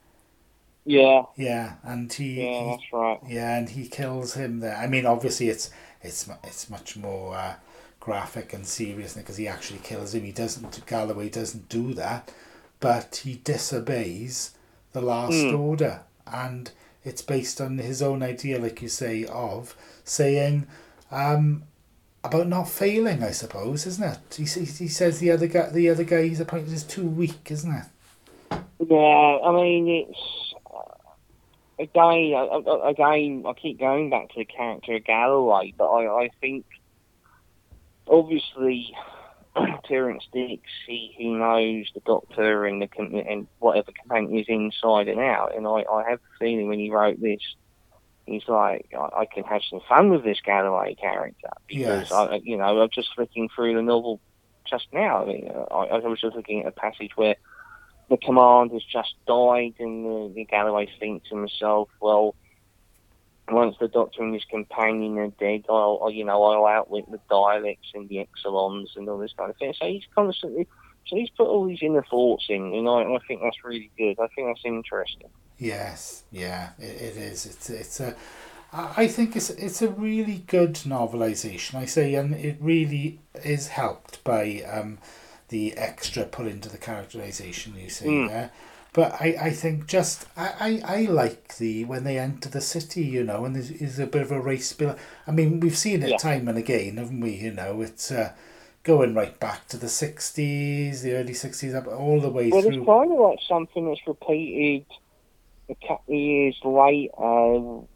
Yeah, 0.85 1.25
Yeah, 1.37 1.75
and 1.83 2.11
he, 2.13 2.41
yeah, 2.43 2.71
that's 2.71 2.93
right. 2.93 3.21
yeah, 3.27 3.57
and 3.59 3.69
he 3.69 3.89
kills 3.89 4.35
him 4.35 4.61
there. 4.61 4.77
I 4.77 4.87
mean, 4.87 5.07
obviously, 5.07 5.49
it's 5.49 5.71
it's 6.03 6.29
it's 6.45 6.71
much 6.71 6.97
more 6.97 7.37
uh, 7.37 7.55
graphic 8.01 8.53
and 8.55 8.67
serious 8.67 9.15
because 9.15 9.37
he 9.37 9.47
actually 9.49 9.81
kills 9.81 10.15
him. 10.15 10.25
He 10.25 10.33
doesn't. 10.33 10.85
Galloway 10.87 11.29
doesn't 11.29 11.69
do 11.69 11.93
that, 11.95 12.33
but 12.81 13.23
he 13.25 13.37
disobeys 13.45 14.53
the 14.93 15.01
last 15.01 15.33
Mm. 15.35 15.59
order, 15.59 16.01
and 16.27 16.71
it's 17.05 17.23
based 17.23 17.61
on 17.61 17.79
his 17.79 18.03
own 18.03 18.23
idea, 18.23 18.59
like 18.59 18.83
you 18.83 18.89
say, 18.89 19.25
of 19.27 19.77
saying 20.05 20.67
um, 21.11 21.63
about 22.25 22.49
not 22.49 22.69
failing. 22.69 23.23
I 23.23 23.31
suppose, 23.31 23.87
isn't 23.87 24.05
it? 24.05 24.35
He 24.37 24.45
he 24.45 24.89
says 24.89 25.19
the 25.21 25.31
other 25.31 25.47
guy, 25.47 25.71
the 25.71 25.89
other 25.89 26.05
guy 26.05 26.23
he's 26.29 26.41
appointed 26.41 26.73
is 26.73 26.83
too 26.83 27.07
weak, 27.07 27.51
isn't 27.51 27.73
it? 27.73 27.87
Yeah, 28.79 29.39
I 29.45 29.53
mean 29.53 29.89
it's 29.89 30.55
uh, 30.75 30.83
again, 31.79 32.35
I- 32.35 32.91
again. 32.91 33.45
I 33.47 33.53
keep 33.55 33.79
going 33.79 34.11
back 34.11 34.29
to 34.31 34.39
the 34.39 34.45
character 34.45 34.97
of 34.97 35.05
Galloway, 35.05 35.73
but 35.79 35.89
I, 35.89 36.25
I 36.25 36.31
think 36.41 36.65
obviously 38.09 38.93
Terrance 39.89 40.25
Dicks, 40.33 40.71
he, 40.87 41.15
he 41.17 41.29
knows 41.31 41.87
the 41.95 42.01
Doctor 42.05 42.67
and 42.67 42.83
the 42.83 42.89
com- 42.89 43.15
and 43.15 43.47
whatever 43.59 43.93
companion 43.93 44.39
is 44.39 44.47
inside 44.49 45.09
and 45.09 45.21
out, 45.21 45.57
and 45.57 45.67
I, 45.67 45.85
I 45.91 46.11
have 46.11 46.19
a 46.19 46.39
feeling 46.39 46.69
when 46.69 46.79
he 46.79 46.91
wrote 46.91 47.21
this, 47.21 47.41
he's 48.27 48.47
like, 48.49 48.87
I, 48.97 49.21
I 49.21 49.27
can 49.27 49.45
have 49.45 49.63
some 49.69 49.81
fun 49.89 50.11
with 50.11 50.25
this 50.25 50.39
Galloway 50.45 50.95
character 50.95 51.51
because 51.69 52.09
Yes. 52.11 52.13
I, 52.13 52.41
you 52.43 52.57
know, 52.57 52.83
I'm 52.83 52.89
just 52.93 53.09
flicking 53.15 53.49
through 53.55 53.75
the 53.75 53.83
novel 53.83 54.21
just 54.69 54.87
now. 54.93 55.23
I 55.23 55.27
mean, 55.27 55.51
I, 55.71 55.75
I 55.75 55.99
was 56.07 56.21
just 56.21 56.37
looking 56.37 56.63
at 56.63 56.69
a 56.69 56.73
passage 56.73 57.13
where 57.17 57.37
the 58.11 58.17
commander's 58.17 58.85
just 58.85 59.15
died, 59.27 59.75
and 59.79 60.05
the, 60.05 60.33
the 60.35 60.45
Galloway 60.45 60.89
thinks 60.99 61.29
to 61.29 61.37
himself, 61.37 61.89
well, 62.01 62.35
once 63.51 63.77
the 63.79 63.89
Doctor 63.89 64.23
and 64.23 64.35
his 64.35 64.45
companion 64.45 65.19
are 65.19 65.29
dead, 65.29 65.65
I'll, 65.69 66.01
I'll 66.03 66.11
you 66.11 66.25
know, 66.25 66.43
I'll 66.43 66.67
outwit 66.67 67.11
the 67.11 67.21
Daleks 67.31 67.95
and 67.95 68.09
the 68.09 68.17
Exxilons 68.27 68.97
and 68.97 69.09
all 69.09 69.19
this 69.19 69.33
kind 69.37 69.51
of 69.51 69.57
thing. 69.57 69.73
So 69.79 69.87
he's 69.87 70.05
constantly, 70.15 70.67
so 71.07 71.17
he's 71.17 71.31
put 71.31 71.47
all 71.47 71.67
these 71.67 71.79
inner 71.83 72.03
thoughts 72.03 72.47
in, 72.49 72.75
and 72.75 72.89
I, 72.89 73.03
I 73.03 73.19
think 73.29 73.41
that's 73.43 73.65
really 73.65 73.91
good. 73.97 74.17
I 74.21 74.27
think 74.35 74.49
that's 74.49 74.65
interesting. 74.65 75.29
Yes, 75.59 76.25
yeah, 76.31 76.71
it, 76.79 77.01
it 77.01 77.17
is. 77.17 77.47
It's 77.47 77.71
it's 77.71 78.01
a. 78.01 78.17
I 78.73 79.05
I 79.05 79.07
think 79.09 79.37
it's 79.37 79.51
it's 79.51 79.81
a 79.81 79.89
really 79.89 80.43
good 80.47 80.75
novelization. 80.75 81.77
I 81.77 81.87
say, 81.87 82.15
and 82.15 82.35
it 82.35 82.57
really 82.61 83.21
is 83.45 83.69
helped 83.69 84.23
by 84.25 84.63
um, 84.71 84.99
the 85.49 85.75
extra 85.77 86.25
pull 86.25 86.47
into 86.49 86.69
the 86.69 86.79
characterization 86.79 87.75
you 87.77 87.89
see 87.89 88.07
Mm. 88.07 88.29
there. 88.29 88.51
But 88.97 89.13
I, 89.21 89.37
I 89.39 89.51
think 89.51 89.87
just 89.87 90.27
I, 90.39 90.81
I, 90.87 90.97
I 90.97 91.01
like 91.03 91.59
the 91.59 91.85
when 91.85 92.05
they 92.05 92.19
enter 92.19 92.49
the 92.49 92.63
city, 92.63 93.03
you 93.05 93.23
know, 93.25 93.45
and 93.45 93.55
there's, 93.55 93.99
a 93.99 94.07
bit 94.07 94.23
of 94.23 94.33
a 94.33 94.41
race 94.41 94.73
bill. 94.73 94.97
I 95.27 95.33
mean, 95.33 95.61
we've 95.61 95.77
seen 95.77 96.03
it 96.03 96.09
Yeah. 96.13 96.17
time 96.17 96.49
and 96.49 96.57
again, 96.57 96.97
haven't 96.97 97.21
we? 97.21 97.33
You 97.33 97.53
know, 97.53 97.83
it's 97.83 98.11
uh, 98.11 98.33
going 98.85 99.15
right 99.15 99.39
back 99.39 99.69
to 99.69 99.77
the 99.77 99.91
sixties, 99.91 101.03
the 101.03 101.13
early 101.13 101.35
sixties, 101.35 101.75
up 101.75 101.87
all 101.87 102.21
the 102.23 102.31
way 102.31 102.49
Well, 102.51 102.63
through. 102.63 102.71
it's 102.73 102.87
kind 102.87 103.13
of 103.13 103.19
like 103.19 103.39
something 103.47 103.87
that's 103.87 104.01
repeated 104.07 104.87
a 105.69 105.75
couple 105.87 106.15
of 106.15 106.21
years 106.21 106.57
later 106.65 107.87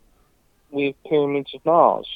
with 0.71 0.97
Pyramids 1.09 1.55
of 1.55 1.65
Mars. 1.65 2.09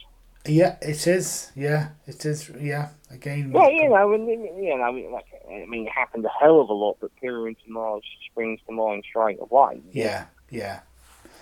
Yeah, 0.47 0.77
it 0.83 1.07
is. 1.07 1.51
Yeah, 1.55 1.89
it 2.07 2.25
is. 2.27 2.51
Yeah, 2.61 2.89
again. 3.11 3.51
Well, 3.53 3.71
you 3.73 3.89
know, 3.89 4.13
and 4.13 4.29
you 4.29 4.77
know, 4.77 4.91
like 5.13 5.25
I 5.51 5.65
mean, 5.67 5.87
it 5.87 5.93
happened 5.93 6.25
a 6.27 6.29
hell 6.29 6.61
of 6.61 6.69
a 6.69 6.73
lot, 6.75 6.99
but 7.01 7.15
Pyramids 7.17 7.61
of 7.65 7.71
Mars 7.71 8.03
springs 8.31 8.61
to 8.67 8.73
mind 8.73 9.05
straight 9.09 9.39
away. 9.41 9.81
Yeah, 9.91 10.27
yeah, 10.51 10.81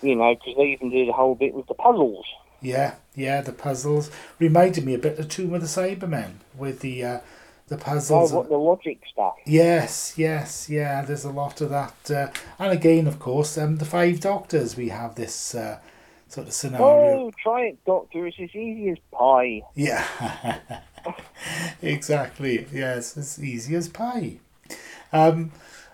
You 0.01 0.15
know, 0.15 0.33
because 0.35 0.55
they 0.57 0.63
even 0.71 0.89
did 0.89 1.09
a 1.09 1.13
whole 1.13 1.35
bit 1.35 1.53
with 1.53 1.67
the 1.67 1.73
puzzles. 1.73 2.25
yeah, 2.61 2.95
yeah. 3.13 3.41
The 3.41 3.51
puzzles 3.51 4.09
reminded 4.39 4.85
me 4.85 4.93
a 4.93 4.99
bit 4.99 5.19
of 5.19 5.27
Tomb 5.27 5.53
of 5.53 5.61
the 5.61 5.67
Cybermen 5.67 6.35
with 6.57 6.79
the 6.79 7.03
uh, 7.03 7.19
the 7.67 7.75
Oh, 7.75 7.79
puzzles. 7.79 8.31
what 8.31 8.47
the 8.49 8.55
logic 8.57 8.99
stuff. 9.11 9.33
Yes, 9.45 10.13
yes, 10.17 10.69
yeah. 10.69 11.01
There's 11.01 11.25
a 11.25 11.31
lot 11.31 11.59
of 11.59 11.69
that, 11.71 12.09
uh, 12.09 12.27
and 12.57 12.71
again, 12.71 13.07
of 13.07 13.19
course, 13.19 13.57
um, 13.57 13.77
the 13.77 13.85
Five 13.85 14.21
Doctors. 14.21 14.77
We 14.77 14.89
have 14.89 15.15
this 15.15 15.53
uh, 15.55 15.79
sort 16.33 16.47
of 16.47 16.53
scenario. 16.53 16.85
Oh, 16.85 17.31
try 17.41 17.61
it, 17.65 17.85
Doctor. 17.85 18.25
It's 18.27 18.37
as 18.39 18.55
easy 18.55 18.89
as 18.89 18.97
pie. 19.11 19.61
Yeah, 19.75 20.59
exactly. 21.81 22.67
Yes, 22.71 23.17
as 23.17 23.43
easy 23.43 23.75
as 23.75 23.87
pie. 23.87 24.37
Um, 25.11 25.51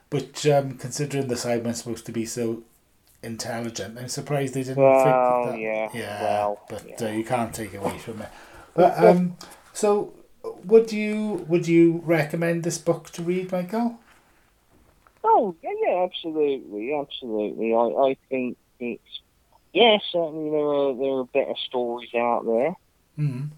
but 0.09 0.45
um, 0.45 0.77
considering 0.77 1.27
the 1.27 1.35
Cybermen 1.35 1.75
supposed 1.75 2.05
to 2.05 2.11
be 2.11 2.25
so 2.25 2.63
intelligent, 3.21 3.97
I'm 3.99 4.07
surprised 4.07 4.53
they 4.53 4.63
didn't 4.63 4.77
Well, 4.77 5.43
think 5.43 5.55
that. 5.55 5.59
yeah, 5.59 5.89
yeah. 5.93 6.23
well, 6.23 6.61
but 6.69 6.85
yeah. 6.87 7.07
Uh, 7.07 7.11
you 7.11 7.25
can't 7.25 7.53
take 7.53 7.73
away 7.73 7.97
from 7.97 8.21
it. 8.21 8.29
But 8.73 8.97
um, 9.03 9.35
so 9.73 10.13
would 10.63 10.93
you 10.93 11.45
would 11.49 11.67
you 11.67 12.01
recommend 12.05 12.63
this 12.63 12.77
book 12.77 13.09
to 13.11 13.21
read, 13.21 13.51
Michael? 13.51 13.99
Oh, 15.21 15.53
yeah, 15.61 15.71
yeah, 15.85 16.03
absolutely, 16.05 16.93
absolutely. 16.93 17.73
I, 17.73 18.09
I 18.11 18.17
think 18.29 18.57
it's 18.79 19.19
yeah, 19.73 19.97
certainly 20.11 20.49
there 20.49 20.59
are 20.67 20.93
there 20.95 21.13
are 21.19 21.25
better 21.25 21.55
stories 21.67 22.09
out 22.15 22.45
there, 22.45 22.73
Mm. 23.17 23.49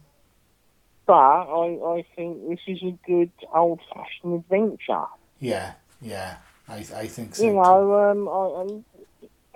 but 1.05 1.13
I 1.13 1.97
I 1.97 2.05
think 2.15 2.47
this 2.49 2.59
is 2.67 2.81
a 2.83 2.97
good 3.07 3.31
old 3.53 3.79
fashioned 3.93 4.35
adventure. 4.35 5.05
Yeah, 5.39 5.73
yeah. 6.01 6.35
I 6.67 6.77
I 6.95 7.07
think 7.07 7.35
so. 7.35 7.43
you 7.43 7.49
too. 7.51 7.55
know, 7.55 8.11
um, 8.11 8.27
I, 8.27 8.61
I'm, 8.61 8.85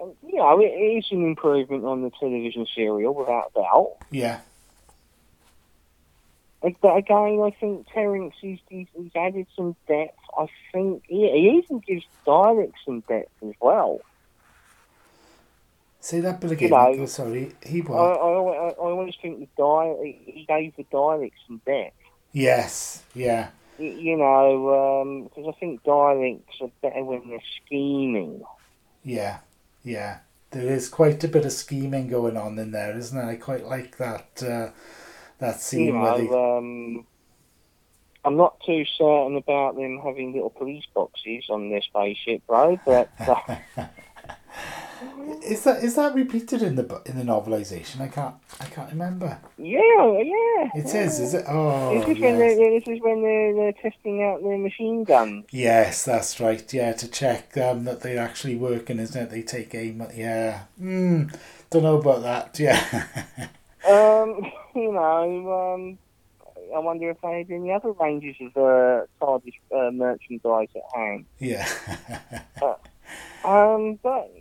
um, 0.09 0.13
you 0.27 0.35
know, 0.35 0.59
it 0.59 0.65
is 0.65 1.05
an 1.11 1.25
improvement 1.25 1.85
on 1.85 2.01
the 2.01 2.11
television 2.19 2.65
serial 2.75 3.13
without 3.13 3.53
doubt. 3.53 3.93
Yeah, 4.11 4.39
But 6.61 6.97
again, 6.97 7.41
I 7.43 7.51
think 7.59 7.87
Terrance 7.93 8.33
he's, 8.41 8.59
he's, 8.69 8.87
he's 8.95 9.11
added 9.15 9.45
some 9.55 9.75
depth. 9.87 10.17
I 10.37 10.47
think 10.73 11.03
he, 11.07 11.29
he 11.31 11.57
even 11.63 11.79
gives 11.79 12.03
Dalek 12.25 12.73
some 12.85 13.01
depth 13.01 13.31
as 13.47 13.53
well. 13.61 14.01
Say 16.05 16.19
that 16.19 16.39
bit 16.39 16.51
again. 16.51 16.69
know, 16.69 16.77
Michael, 16.91 17.07
sorry, 17.07 17.51
he 17.65 17.81
was. 17.81 17.97
I, 17.97 18.21
I 18.21 18.69
I 18.69 18.73
always 18.91 19.15
think 19.21 19.39
the 19.39 19.47
dial 19.57 19.99
he 20.03 20.45
gave 20.47 20.75
the 20.75 20.83
Dalek 20.93 21.31
some 21.47 21.61
depth. 21.65 21.95
yes, 22.31 23.01
yeah, 23.15 23.49
You 23.79 24.17
know, 24.17 25.23
because 25.27 25.53
I 25.55 25.59
think 25.59 25.83
Daleks 25.83 26.61
are 26.61 26.69
better 26.83 27.03
when 27.03 27.29
they're 27.29 27.39
scheming. 27.65 28.43
yeah, 29.03 29.39
yeah. 29.83 30.19
There 30.51 30.71
is 30.71 30.89
quite 30.89 31.23
a 31.23 31.27
bit 31.27 31.45
of 31.45 31.51
scheming 31.51 32.07
going 32.07 32.37
on 32.37 32.59
in 32.59 32.71
there, 32.71 32.95
isn't 32.95 33.17
there? 33.17 33.27
I 33.27 33.35
quite 33.35 33.65
like 33.65 33.97
that 33.97 34.43
uh, 34.43 34.69
that 35.39 35.59
You 35.71 35.91
scene 35.91 35.99
where 35.99 36.13
they. 36.17 36.27
um, 36.57 37.07
I'm 38.23 38.37
not 38.37 38.59
too 38.65 38.85
certain 38.97 39.37
about 39.37 39.75
them 39.75 39.99
having 40.03 40.33
little 40.33 40.49
police 40.51 40.85
boxes 40.93 41.45
on 41.49 41.69
their 41.69 41.81
spaceship, 41.81 42.45
bro. 42.47 42.79
But 42.85 43.09
uh, 43.19 43.87
is 45.43 45.63
that 45.63 45.83
is 45.83 45.95
that 45.95 46.13
repeated 46.15 46.61
in 46.61 46.75
the 46.75 47.01
in 47.05 47.17
the 47.17 47.23
novelization? 47.23 48.01
I 48.01 48.07
can't 48.07 48.35
I 48.59 48.65
can't 48.65 48.89
remember. 48.91 49.39
Yeah, 49.57 49.79
yeah. 50.21 50.69
It 50.75 50.85
is, 50.93 51.19
is 51.19 51.33
it? 51.33 51.45
Oh, 51.47 51.93
This 51.99 52.15
is 52.17 52.21
when 52.21 52.37
they're, 52.37 52.55
this 52.55 52.87
is 52.87 53.01
when 53.01 53.21
they're, 53.21 53.53
they're 53.55 53.73
testing 53.73 54.23
out 54.23 54.41
their 54.43 54.57
machine 54.57 55.03
guns. 55.03 55.45
Yes, 55.51 56.03
that's 56.05 56.39
right. 56.39 56.71
Yeah, 56.73 56.93
to 56.93 57.07
check 57.09 57.57
um, 57.57 57.83
that 57.85 58.01
they're 58.01 58.19
actually 58.19 58.55
working, 58.55 58.99
isn't 58.99 59.21
it? 59.21 59.29
They 59.29 59.41
take 59.41 59.73
aim 59.75 60.01
at 60.01 60.15
yeah. 60.15 60.63
Hmm. 60.77 61.25
Don't 61.69 61.83
know 61.83 61.97
about 61.99 62.21
that. 62.23 62.59
Yeah. 62.59 63.49
Um, 63.87 64.51
you 64.75 64.91
know, 64.91 65.73
um, 65.75 65.97
I 66.75 66.79
wonder 66.79 67.09
if 67.11 67.17
they 67.21 67.37
had 67.39 67.51
any 67.51 67.71
other 67.71 67.91
ranges 67.91 68.35
of 68.41 68.57
uh, 68.57 69.05
TARDIS 69.21 69.53
uh, 69.75 69.91
merchandise 69.91 70.69
at 70.75 70.83
hand. 70.95 71.25
yeah. 71.39 71.67
Um, 73.43 73.99
but 74.01 74.31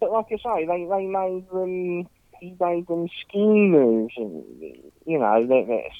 but 0.00 0.10
like 0.10 0.26
I 0.30 0.36
say, 0.36 0.66
they 0.66 0.86
they 0.88 1.06
made 1.06 1.48
them 1.50 2.08
he 2.40 2.56
made 2.60 2.86
them 2.86 3.08
schemers, 3.26 4.12
and 4.16 4.44
you 5.06 5.18
know, 5.18 5.46
that 5.46 5.64
that's 5.68 5.96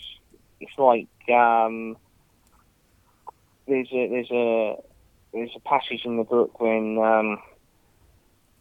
it's 0.61 0.79
like 0.79 1.09
um, 1.35 1.97
there's 3.67 3.89
a 3.93 4.09
there's 4.09 4.31
a 4.31 4.77
there's 5.33 5.51
a 5.57 5.61
passage 5.61 6.03
in 6.05 6.17
the 6.17 6.25
book 6.25 6.61
when 6.61 6.99
um, 6.99 7.43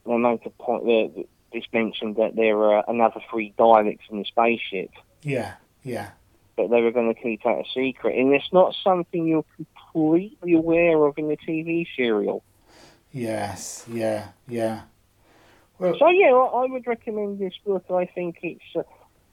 they 0.05 0.17
make 0.17 0.45
a 0.45 0.49
point 0.49 0.85
that 0.85 1.25
it's 1.51 1.67
mentioned 1.71 2.15
that 2.15 2.35
there 2.35 2.57
are 2.57 2.83
another 2.87 3.21
three 3.29 3.53
Daleks 3.57 3.99
in 4.09 4.19
the 4.19 4.25
spaceship, 4.25 4.91
yeah. 5.21 5.55
Yeah. 5.83 6.11
but 6.55 6.69
they 6.69 6.81
were 6.81 6.91
going 6.91 7.13
to 7.13 7.21
keep 7.21 7.43
that 7.43 7.59
a 7.59 7.63
secret, 7.73 8.17
and 8.17 8.33
it's 8.33 8.51
not 8.51 8.75
something 8.83 9.27
you're 9.27 9.45
completely 9.55 10.53
aware 10.53 11.03
of 11.05 11.17
in 11.17 11.27
the 11.27 11.37
TV 11.37 11.85
serial. 11.95 12.43
Yes. 13.11 13.85
Yeah. 13.87 14.29
Yeah. 14.47 14.81
Well, 15.83 15.95
So 15.99 16.07
yeah, 16.09 16.31
I 16.31 16.63
I 16.63 16.65
would 16.71 16.87
recommend 16.87 17.39
this 17.39 17.53
book. 17.65 17.83
I 17.91 18.05
think 18.05 18.37
it's 18.41 18.63
a, 18.75 18.79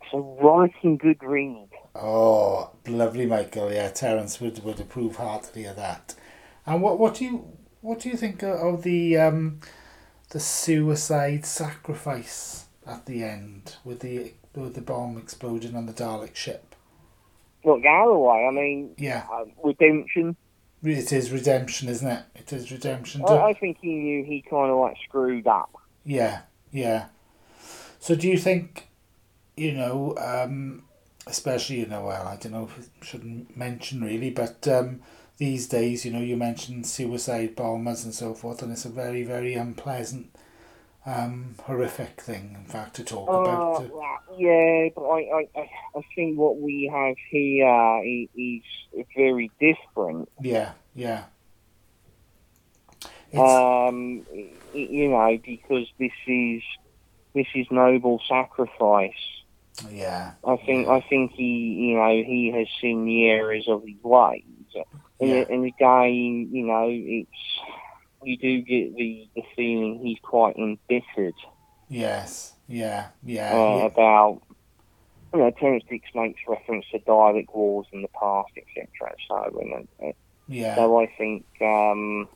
it's 0.03 0.13
a 0.13 0.19
writing 0.19 0.97
good 0.97 1.23
read. 1.23 1.69
Oh, 1.95 2.71
lovely, 2.89 3.25
Michael. 3.27 3.73
Yeah, 3.73 3.89
Terrance 3.91 4.41
would, 4.41 4.63
would 4.65 4.81
approve 4.81 5.17
heartily 5.17 5.65
of 5.67 5.77
that. 5.77 6.17
And 6.67 6.83
what 6.83 6.99
what 6.99 7.15
do 7.15 7.25
you 7.25 7.53
what 7.83 8.01
do 8.01 8.09
you 8.09 8.17
think 8.17 8.43
of- 8.43 8.59
of 8.61 8.83
the 8.83 9.17
um 9.17 9.61
the 10.31 10.41
suicide 10.41 11.47
sacrifice 11.47 12.67
at 12.85 13.07
the 13.07 13.23
end 13.23 13.77
with 13.85 14.01
the 14.01 14.33
with 14.57 14.75
the 14.75 14.81
bomb 14.81 15.19
exploding 15.19 15.77
on 15.77 15.87
the 15.87 15.93
Dalek 15.93 16.35
ship? 16.35 16.75
Look, 17.65 17.83
Galloway. 17.83 18.47
I 18.49 18.51
mean, 18.51 18.95
Yeah, 18.99 19.25
uh, 19.33 19.45
redemption. 19.63 20.35
it 20.83 21.13
is 21.13 21.31
redemption, 21.31 21.89
isn't 21.89 22.09
it? 22.09 22.25
It 22.35 22.53
is 22.53 22.73
redemption. 22.73 23.23
I, 23.25 23.51
I 23.51 23.53
think 23.53 23.77
he 23.81 23.95
knew 23.95 24.25
he 24.25 24.43
kind 24.51 24.71
of 24.71 24.79
like 24.79 24.97
screwed 25.07 25.47
up. 25.47 25.71
Yeah, 26.05 26.43
yeah. 26.73 27.07
So 28.01 28.15
do 28.15 28.29
you 28.29 28.39
think, 28.39 28.89
you 29.57 29.73
know, 29.73 30.17
um, 30.19 30.85
especially, 31.27 31.81
you 31.81 31.87
know, 31.87 32.05
well, 32.07 32.29
I 32.29 32.37
don't 32.37 32.53
know 32.53 32.65
if 32.65 32.79
I 33.03 33.05
shouldn't 33.07 33.57
mention 33.57 34.03
really, 34.03 34.31
but 34.31 34.67
um, 34.69 35.03
these 35.39 35.69
days, 35.69 36.05
you 36.05 36.13
know, 36.13 36.21
you 36.21 36.37
mentioned 36.37 36.87
suicide 36.87 37.57
bombers 37.57 38.05
and 38.05 38.15
so 38.15 38.35
forth, 38.35 38.63
and 38.63 38.73
it's 38.73 38.85
a 38.85 38.91
very, 38.91 39.23
very 39.25 39.55
unpleasant, 39.55 40.35
um, 41.07 41.55
horrific 41.65 42.21
thing, 42.21 42.57
in 42.59 42.67
fact, 42.67 42.97
to 42.97 43.05
talk 43.05 43.35
Uh, 43.35 43.35
about. 43.37 43.87
yeah, 44.39 44.89
but 44.95 45.03
I, 45.03 45.47
I, 45.57 45.69
I 45.97 46.01
think 46.17 46.39
what 46.39 46.59
we 46.59 46.91
have 46.93 47.17
here 47.31 48.03
is 48.35 48.63
is 48.93 49.07
very 49.17 49.53
different. 49.61 50.29
Yeah, 50.41 50.73
yeah. 50.95 51.25
It's, 53.33 53.63
Um, 53.89 54.25
you 54.75 55.09
know, 55.11 55.39
because 55.45 55.87
this 55.99 56.13
is 56.27 56.63
this 57.35 57.47
is 57.55 57.67
noble 57.71 58.21
sacrifice. 58.29 59.13
yeah, 59.91 60.33
I 60.45 60.57
think 60.57 60.89
I 60.89 61.01
think 61.01 61.33
he 61.33 61.45
you 61.91 61.97
know 61.97 62.23
he 62.25 62.53
has 62.55 62.67
seen 62.81 63.05
the 63.05 63.29
errors 63.29 63.67
of 63.69 63.83
his 63.87 64.03
ways, 64.03 64.43
and, 65.21 65.31
Yeah. 65.31 65.45
and 65.49 65.65
again 65.65 66.49
you 66.53 66.67
know 66.67 66.89
it's 66.91 67.31
you 68.23 68.37
do 68.37 68.61
get 68.61 68.95
the, 68.97 69.29
the 69.35 69.43
feeling 69.57 69.99
he's 70.03 70.19
quite 70.23 70.55
embittered 70.57 71.35
yes, 71.89 72.53
yeah, 72.69 73.07
yeah, 73.23 73.53
uh, 73.55 73.77
yeah. 73.79 73.85
about 73.87 74.43
you 75.33 75.39
know 75.39 75.51
Terrance 75.53 75.85
Dicks 75.89 76.11
makes 76.15 76.41
reference 76.47 76.85
to 76.93 76.99
Dalek 76.99 77.47
wars 77.55 77.87
in 77.93 78.03
the 78.03 78.09
past 78.09 78.51
etc. 78.57 79.15
So 79.29 79.61
and 79.63 79.89
uh, 80.05 80.13
yeah. 80.49 80.75
so 80.75 81.01
I 81.01 81.07
think 81.17 81.47
um, 81.63 82.29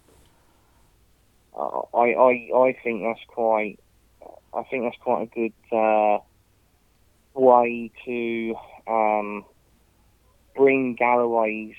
I 1.57 2.15
I 2.15 2.51
I 2.55 2.77
think 2.83 3.03
that's 3.03 3.25
quite 3.29 3.79
I 4.55 4.63
think 4.65 4.85
that's 4.85 5.03
quite 5.03 5.23
a 5.23 5.27
good 5.27 5.77
uh, 5.77 6.19
way 7.35 7.91
to 8.05 8.55
um, 8.87 9.45
bring 10.57 10.95
Galloway's 10.95 11.75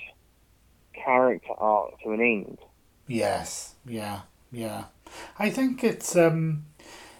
character 0.92 1.52
arc 1.58 2.00
to 2.02 2.12
an 2.12 2.20
end. 2.20 2.58
Yes, 3.06 3.74
yeah, 3.86 4.22
yeah. 4.52 4.84
I 5.38 5.50
think 5.50 5.82
it's 5.84 6.16
um, 6.16 6.66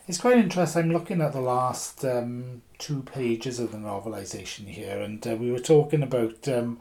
it's 0.06 0.18
quite 0.18 0.38
interesting. 0.38 0.84
I'm 0.84 0.92
looking 0.92 1.20
at 1.20 1.32
the 1.32 1.40
last 1.40 2.04
um, 2.04 2.62
two 2.78 3.02
pages 3.02 3.58
of 3.58 3.72
the 3.72 3.78
novelization 3.78 4.66
here, 4.66 5.00
and 5.00 5.26
uh, 5.26 5.36
we 5.36 5.50
were 5.50 5.58
talking 5.58 6.02
about 6.02 6.48
um, 6.48 6.80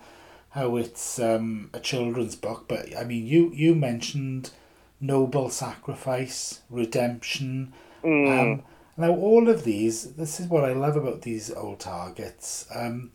how 0.49 0.75
it's 0.75 1.19
um, 1.19 1.69
a 1.73 1.79
children's 1.79 2.35
book. 2.35 2.65
But 2.67 2.95
I 2.97 3.03
mean, 3.03 3.25
you 3.25 3.51
you 3.53 3.75
mentioned 3.75 4.51
noble 4.99 5.49
sacrifice, 5.49 6.61
redemption. 6.69 7.73
Mm. 8.03 8.39
Um, 8.39 8.63
now 8.97 9.11
all 9.11 9.49
of 9.49 9.63
these, 9.63 10.13
this 10.13 10.39
is 10.39 10.47
what 10.47 10.63
I 10.63 10.73
love 10.73 10.95
about 10.95 11.23
these 11.23 11.51
old 11.51 11.79
targets. 11.79 12.67
Um, 12.73 13.11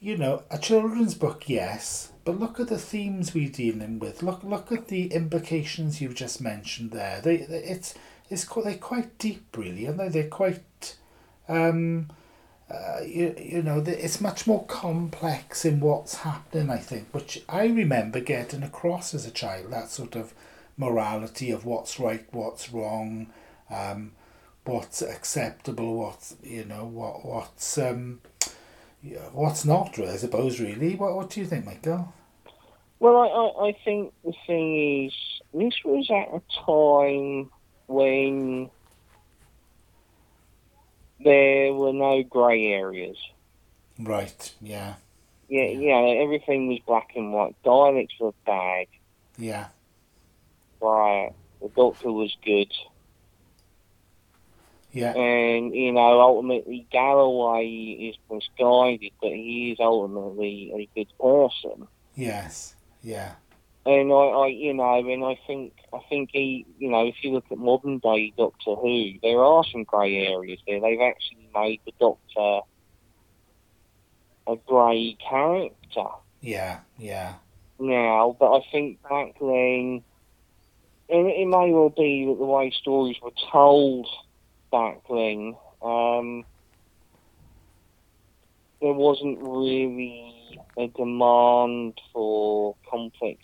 you 0.00 0.16
know, 0.16 0.42
a 0.50 0.58
children's 0.58 1.14
book, 1.14 1.48
yes, 1.48 2.10
but 2.24 2.40
look 2.40 2.58
at 2.58 2.68
the 2.68 2.78
themes 2.78 3.34
we're 3.34 3.48
dealing 3.48 4.00
with. 4.00 4.22
Look, 4.22 4.42
look 4.42 4.72
at 4.72 4.88
the 4.88 5.06
implications 5.12 6.00
you've 6.00 6.16
just 6.16 6.40
mentioned 6.40 6.90
there. 6.90 7.20
They, 7.20 7.36
they 7.36 7.58
it's, 7.58 7.94
it's 8.28 8.44
quite, 8.44 8.64
they're 8.64 8.78
quite 8.78 9.16
deep, 9.18 9.56
really, 9.56 9.86
and 9.86 10.00
they 10.00 10.08
they're 10.08 10.28
quite, 10.28 10.96
um, 11.48 12.08
uh, 12.68 13.00
you, 13.06 13.34
you 13.38 13.62
know, 13.62 13.78
it's 13.86 14.20
much 14.20 14.44
more 14.44 14.64
complex 14.64 15.64
in 15.64 15.78
what's 15.78 16.16
happening. 16.16 16.70
I 16.70 16.78
think, 16.78 17.08
which 17.12 17.44
I 17.48 17.66
remember 17.66 18.18
getting 18.18 18.64
across 18.64 19.14
as 19.14 19.24
a 19.24 19.30
child. 19.30 19.70
That 19.70 19.90
sort 19.90 20.16
of 20.16 20.34
morality 20.76 21.50
of 21.50 21.64
what's 21.64 21.98
right, 22.00 22.26
what's 22.32 22.72
wrong, 22.72 23.28
um, 23.70 24.12
what's 24.64 25.02
acceptable, 25.02 25.96
what's 25.96 26.36
you 26.42 26.64
know, 26.64 26.84
what 26.84 27.24
what's 27.24 27.78
um, 27.78 28.20
yeah, 29.02 29.28
what's 29.32 29.64
not, 29.64 29.98
I 29.98 30.16
suppose, 30.16 30.60
really. 30.60 30.94
What, 30.94 31.16
what 31.16 31.30
do 31.30 31.40
you 31.40 31.46
think, 31.46 31.66
Michael? 31.66 32.12
Well, 33.00 33.16
I, 33.16 33.26
I, 33.26 33.68
I 33.68 33.76
think 33.84 34.12
the 34.24 34.32
thing 34.46 35.06
is, 35.06 35.12
this 35.52 35.74
was 35.84 36.08
at 36.10 36.32
a 36.34 36.40
time 36.64 37.50
when 37.88 38.70
there 41.24 41.72
were 41.74 41.92
no 41.92 42.22
grey 42.22 42.66
areas. 42.68 43.16
Right, 43.98 44.52
yeah, 44.60 44.94
Yeah, 45.48 45.64
yeah, 45.66 46.22
everything 46.22 46.68
was 46.68 46.78
black 46.86 47.10
and 47.16 47.32
white. 47.32 47.56
Daleks 47.64 48.18
were 48.20 48.32
bad. 48.46 48.86
yeah, 49.36 49.68
Right. 50.82 51.32
The 51.62 51.70
doctor 51.76 52.12
was 52.12 52.36
good. 52.44 52.72
yeah, 54.92 55.12
And, 55.14 55.74
you 55.74 55.92
know, 55.92 56.20
ultimately 56.20 56.86
Galloway 56.90 57.66
is 58.10 58.16
misguided, 58.30 59.12
but 59.20 59.30
he 59.32 59.72
is 59.72 59.78
ultimately 59.80 60.72
a 60.74 60.88
good 60.98 61.08
person. 61.20 61.88
yes, 62.14 62.74
yeah, 63.02 63.34
And 63.86 64.12
I, 64.12 64.16
I, 64.16 64.46
you 64.48 64.74
know, 64.74 64.98
and 64.98 65.24
I 65.24 65.38
think, 65.46 65.74
I 65.94 66.00
think 66.08 66.30
he, 66.32 66.66
you 66.78 66.90
know, 66.90 67.06
if 67.06 67.16
you 67.22 67.32
look 67.32 67.46
at 67.50 67.58
modern 67.58 67.98
day 68.00 68.32
Doctor 68.36 68.74
Who, 68.76 69.12
there 69.22 69.42
are 69.44 69.64
some 69.72 69.84
grey 69.84 70.26
areas 70.26 70.60
there. 70.66 70.80
They've 70.80 71.00
actually 71.00 71.48
made 71.54 71.80
the 71.86 71.92
Doctor 72.00 72.60
a 74.48 74.56
grey 74.66 75.16
character 75.28 76.10
yeah, 76.40 76.80
yeah, 76.98 77.34
now, 77.78 78.36
but 78.38 78.52
I 78.56 78.60
think 78.72 79.02
back 79.02 79.34
then, 79.40 80.02
and 81.12 81.28
it 81.28 81.46
may 81.46 81.72
well 81.72 81.90
be 81.90 82.24
that 82.26 82.38
the 82.38 82.44
way 82.44 82.70
stories 82.70 83.16
were 83.22 83.30
told 83.52 84.08
back 84.70 84.98
then, 85.10 85.54
um, 85.82 86.44
there 88.80 88.94
wasn't 88.94 89.38
really 89.40 90.34
a 90.78 90.88
demand 90.88 92.00
for 92.12 92.74
complex 92.90 93.38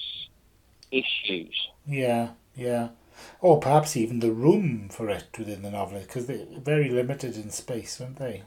issues. 0.90 1.68
yeah, 1.86 2.30
yeah. 2.56 2.88
Or 3.40 3.58
perhaps 3.60 3.96
even 3.96 4.20
the 4.20 4.32
room 4.32 4.88
for 4.88 5.10
it 5.10 5.26
within 5.36 5.62
the 5.62 5.70
novel, 5.70 6.00
because 6.00 6.26
they're 6.26 6.46
very 6.56 6.88
limited 6.88 7.36
in 7.36 7.50
space, 7.50 8.00
aren't 8.00 8.16
they? 8.16 8.44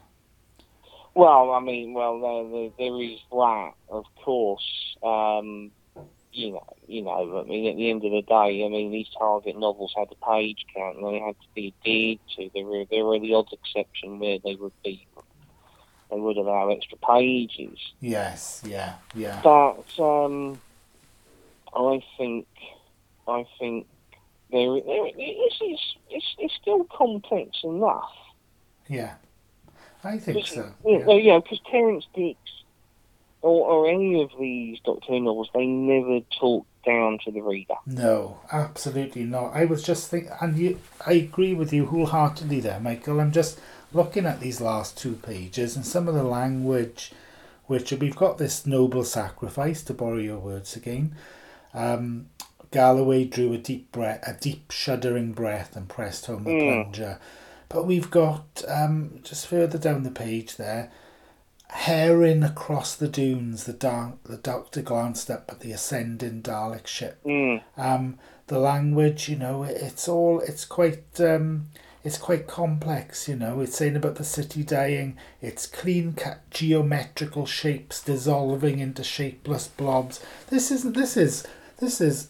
Well, 1.14 1.52
I 1.52 1.60
mean, 1.60 1.92
well, 1.92 2.18
there, 2.20 2.50
there, 2.50 2.70
there 2.78 3.02
is 3.02 3.18
that, 3.30 3.72
of 3.90 4.04
course. 4.24 4.96
Um, 5.02 5.70
you 6.32 6.52
know, 6.52 6.66
you 6.86 7.02
know, 7.02 7.40
I 7.40 7.48
mean, 7.48 7.66
at 7.68 7.76
the 7.76 7.90
end 7.90 8.04
of 8.04 8.10
the 8.10 8.22
day, 8.22 8.64
I 8.64 8.68
mean, 8.68 8.90
these 8.90 9.08
target 9.18 9.58
novels 9.58 9.92
had 9.96 10.08
a 10.10 10.26
page 10.26 10.64
count 10.74 10.96
and 10.96 11.06
they 11.06 11.20
had 11.20 11.34
to 11.40 11.46
be 11.54 11.74
adhered 11.84 12.18
to. 12.36 12.50
There 12.54 12.64
were 12.64 12.84
there 12.90 13.04
were 13.04 13.18
the 13.18 13.34
odd 13.34 13.52
exception 13.52 14.18
where 14.18 14.38
they 14.42 14.54
would 14.54 14.72
be, 14.82 15.06
they 16.10 16.18
would 16.18 16.38
allow 16.38 16.70
extra 16.70 16.98
pages. 16.98 17.78
Yes, 18.00 18.62
yeah, 18.64 18.94
yeah, 19.14 19.40
But 19.42 19.84
um, 20.02 20.60
I 21.74 22.02
think, 22.16 22.46
I 23.28 23.46
think 23.58 23.86
there, 24.50 24.80
there 24.80 25.04
this 25.16 25.60
is 25.60 25.80
it's, 26.10 26.34
it's 26.38 26.54
still 26.60 26.84
complex 26.84 27.58
enough. 27.62 28.12
yeah. 28.88 29.14
I 30.04 30.18
think 30.18 30.46
so. 30.46 30.72
Yeah. 30.84 30.98
know, 30.98 31.16
you 31.16 31.28
know, 31.28 31.40
because 31.40 31.60
Terrance 31.70 32.06
Dicks 32.12 32.61
or, 33.42 33.66
or 33.68 33.88
any 33.88 34.22
of 34.22 34.30
these 34.38 34.78
Doctor 34.84 35.12
Who 35.12 35.20
novels, 35.20 35.50
they 35.54 35.66
never 35.66 36.20
talk 36.40 36.66
down 36.86 37.18
to 37.24 37.30
the 37.30 37.40
reader. 37.40 37.74
No, 37.86 38.40
absolutely 38.50 39.24
not. 39.24 39.54
I 39.54 39.64
was 39.64 39.82
just 39.82 40.08
thinking, 40.10 40.32
and 40.40 40.56
you, 40.56 40.80
I 41.06 41.12
agree 41.12 41.54
with 41.54 41.72
you 41.72 41.86
wholeheartedly 41.86 42.60
there, 42.60 42.80
Michael. 42.80 43.20
I'm 43.20 43.32
just 43.32 43.60
looking 43.92 44.26
at 44.26 44.40
these 44.40 44.60
last 44.60 44.96
two 44.96 45.14
pages 45.16 45.76
and 45.76 45.84
some 45.84 46.08
of 46.08 46.14
the 46.14 46.22
language, 46.24 47.12
which 47.66 47.92
we've 47.92 48.16
got 48.16 48.38
this 48.38 48.66
noble 48.66 49.04
sacrifice, 49.04 49.82
to 49.84 49.94
borrow 49.94 50.18
your 50.18 50.38
words 50.38 50.74
again. 50.76 51.14
Um, 51.74 52.26
Galloway 52.70 53.24
drew 53.24 53.52
a 53.52 53.58
deep 53.58 53.92
breath, 53.92 54.26
a 54.26 54.32
deep 54.40 54.70
shuddering 54.70 55.32
breath, 55.32 55.76
and 55.76 55.88
pressed 55.88 56.26
home 56.26 56.44
the 56.44 56.50
Mm. 56.50 56.84
plunger. 56.84 57.18
But 57.68 57.86
we've 57.86 58.10
got 58.10 58.62
um, 58.66 59.20
just 59.22 59.46
further 59.46 59.78
down 59.78 60.02
the 60.02 60.10
page 60.10 60.56
there, 60.56 60.90
herring 61.72 62.42
across 62.42 62.94
the 62.94 63.08
dunes. 63.08 63.64
The 63.64 63.72
dark, 63.72 64.22
the 64.24 64.36
doctor 64.36 64.82
glanced 64.82 65.30
up 65.30 65.50
at 65.50 65.60
the 65.60 65.72
ascending 65.72 66.42
Dalek 66.42 66.86
ship 66.86 67.18
Mm. 67.24 67.62
um, 67.76 68.18
the 68.48 68.58
language, 68.58 69.28
you 69.28 69.36
know, 69.36 69.62
it's 69.62 70.06
all 70.08 70.40
it's 70.40 70.64
quite 70.66 71.18
um, 71.20 71.68
it's 72.04 72.18
quite 72.18 72.46
complex, 72.46 73.26
you 73.28 73.36
know. 73.36 73.60
It's 73.60 73.76
saying 73.76 73.96
about 73.96 74.16
the 74.16 74.24
city 74.24 74.62
dying. 74.64 75.16
It's 75.40 75.66
clean 75.66 76.12
cut 76.12 76.40
geometrical 76.50 77.46
shapes 77.46 78.02
dissolving 78.02 78.78
into 78.80 79.02
shapeless 79.04 79.68
blobs. 79.68 80.20
This 80.50 80.70
isn't. 80.70 80.94
This 80.94 81.16
is 81.16 81.46
this 81.78 82.00
is, 82.00 82.28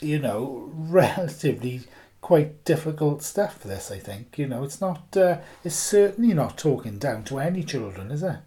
you 0.00 0.18
know, 0.18 0.70
relatively 0.74 1.82
quite 2.20 2.64
difficult 2.64 3.22
stuff. 3.22 3.62
This 3.62 3.90
I 3.92 3.98
think, 3.98 4.36
you 4.38 4.48
know, 4.48 4.64
it's 4.64 4.80
not. 4.80 5.16
Uh, 5.16 5.38
it's 5.62 5.76
certainly 5.76 6.34
not 6.34 6.58
talking 6.58 6.98
down 6.98 7.22
to 7.24 7.38
any 7.38 7.62
children, 7.62 8.10
is 8.10 8.22
it? 8.24 8.38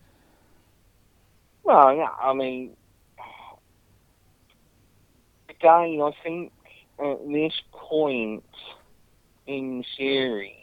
Well, 1.67 1.93
yeah, 1.93 2.07
I 2.21 2.33
mean, 2.33 2.77
again, 5.49 5.99
I 6.01 6.11
think 6.23 6.53
at 6.97 7.27
this 7.27 7.51
point 7.73 8.45
in 9.45 9.79
the 9.79 9.85
series, 9.97 10.53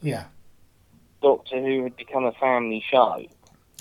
Yeah, 0.00 0.26
Doctor 1.20 1.60
Who 1.60 1.82
had 1.82 1.96
become 1.96 2.24
a 2.24 2.32
family 2.32 2.82
show, 2.88 3.24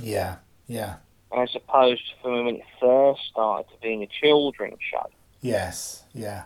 yeah, 0.01 0.38
yeah. 0.65 0.95
as 1.32 1.55
opposed 1.55 2.01
to 2.09 2.15
from 2.23 2.45
when 2.45 2.55
it 2.55 2.63
first 2.79 3.21
started 3.29 3.69
to 3.71 3.77
being 3.84 4.01
a 4.01 4.07
children's 4.07 4.79
show. 4.82 5.07
Yes, 5.39 6.03
yeah, 6.13 6.45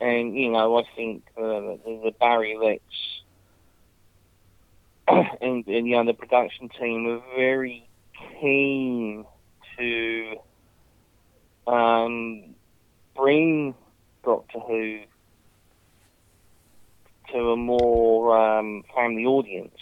And, 0.00 0.36
you 0.36 0.50
know, 0.50 0.76
I 0.76 0.82
think 0.96 1.22
uh, 1.36 1.40
the, 1.42 2.00
the 2.04 2.14
Barry 2.18 2.56
Letts 2.60 2.82
and, 5.40 5.64
and, 5.68 5.86
you 5.86 5.94
know, 5.96 6.04
the 6.04 6.14
production 6.14 6.68
team 6.68 7.04
were 7.04 7.20
very 7.36 7.86
keen 8.40 9.24
to 9.78 10.36
um, 11.66 12.54
bring 13.16 13.74
Doctor 14.24 14.58
Who 14.60 15.00
to 17.32 17.50
a 17.52 17.56
more 17.56 18.36
um, 18.58 18.82
family 18.94 19.24
audience. 19.24 19.76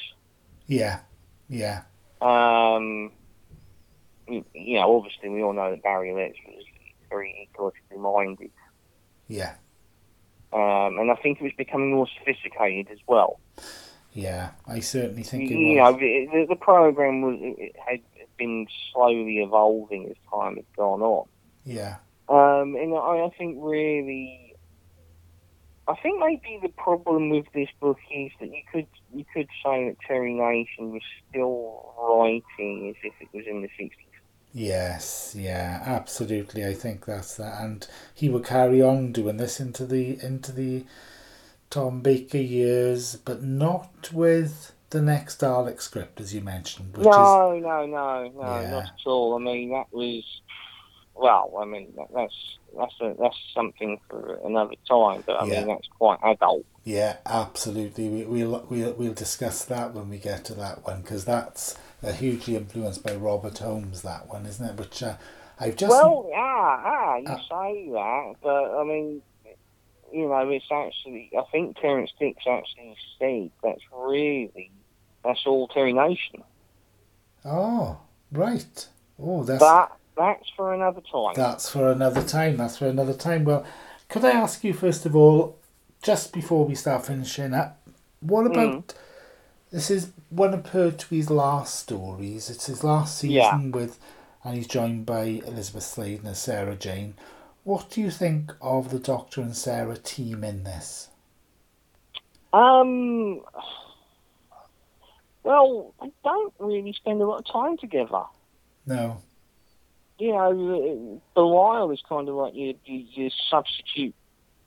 yeah, 0.66 1.01
yeah, 1.49 1.82
Um, 2.20 3.11
you, 4.28 4.45
you 4.55 4.78
know, 4.78 4.97
obviously 4.97 5.30
we 5.30 5.43
all 5.43 5.55
know 5.55 5.70
that 5.70 5.82
Barry 5.82 6.12
Letts 6.12 6.36
was 6.47 6.64
very 7.09 7.49
ecologically 7.57 7.99
minded. 7.99 8.51
yeah, 9.28 9.55
Um, 10.53 10.99
and 10.99 11.11
I 11.11 11.14
think 11.22 11.41
it 11.41 11.45
was 11.45 11.53
becoming 11.57 11.93
more 11.95 12.07
sophisticated 12.18 12.93
as 12.93 12.99
well. 13.07 13.41
yeah. 14.12 14.51
I 14.66 14.80
certainly 14.80 15.22
think 15.22 15.51
it 15.51 15.55
you 15.55 15.80
was. 15.80 15.95
know, 15.95 15.99
the, 15.99 16.28
the, 16.32 16.47
the 16.51 16.57
program 16.57 17.22
was 17.22 17.39
it 17.41 17.74
had 17.86 18.01
been 18.39 18.66
slowly 18.93 19.39
evolving 19.39 20.09
as 20.11 20.16
time 20.32 20.57
has 20.57 20.64
gone 20.76 21.03
on. 21.03 21.26
Yeah, 21.64 21.97
Um, 22.28 22.76
and 22.76 22.95
I, 22.95 23.26
I 23.26 23.30
think 23.39 23.59
really, 23.61 24.55
I 25.89 25.95
think 26.03 26.20
maybe 26.20 26.59
the 26.62 26.68
problem 26.70 27.30
with 27.30 27.47
this 27.55 27.68
book 27.80 27.99
is 28.11 28.30
that 28.41 28.49
you 28.49 28.62
could 28.72 28.86
you 29.12 29.24
could 29.34 29.49
say 29.64 29.89
that 29.89 29.97
Terry 30.07 30.34
Nation 30.34 30.93
was 30.93 31.03
still 31.28 31.95
writing 31.99 32.91
as 32.91 32.97
if 33.03 33.14
it 33.20 33.28
was 33.32 33.47
in 33.47 33.62
the 33.62 33.68
sixties. 33.78 34.05
yes, 34.53 35.34
yeah, 35.39 35.82
absolutely. 35.84 36.64
I 36.66 36.74
think 36.74 37.05
that's 37.07 37.36
that, 37.36 37.61
and 37.62 37.86
he 38.14 38.28
would 38.28 38.45
carry 38.45 38.82
on 38.82 39.12
doing 39.12 39.36
this 39.39 39.61
into 39.61 39.86
the 39.86 40.18
into 40.22 40.53
the 40.53 40.84
Tom 41.70 42.01
Baker 42.03 42.39
years, 42.39 43.16
but 43.16 43.43
not 43.43 44.12
with 44.12 44.72
the 44.91 45.03
next 45.03 45.41
Dalek 45.41 45.80
script, 45.80 46.20
as 46.20 46.34
you 46.34 46.41
mentioned, 46.43 46.97
which 46.97 47.18
is 47.18 47.39
No, 47.39 47.59
no, 47.59 47.86
no, 47.86 48.30
no, 48.34 48.64
Yeah. 48.64 48.66
not 48.66 48.86
at 48.86 49.11
all. 49.11 49.36
I 49.36 49.41
mean, 49.41 49.70
that 49.72 49.86
was 49.93 50.24
well. 51.14 51.55
I 51.61 51.64
mean, 51.66 51.95
that, 51.97 52.09
that's 52.14 52.36
that's 52.76 52.95
a, 53.03 53.14
that's 53.20 53.39
something 53.55 53.99
for 54.11 54.41
another 54.45 54.74
time. 54.89 55.22
But 55.26 55.36
I 55.39 55.45
Yeah. 55.45 55.47
mean, 55.47 55.68
that's 55.68 55.89
quite 55.99 56.18
adult. 56.24 56.66
yeah, 56.84 57.18
absolutely. 57.26 58.09
We, 58.09 58.24
we'll 58.24 58.66
we'll 58.70 58.95
we'll 58.95 59.14
discuss 59.14 59.64
that 59.66 59.95
when 59.95 60.09
we 60.11 60.18
get 60.18 60.45
to 60.47 60.55
that 60.55 60.84
one 60.86 61.03
because 61.03 61.24
that's 61.26 61.76
uh, 62.03 62.12
hugely 62.12 62.57
influenced 62.57 63.05
by 63.05 63.14
Robert 63.16 63.59
Holmes. 63.59 64.03
That 64.03 64.28
one, 64.28 64.47
isn't 64.47 64.66
it? 64.66 64.76
Which 64.78 65.03
uh, 65.03 65.16
I've 65.61 65.76
just 65.76 66.07
Well, 66.07 66.30
ah, 66.36 66.82
ah, 66.84 67.16
you 67.18 67.34
Uh, 67.34 67.39
say 67.51 67.91
that, 67.93 68.34
but 68.43 68.80
I 68.80 68.84
mean, 68.84 69.22
you 70.12 70.28
know, 70.28 70.49
it's 70.51 70.66
actually. 70.72 71.30
I 71.39 71.43
think 71.53 71.78
Terrance 71.78 72.12
Dicks 72.20 72.45
actually 72.49 72.97
said 73.20 73.51
that's 73.62 73.82
really 73.93 74.72
that's 75.29 75.47
all 75.47 75.68
Terry 75.68 75.95
Nation. 75.95 76.43
oh 77.45 77.99
right. 78.33 78.89
Oh, 79.20 79.45
that's 79.45 79.61
But 79.61 79.93
that's 80.16 80.49
for 80.57 80.74
another 80.74 81.03
time. 81.12 81.35
That's 81.35 81.70
for 81.70 81.93
another 81.93 82.22
time. 82.22 82.57
That's 82.57 82.79
for 82.79 82.89
another 82.89 83.14
time. 83.14 83.45
Well, 83.45 83.64
could 84.09 84.24
I 84.24 84.33
ask 84.33 84.64
you 84.64 84.72
first 84.74 85.07
of 85.07 85.16
all, 85.16 85.59
just 86.03 86.33
before 86.33 86.64
we 86.66 86.74
start 86.74 87.07
finishing 87.07 87.55
up, 87.55 87.81
what 88.20 88.47
about 88.47 88.95
this 89.70 89.91
is 89.91 90.12
one 90.31 90.55
of 90.55 90.64
Pertwee's 90.64 91.31
last 91.31 91.79
stories. 91.81 92.51
It's 92.51 92.66
his 92.66 92.85
last 92.85 93.18
season 93.18 93.35
Yeah. 93.35 93.59
with, 93.72 93.99
and 94.45 94.57
he's 94.57 94.66
joined 94.68 95.07
by 95.07 95.24
Elizabeth 95.47 95.85
Sladen 95.85 96.26
and 96.26 96.37
Sarah 96.37 96.76
Jane. 96.76 97.14
What 97.64 97.91
do 97.91 98.01
you 98.01 98.11
think 98.11 98.55
of 98.62 98.91
the 98.91 98.99
Doctor 98.99 99.43
and 99.43 99.57
Sarah 99.57 99.99
team 99.99 100.45
in 100.45 100.64
this? 100.64 101.09
Um. 102.53 103.43
Well, 105.49 105.94
they 106.03 106.12
don't 106.24 106.53
really 106.59 106.92
spend 106.92 107.22
a 107.22 107.26
lot 107.26 107.38
of 107.38 107.46
time 107.51 107.78
together. 107.78 108.24
No. 108.84 109.22
You 110.18 110.32
know, 110.32 111.22
Bellal 111.34 111.90
is 111.94 112.03
kind 112.07 112.28
of 112.28 112.34
like 112.34 112.53
your, 112.55 112.74
your, 112.84 113.03
your 113.12 113.30
substitute 113.51 114.14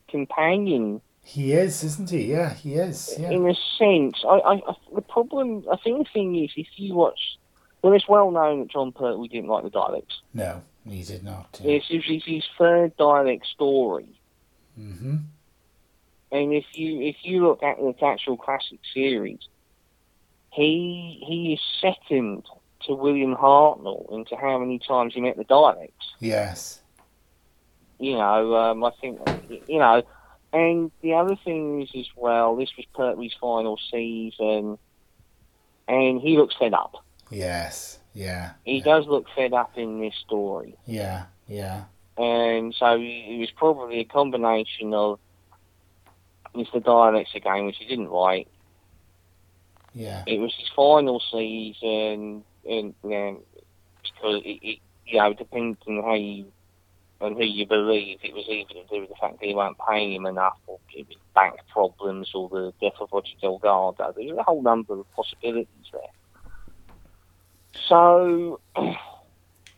companion 0.10 1.02
He 1.24 1.54
is, 1.54 1.84
isn't 1.84 2.10
he? 2.10 2.32
Yeah, 2.32 2.54
he 2.56 2.74
is. 2.74 3.14
Yeah. 3.20 3.30
in 3.30 3.48
a 3.48 3.54
sense. 3.78 4.24
I, 4.28 4.38
I, 4.40 4.54
I, 4.56 4.74
the 4.96 5.02
problem, 5.04 5.64
I 5.72 5.78
think 5.78 6.00
the 6.00 6.12
thing 6.12 6.36
is, 6.44 6.50
if 6.58 6.68
you 6.78 6.96
watch, 6.96 7.20
well, 7.84 7.94
it's 7.94 8.08
well 8.08 8.32
known 8.32 8.62
that 8.62 8.72
Jon 8.72 8.92
Pertwee 8.92 9.28
didn't 9.28 9.50
like 9.50 9.64
the 9.64 9.70
Daleks. 9.70 10.16
No, 10.34 10.64
he 10.84 11.04
did 11.04 11.24
not. 11.24 11.60
Yeah. 11.64 11.74
It's, 11.74 11.86
it's 11.90 12.26
his 12.26 12.44
third 12.58 12.98
Dalek 12.98 13.46
story, 13.46 14.18
Mm-hmm. 14.80 15.18
and 16.32 16.54
if 16.54 16.66
you 16.74 17.02
if 17.02 17.18
you 17.24 17.44
look 17.46 17.62
at 17.62 17.78
the 17.78 17.94
actual 18.06 18.38
classic 18.38 18.80
series, 18.94 19.40
he 20.52 21.24
he 21.28 21.54
is 21.54 21.60
second 21.82 22.44
to 22.86 22.94
William 22.94 23.36
Hartnell 23.36 24.12
into 24.12 24.36
how 24.36 24.58
many 24.58 24.80
times 24.80 25.14
he 25.14 25.22
met 25.22 25.38
the 25.38 25.46
Daleks. 25.46 25.92
Yes. 26.20 26.82
you 28.00 28.14
know, 28.16 28.56
um, 28.56 28.84
I 28.84 28.90
think, 29.00 29.20
you 29.68 29.78
know, 29.78 30.02
and 30.52 30.92
the 31.02 31.14
other 31.14 31.36
thing 31.46 31.84
is 31.84 31.90
as 31.96 32.08
well, 32.16 32.56
this 32.56 32.70
was 32.76 32.86
Pertwee's 32.96 33.36
final 33.40 33.78
season, 33.92 34.78
and 35.88 36.20
he 36.20 36.38
looks 36.38 36.56
fed 36.58 36.74
up. 36.74 36.96
Yes. 37.30 38.00
Yeah. 38.14 38.54
He 38.66 38.78
yeah. 38.80 38.84
does 38.84 39.06
look 39.08 39.28
fed 39.36 39.54
up 39.54 39.78
in 39.78 40.02
this 40.02 40.16
story, 40.26 40.76
Yeah. 40.86 41.26
Yeah. 41.48 41.84
and 42.18 42.74
so 42.74 42.98
it 43.00 43.40
was 43.40 43.52
probably 43.56 44.00
a 44.00 44.06
combination 44.06 44.94
of 44.94 45.20
Mr. 46.56 46.82
Daleks 46.84 47.36
again, 47.36 47.66
which 47.68 47.78
he 47.78 47.86
didn't 47.86 48.12
like. 48.12 48.48
Yeah. 49.94 50.24
It 50.26 50.40
was 50.40 50.54
his 50.58 50.70
final 50.76 51.22
season, 51.32 52.44
and 52.68 52.94
um, 53.04 53.40
because 54.04 54.42
it, 54.46 54.60
it, 54.62 54.80
you 55.06 55.20
know, 55.20 55.34
depending 55.34 55.78
on 55.88 56.04
how 56.04 56.14
you 56.16 56.52
and 57.22 57.38
who 57.38 57.44
you 57.44 57.68
believe. 57.68 58.20
It 58.24 58.34
was 58.34 58.46
either 58.50 58.74
to 58.74 58.88
do 58.88 59.02
with 59.02 59.10
the 59.10 59.16
fact 59.22 59.40
that 59.40 59.46
he 59.46 59.54
weren't 59.54 59.78
paying 59.88 60.14
him 60.14 60.26
enough, 60.26 60.58
or 60.66 60.80
it 60.94 61.08
was 61.08 61.18
bank 61.36 61.56
problems, 61.72 62.32
or 62.34 62.50
the 62.50 62.74
death 62.82 63.00
of 63.00 63.10
Roger 63.12 63.34
Delgado. 63.40 64.14
There's 64.16 64.38
a 64.38 64.44
whole 64.44 64.64
number 64.64 65.00
of 65.00 65.06
possibilities 65.12 65.68
there. 65.92 66.02
So, 67.88 68.60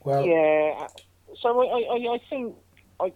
Well, 0.03 0.26
yeah. 0.26 0.88
So 1.41 1.61
I, 1.61 1.66
I, 1.66 2.14
I 2.16 2.20
think 2.30 2.55
I, 2.99 3.11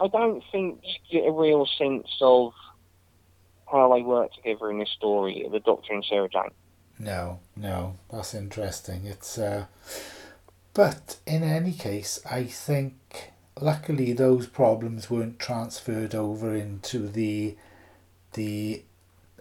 I 0.00 0.08
don't 0.08 0.42
think 0.50 0.80
you 0.82 1.20
get 1.20 1.28
a 1.28 1.32
real 1.32 1.66
sense 1.78 2.08
of 2.20 2.52
how 3.70 3.92
they 3.94 4.02
work 4.02 4.32
together 4.34 4.70
in 4.70 4.78
this 4.78 4.90
story, 4.90 5.46
the 5.50 5.60
Doctor 5.60 5.92
and 5.92 6.04
Sarah 6.08 6.28
Jane. 6.28 6.50
No, 6.98 7.40
no, 7.56 7.96
that's 8.10 8.34
interesting. 8.34 9.02
It's 9.04 9.38
uh, 9.38 9.66
but 10.72 11.16
in 11.26 11.42
any 11.42 11.72
case, 11.72 12.20
I 12.30 12.44
think 12.44 13.32
luckily 13.60 14.12
those 14.12 14.46
problems 14.46 15.10
weren't 15.10 15.38
transferred 15.38 16.14
over 16.14 16.54
into 16.54 17.08
the 17.08 17.56
the 18.32 18.82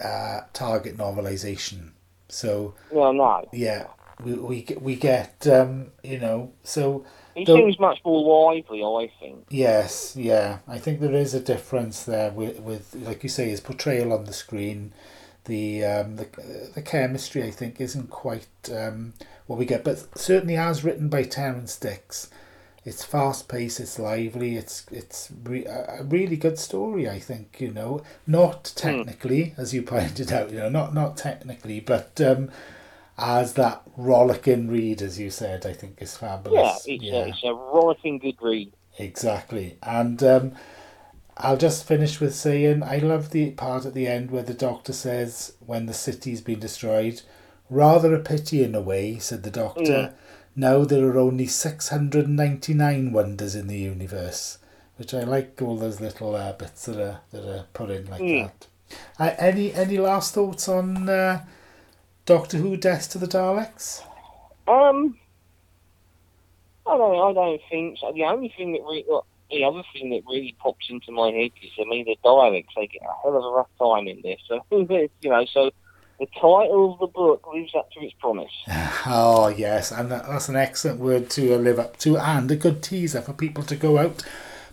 uh, 0.04 0.42
target 0.54 0.98
novelization. 0.98 1.92
So 2.28 2.74
Well, 2.90 3.14
no. 3.14 3.48
yeah, 3.54 3.88
we 4.24 4.34
we 4.34 4.68
we 4.80 4.96
get 4.96 5.48
um, 5.48 5.92
you 6.04 6.20
know 6.20 6.52
so 6.64 7.06
He 7.36 7.44
Don't- 7.46 7.58
seems 7.60 7.80
much 7.80 8.00
more 8.06 8.54
lively, 8.54 8.82
I 8.84 9.12
think. 9.20 9.46
Yes, 9.50 10.16
yeah. 10.16 10.60
I 10.68 10.80
think 10.80 11.00
there 11.02 11.14
is 11.14 11.34
a 11.34 11.40
difference 11.40 12.04
there 12.04 12.32
with, 12.32 12.60
with 12.62 12.96
like 12.96 13.24
you 13.24 13.30
say, 13.30 13.50
his 13.50 13.60
portrayal 13.62 14.14
on 14.14 14.26
the 14.26 14.34
screen. 14.34 14.94
The 15.44 15.86
um, 15.86 16.16
the 16.16 16.28
the 16.74 16.82
chemistry 16.82 17.44
I 17.44 17.52
think 17.52 17.80
isn't 17.80 18.10
quite 18.10 18.48
um, 18.76 19.14
what 19.46 19.60
we 19.60 19.66
get, 19.66 19.84
but 19.84 20.18
certainly 20.18 20.56
as 20.58 20.84
written 20.84 21.08
by 21.08 21.22
Terrance 21.22 21.78
Dicks, 21.78 22.32
it's 22.84 23.04
fast 23.04 23.48
paced, 23.48 23.80
it's 23.80 24.00
lively, 24.00 24.56
it's 24.56 24.88
it's 24.92 25.30
re- 25.44 25.66
a 25.66 25.98
a 26.00 26.04
really 26.04 26.36
good 26.36 26.58
story. 26.58 27.08
I 27.08 27.20
think 27.20 27.58
you 27.60 27.70
know, 27.72 28.02
not 28.26 28.72
technically 28.76 29.54
as 29.56 29.72
you 29.72 29.82
pointed 29.94 30.32
out, 30.32 30.50
you 30.52 30.58
know, 30.58 30.70
not 30.70 30.96
not 30.96 31.16
technically, 31.16 31.80
but 31.80 32.20
um, 32.22 32.50
as 33.20 33.54
that 33.54 33.84
rollicking 33.98 34.68
read, 34.70 35.02
as 35.02 35.20
you 35.20 35.30
said, 35.30 35.66
I 35.66 35.74
think 35.74 36.02
is 36.02 36.18
Yeah, 36.22 36.28
fabulous. 36.38 36.86
it's, 36.88 37.04
A, 37.06 37.28
it's 37.30 37.44
a 37.44 37.54
rollicking 37.54 38.20
good 38.20 38.36
read. 38.42 38.72
Exactly. 38.98 39.78
And 39.84 40.22
um, 40.24 40.52
I'll 41.38 41.58
just 41.58 41.86
finish 41.86 42.20
with 42.20 42.34
saying 42.36 42.84
I 42.84 42.98
love 42.98 43.32
the 43.32 43.52
part 43.52 43.86
at 43.86 43.94
the 43.94 44.08
end 44.08 44.32
where 44.32 44.44
the 44.44 44.54
doctor 44.54 44.94
says, 44.94 45.54
when 45.66 45.86
the 45.86 45.94
city's 45.94 46.42
been 46.42 46.60
destroyed, 46.60 47.22
rather 47.70 48.14
a 48.14 48.20
pity 48.20 48.64
in 48.64 48.76
a 48.76 48.82
way, 48.82 49.18
said 49.20 49.44
the 49.44 49.52
doctor. 49.52 49.84
Yeah. 49.84 50.10
Now 50.56 50.86
there 50.86 51.06
are 51.10 51.18
only 51.20 51.48
699 51.48 53.12
wonders 53.12 53.56
in 53.56 53.68
the 53.68 53.78
universe, 53.78 54.58
which 54.98 55.14
I 55.14 55.24
like 55.24 55.62
all 55.62 55.78
those 55.78 56.00
little 56.00 56.36
uh, 56.36 56.54
bits 56.54 56.86
that 56.86 56.98
are, 56.98 57.20
that 57.32 57.46
are 57.46 57.66
put 57.74 57.90
in 57.90 58.06
like 58.10 58.22
Mm. 58.22 58.44
that. 58.44 58.68
Uh, 59.20 59.36
any 59.40 59.74
any 59.74 59.98
last 59.98 60.34
thoughts 60.34 60.70
on 60.70 61.10
uh, 61.10 61.44
Doctor 62.26 62.58
Who 62.58 62.76
Death 62.76 63.10
to 63.12 63.18
the 63.18 63.28
Daleks? 63.28 64.02
Um, 64.68 65.18
I 66.88 66.98
don't, 66.98 67.30
I 67.30 67.34
don't 67.34 67.62
think 67.70 68.00
so. 68.00 68.12
The 68.14 68.24
only 68.24 68.54
thing 68.58 68.74
that 68.74 68.82
really, 68.82 69.06
well, 69.08 69.26
the 69.52 69.64
other 69.64 69.84
thing 69.94 70.10
that 70.10 70.24
really 70.28 70.56
pops 70.60 70.88
into 70.90 71.12
my 71.12 71.30
head 71.30 71.52
is, 71.62 71.72
I 71.80 71.84
mean, 71.88 72.06
the 72.06 72.18
Daleks. 72.26 72.68
they 72.76 72.88
get 72.88 73.04
a 73.04 73.22
hell 73.22 73.38
of 73.38 73.44
a 73.44 73.50
rough 73.50 73.70
time 73.78 74.08
in 74.08 74.22
this. 74.24 74.40
So, 74.48 74.64
you 74.72 75.30
know, 75.30 75.46
so 75.46 75.70
the 76.20 76.26
title 76.28 76.94
of 76.94 77.00
the 77.00 77.08
book 77.08 77.46
lives 77.54 77.74
up 77.78 77.92
to 77.92 78.00
its 78.02 78.16
promise. 78.20 78.52
Oh 79.08 79.50
yes, 79.50 79.92
and 79.92 80.10
that, 80.10 80.26
that's 80.26 80.50
an 80.50 80.56
excellent 80.56 81.00
word 81.00 81.30
to 81.32 81.56
live 81.60 81.78
up 81.78 81.98
to, 81.98 82.18
and 82.18 82.50
a 82.50 82.56
good 82.56 82.82
teaser 82.82 83.22
for 83.22 83.34
people 83.34 83.64
to 83.66 83.76
go 83.76 84.00
out 84.00 84.24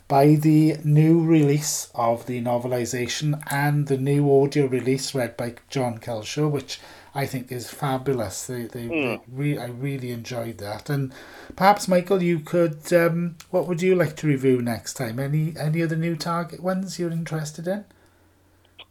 buy 0.09 0.35
the 0.35 0.77
new 0.85 1.25
release 1.25 1.91
of 1.95 2.27
the 2.27 2.39
novelization 2.43 3.43
and 3.51 3.87
the 3.87 3.97
new 3.97 4.43
audio 4.43 4.67
release 4.67 5.15
read 5.15 5.37
by 5.39 5.55
Jon 5.71 5.97
Culshaw, 5.99 6.51
which 6.51 6.79
I 7.15 7.27
think 7.27 7.53
is 7.53 7.71
fabulous. 7.71 8.47
They, 8.47 8.63
they, 8.63 8.87
they 8.87 9.21
re- 9.31 9.59
I 9.59 9.67
really 9.67 10.13
enjoyed 10.13 10.59
that, 10.59 10.89
and 10.89 11.13
perhaps 11.57 11.87
Michael, 11.89 12.23
you 12.23 12.41
could. 12.41 12.93
Um, 12.93 13.37
what 13.51 13.69
would 13.69 13.83
you 13.83 13.95
like 13.95 14.17
to 14.17 14.27
review 14.27 14.63
next 14.63 14.95
time? 14.95 15.19
Any 15.19 15.55
any 15.59 15.83
other 15.83 15.97
new 15.97 16.17
target 16.17 16.61
ones 16.61 16.99
you're 16.99 17.11
interested 17.11 17.69
in? 17.69 17.85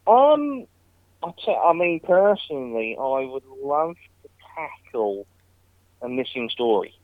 Um, 0.06 0.66
I, 1.22 1.30
t- 1.44 1.56
I 1.56 1.72
mean, 1.72 2.00
personally, 2.00 2.96
I 2.98 3.24
would 3.24 3.44
love 3.62 3.96
to 4.22 4.28
tackle 4.54 5.26
a 6.00 6.08
missing 6.08 6.48
story. 6.48 6.94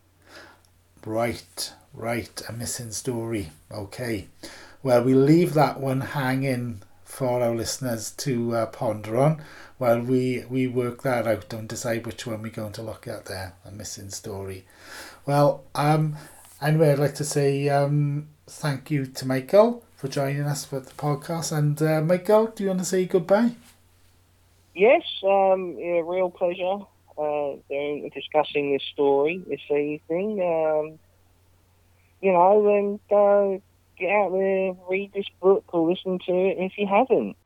Right, 1.05 1.73
right, 1.95 2.43
a 2.49 2.53
missing 2.53 2.91
story. 2.93 3.51
Okay. 3.71 4.29
Well, 4.83 5.03
we'll 5.05 5.19
leave 5.19 5.55
that 5.55 5.81
one 5.81 6.01
hanging 6.01 6.83
for 7.19 7.43
our 7.43 7.53
listeners 7.53 8.13
to 8.13 8.55
uh, 8.55 8.67
ponder 8.67 9.17
on 9.17 9.43
while 9.77 10.01
we, 10.01 10.45
we 10.49 10.69
work 10.69 11.03
that 11.03 11.27
out 11.27 11.53
and 11.53 11.69
decide 11.69 12.07
which 12.07 12.25
one 12.25 12.41
we're 12.41 12.49
going 12.49 12.71
to 12.73 12.81
look 12.81 13.09
at 13.09 13.25
there, 13.25 13.55
a 13.65 13.73
missing 13.73 14.09
story. 14.09 14.65
Well, 15.27 15.65
um, 15.75 16.15
anyway, 16.63 16.93
I'd 16.93 17.01
like 17.01 17.17
to 17.17 17.25
say 17.25 17.69
um, 17.71 18.29
thank 18.47 18.93
you 18.93 19.05
to 19.05 19.27
Michael 19.27 19.85
for 19.97 20.07
joining 20.07 20.43
us 20.43 20.65
for 20.65 20.79
the 20.79 20.93
podcast. 20.93 21.51
And 21.51 21.83
uh, 21.83 22.01
Michael, 22.03 22.47
do 22.55 22.63
you 22.63 22.69
want 22.69 22.79
to 22.81 22.87
say 22.87 23.05
goodbye? 23.07 23.51
Yes, 24.77 25.03
um, 25.25 25.75
yeah, 25.77 26.03
real 26.05 26.31
pleasure 26.31 26.87
uh, 27.19 27.57
discussing 28.15 28.75
this 28.75 28.85
story 28.93 29.43
this 29.49 29.61
evening. 29.73 30.41
Um, 30.41 31.01
you 32.23 32.31
know, 32.31 32.69
and 32.79 33.01
uh, 33.11 33.61
get 33.99 34.11
out 34.11 34.33
there, 34.33 34.75
read 34.89 35.13
this 35.13 35.27
book 35.41 35.65
or 35.73 35.91
listen 35.91 36.19
to 36.27 36.33
it 36.33 36.57
if 36.59 36.73
you 36.79 36.87
haven't. 36.87 37.37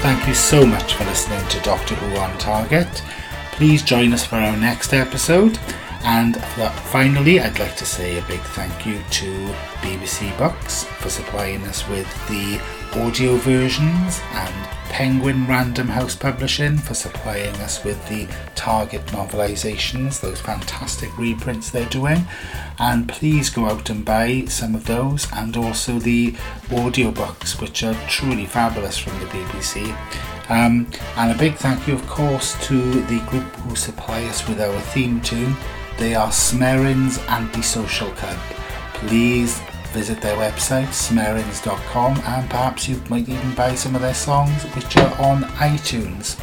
Thank 0.00 0.28
you 0.28 0.34
so 0.34 0.64
much 0.64 0.94
for 0.94 1.04
listening 1.04 1.46
to 1.48 1.60
Doctor 1.60 1.94
Who 1.96 2.16
on 2.16 2.38
Target. 2.38 3.02
Please 3.52 3.82
join 3.82 4.12
us 4.12 4.24
for 4.24 4.36
our 4.36 4.56
next 4.56 4.94
episode. 4.94 5.58
And 6.04 6.36
finally, 6.92 7.40
I'd 7.40 7.58
like 7.58 7.76
to 7.76 7.84
say 7.84 8.18
a 8.18 8.22
big 8.22 8.40
thank 8.40 8.86
you 8.86 8.98
to 9.10 9.54
BBC 9.82 10.36
Books 10.38 10.84
for 10.84 11.10
supplying 11.10 11.62
us 11.64 11.86
with 11.88 12.06
the 12.28 12.60
audio 12.94 13.34
versions 13.36 14.20
and 14.32 14.77
Penguin 14.88 15.46
Random 15.46 15.88
House 15.88 16.16
Publishing 16.16 16.78
for 16.78 16.94
supplying 16.94 17.54
us 17.56 17.84
with 17.84 18.08
the 18.08 18.26
Target 18.54 19.06
novelizations, 19.06 20.20
those 20.20 20.40
fantastic 20.40 21.16
reprints 21.16 21.70
they're 21.70 21.88
doing. 21.88 22.26
And 22.78 23.08
please 23.08 23.50
go 23.50 23.66
out 23.66 23.90
and 23.90 24.04
buy 24.04 24.44
some 24.46 24.74
of 24.74 24.86
those 24.86 25.26
and 25.32 25.56
also 25.56 25.98
the 25.98 26.32
audiobooks, 26.68 27.60
which 27.60 27.84
are 27.84 27.94
truly 28.08 28.46
fabulous 28.46 28.98
from 28.98 29.18
the 29.20 29.26
BBC. 29.26 29.96
Um, 30.50 30.86
and 31.16 31.30
a 31.30 31.38
big 31.38 31.54
thank 31.56 31.86
you, 31.86 31.94
of 31.94 32.06
course, 32.06 32.54
to 32.66 33.02
the 33.02 33.20
group 33.26 33.54
who 33.56 33.76
supply 33.76 34.24
us 34.24 34.48
with 34.48 34.60
our 34.60 34.80
theme 34.80 35.20
tune. 35.20 35.54
They 35.98 36.14
are 36.14 36.32
Smerin's 36.32 37.18
Antisocial 37.28 38.10
Club. 38.12 38.38
Please 38.94 39.60
visit 39.92 40.20
their 40.20 40.36
website, 40.36 40.88
smerins.com, 40.88 42.20
and 42.24 42.50
perhaps 42.50 42.88
you 42.88 43.02
might 43.08 43.28
even 43.28 43.54
buy 43.54 43.74
some 43.74 43.94
of 43.94 44.02
their 44.02 44.14
songs, 44.14 44.62
which 44.74 44.96
are 44.96 45.20
on 45.20 45.42
iTunes. 45.58 46.34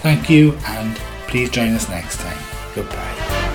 Thank 0.00 0.28
you, 0.30 0.52
and 0.66 0.96
please 1.26 1.50
join 1.50 1.72
us 1.72 1.88
next 1.88 2.18
time. 2.20 2.38
Goodbye. 2.74 3.53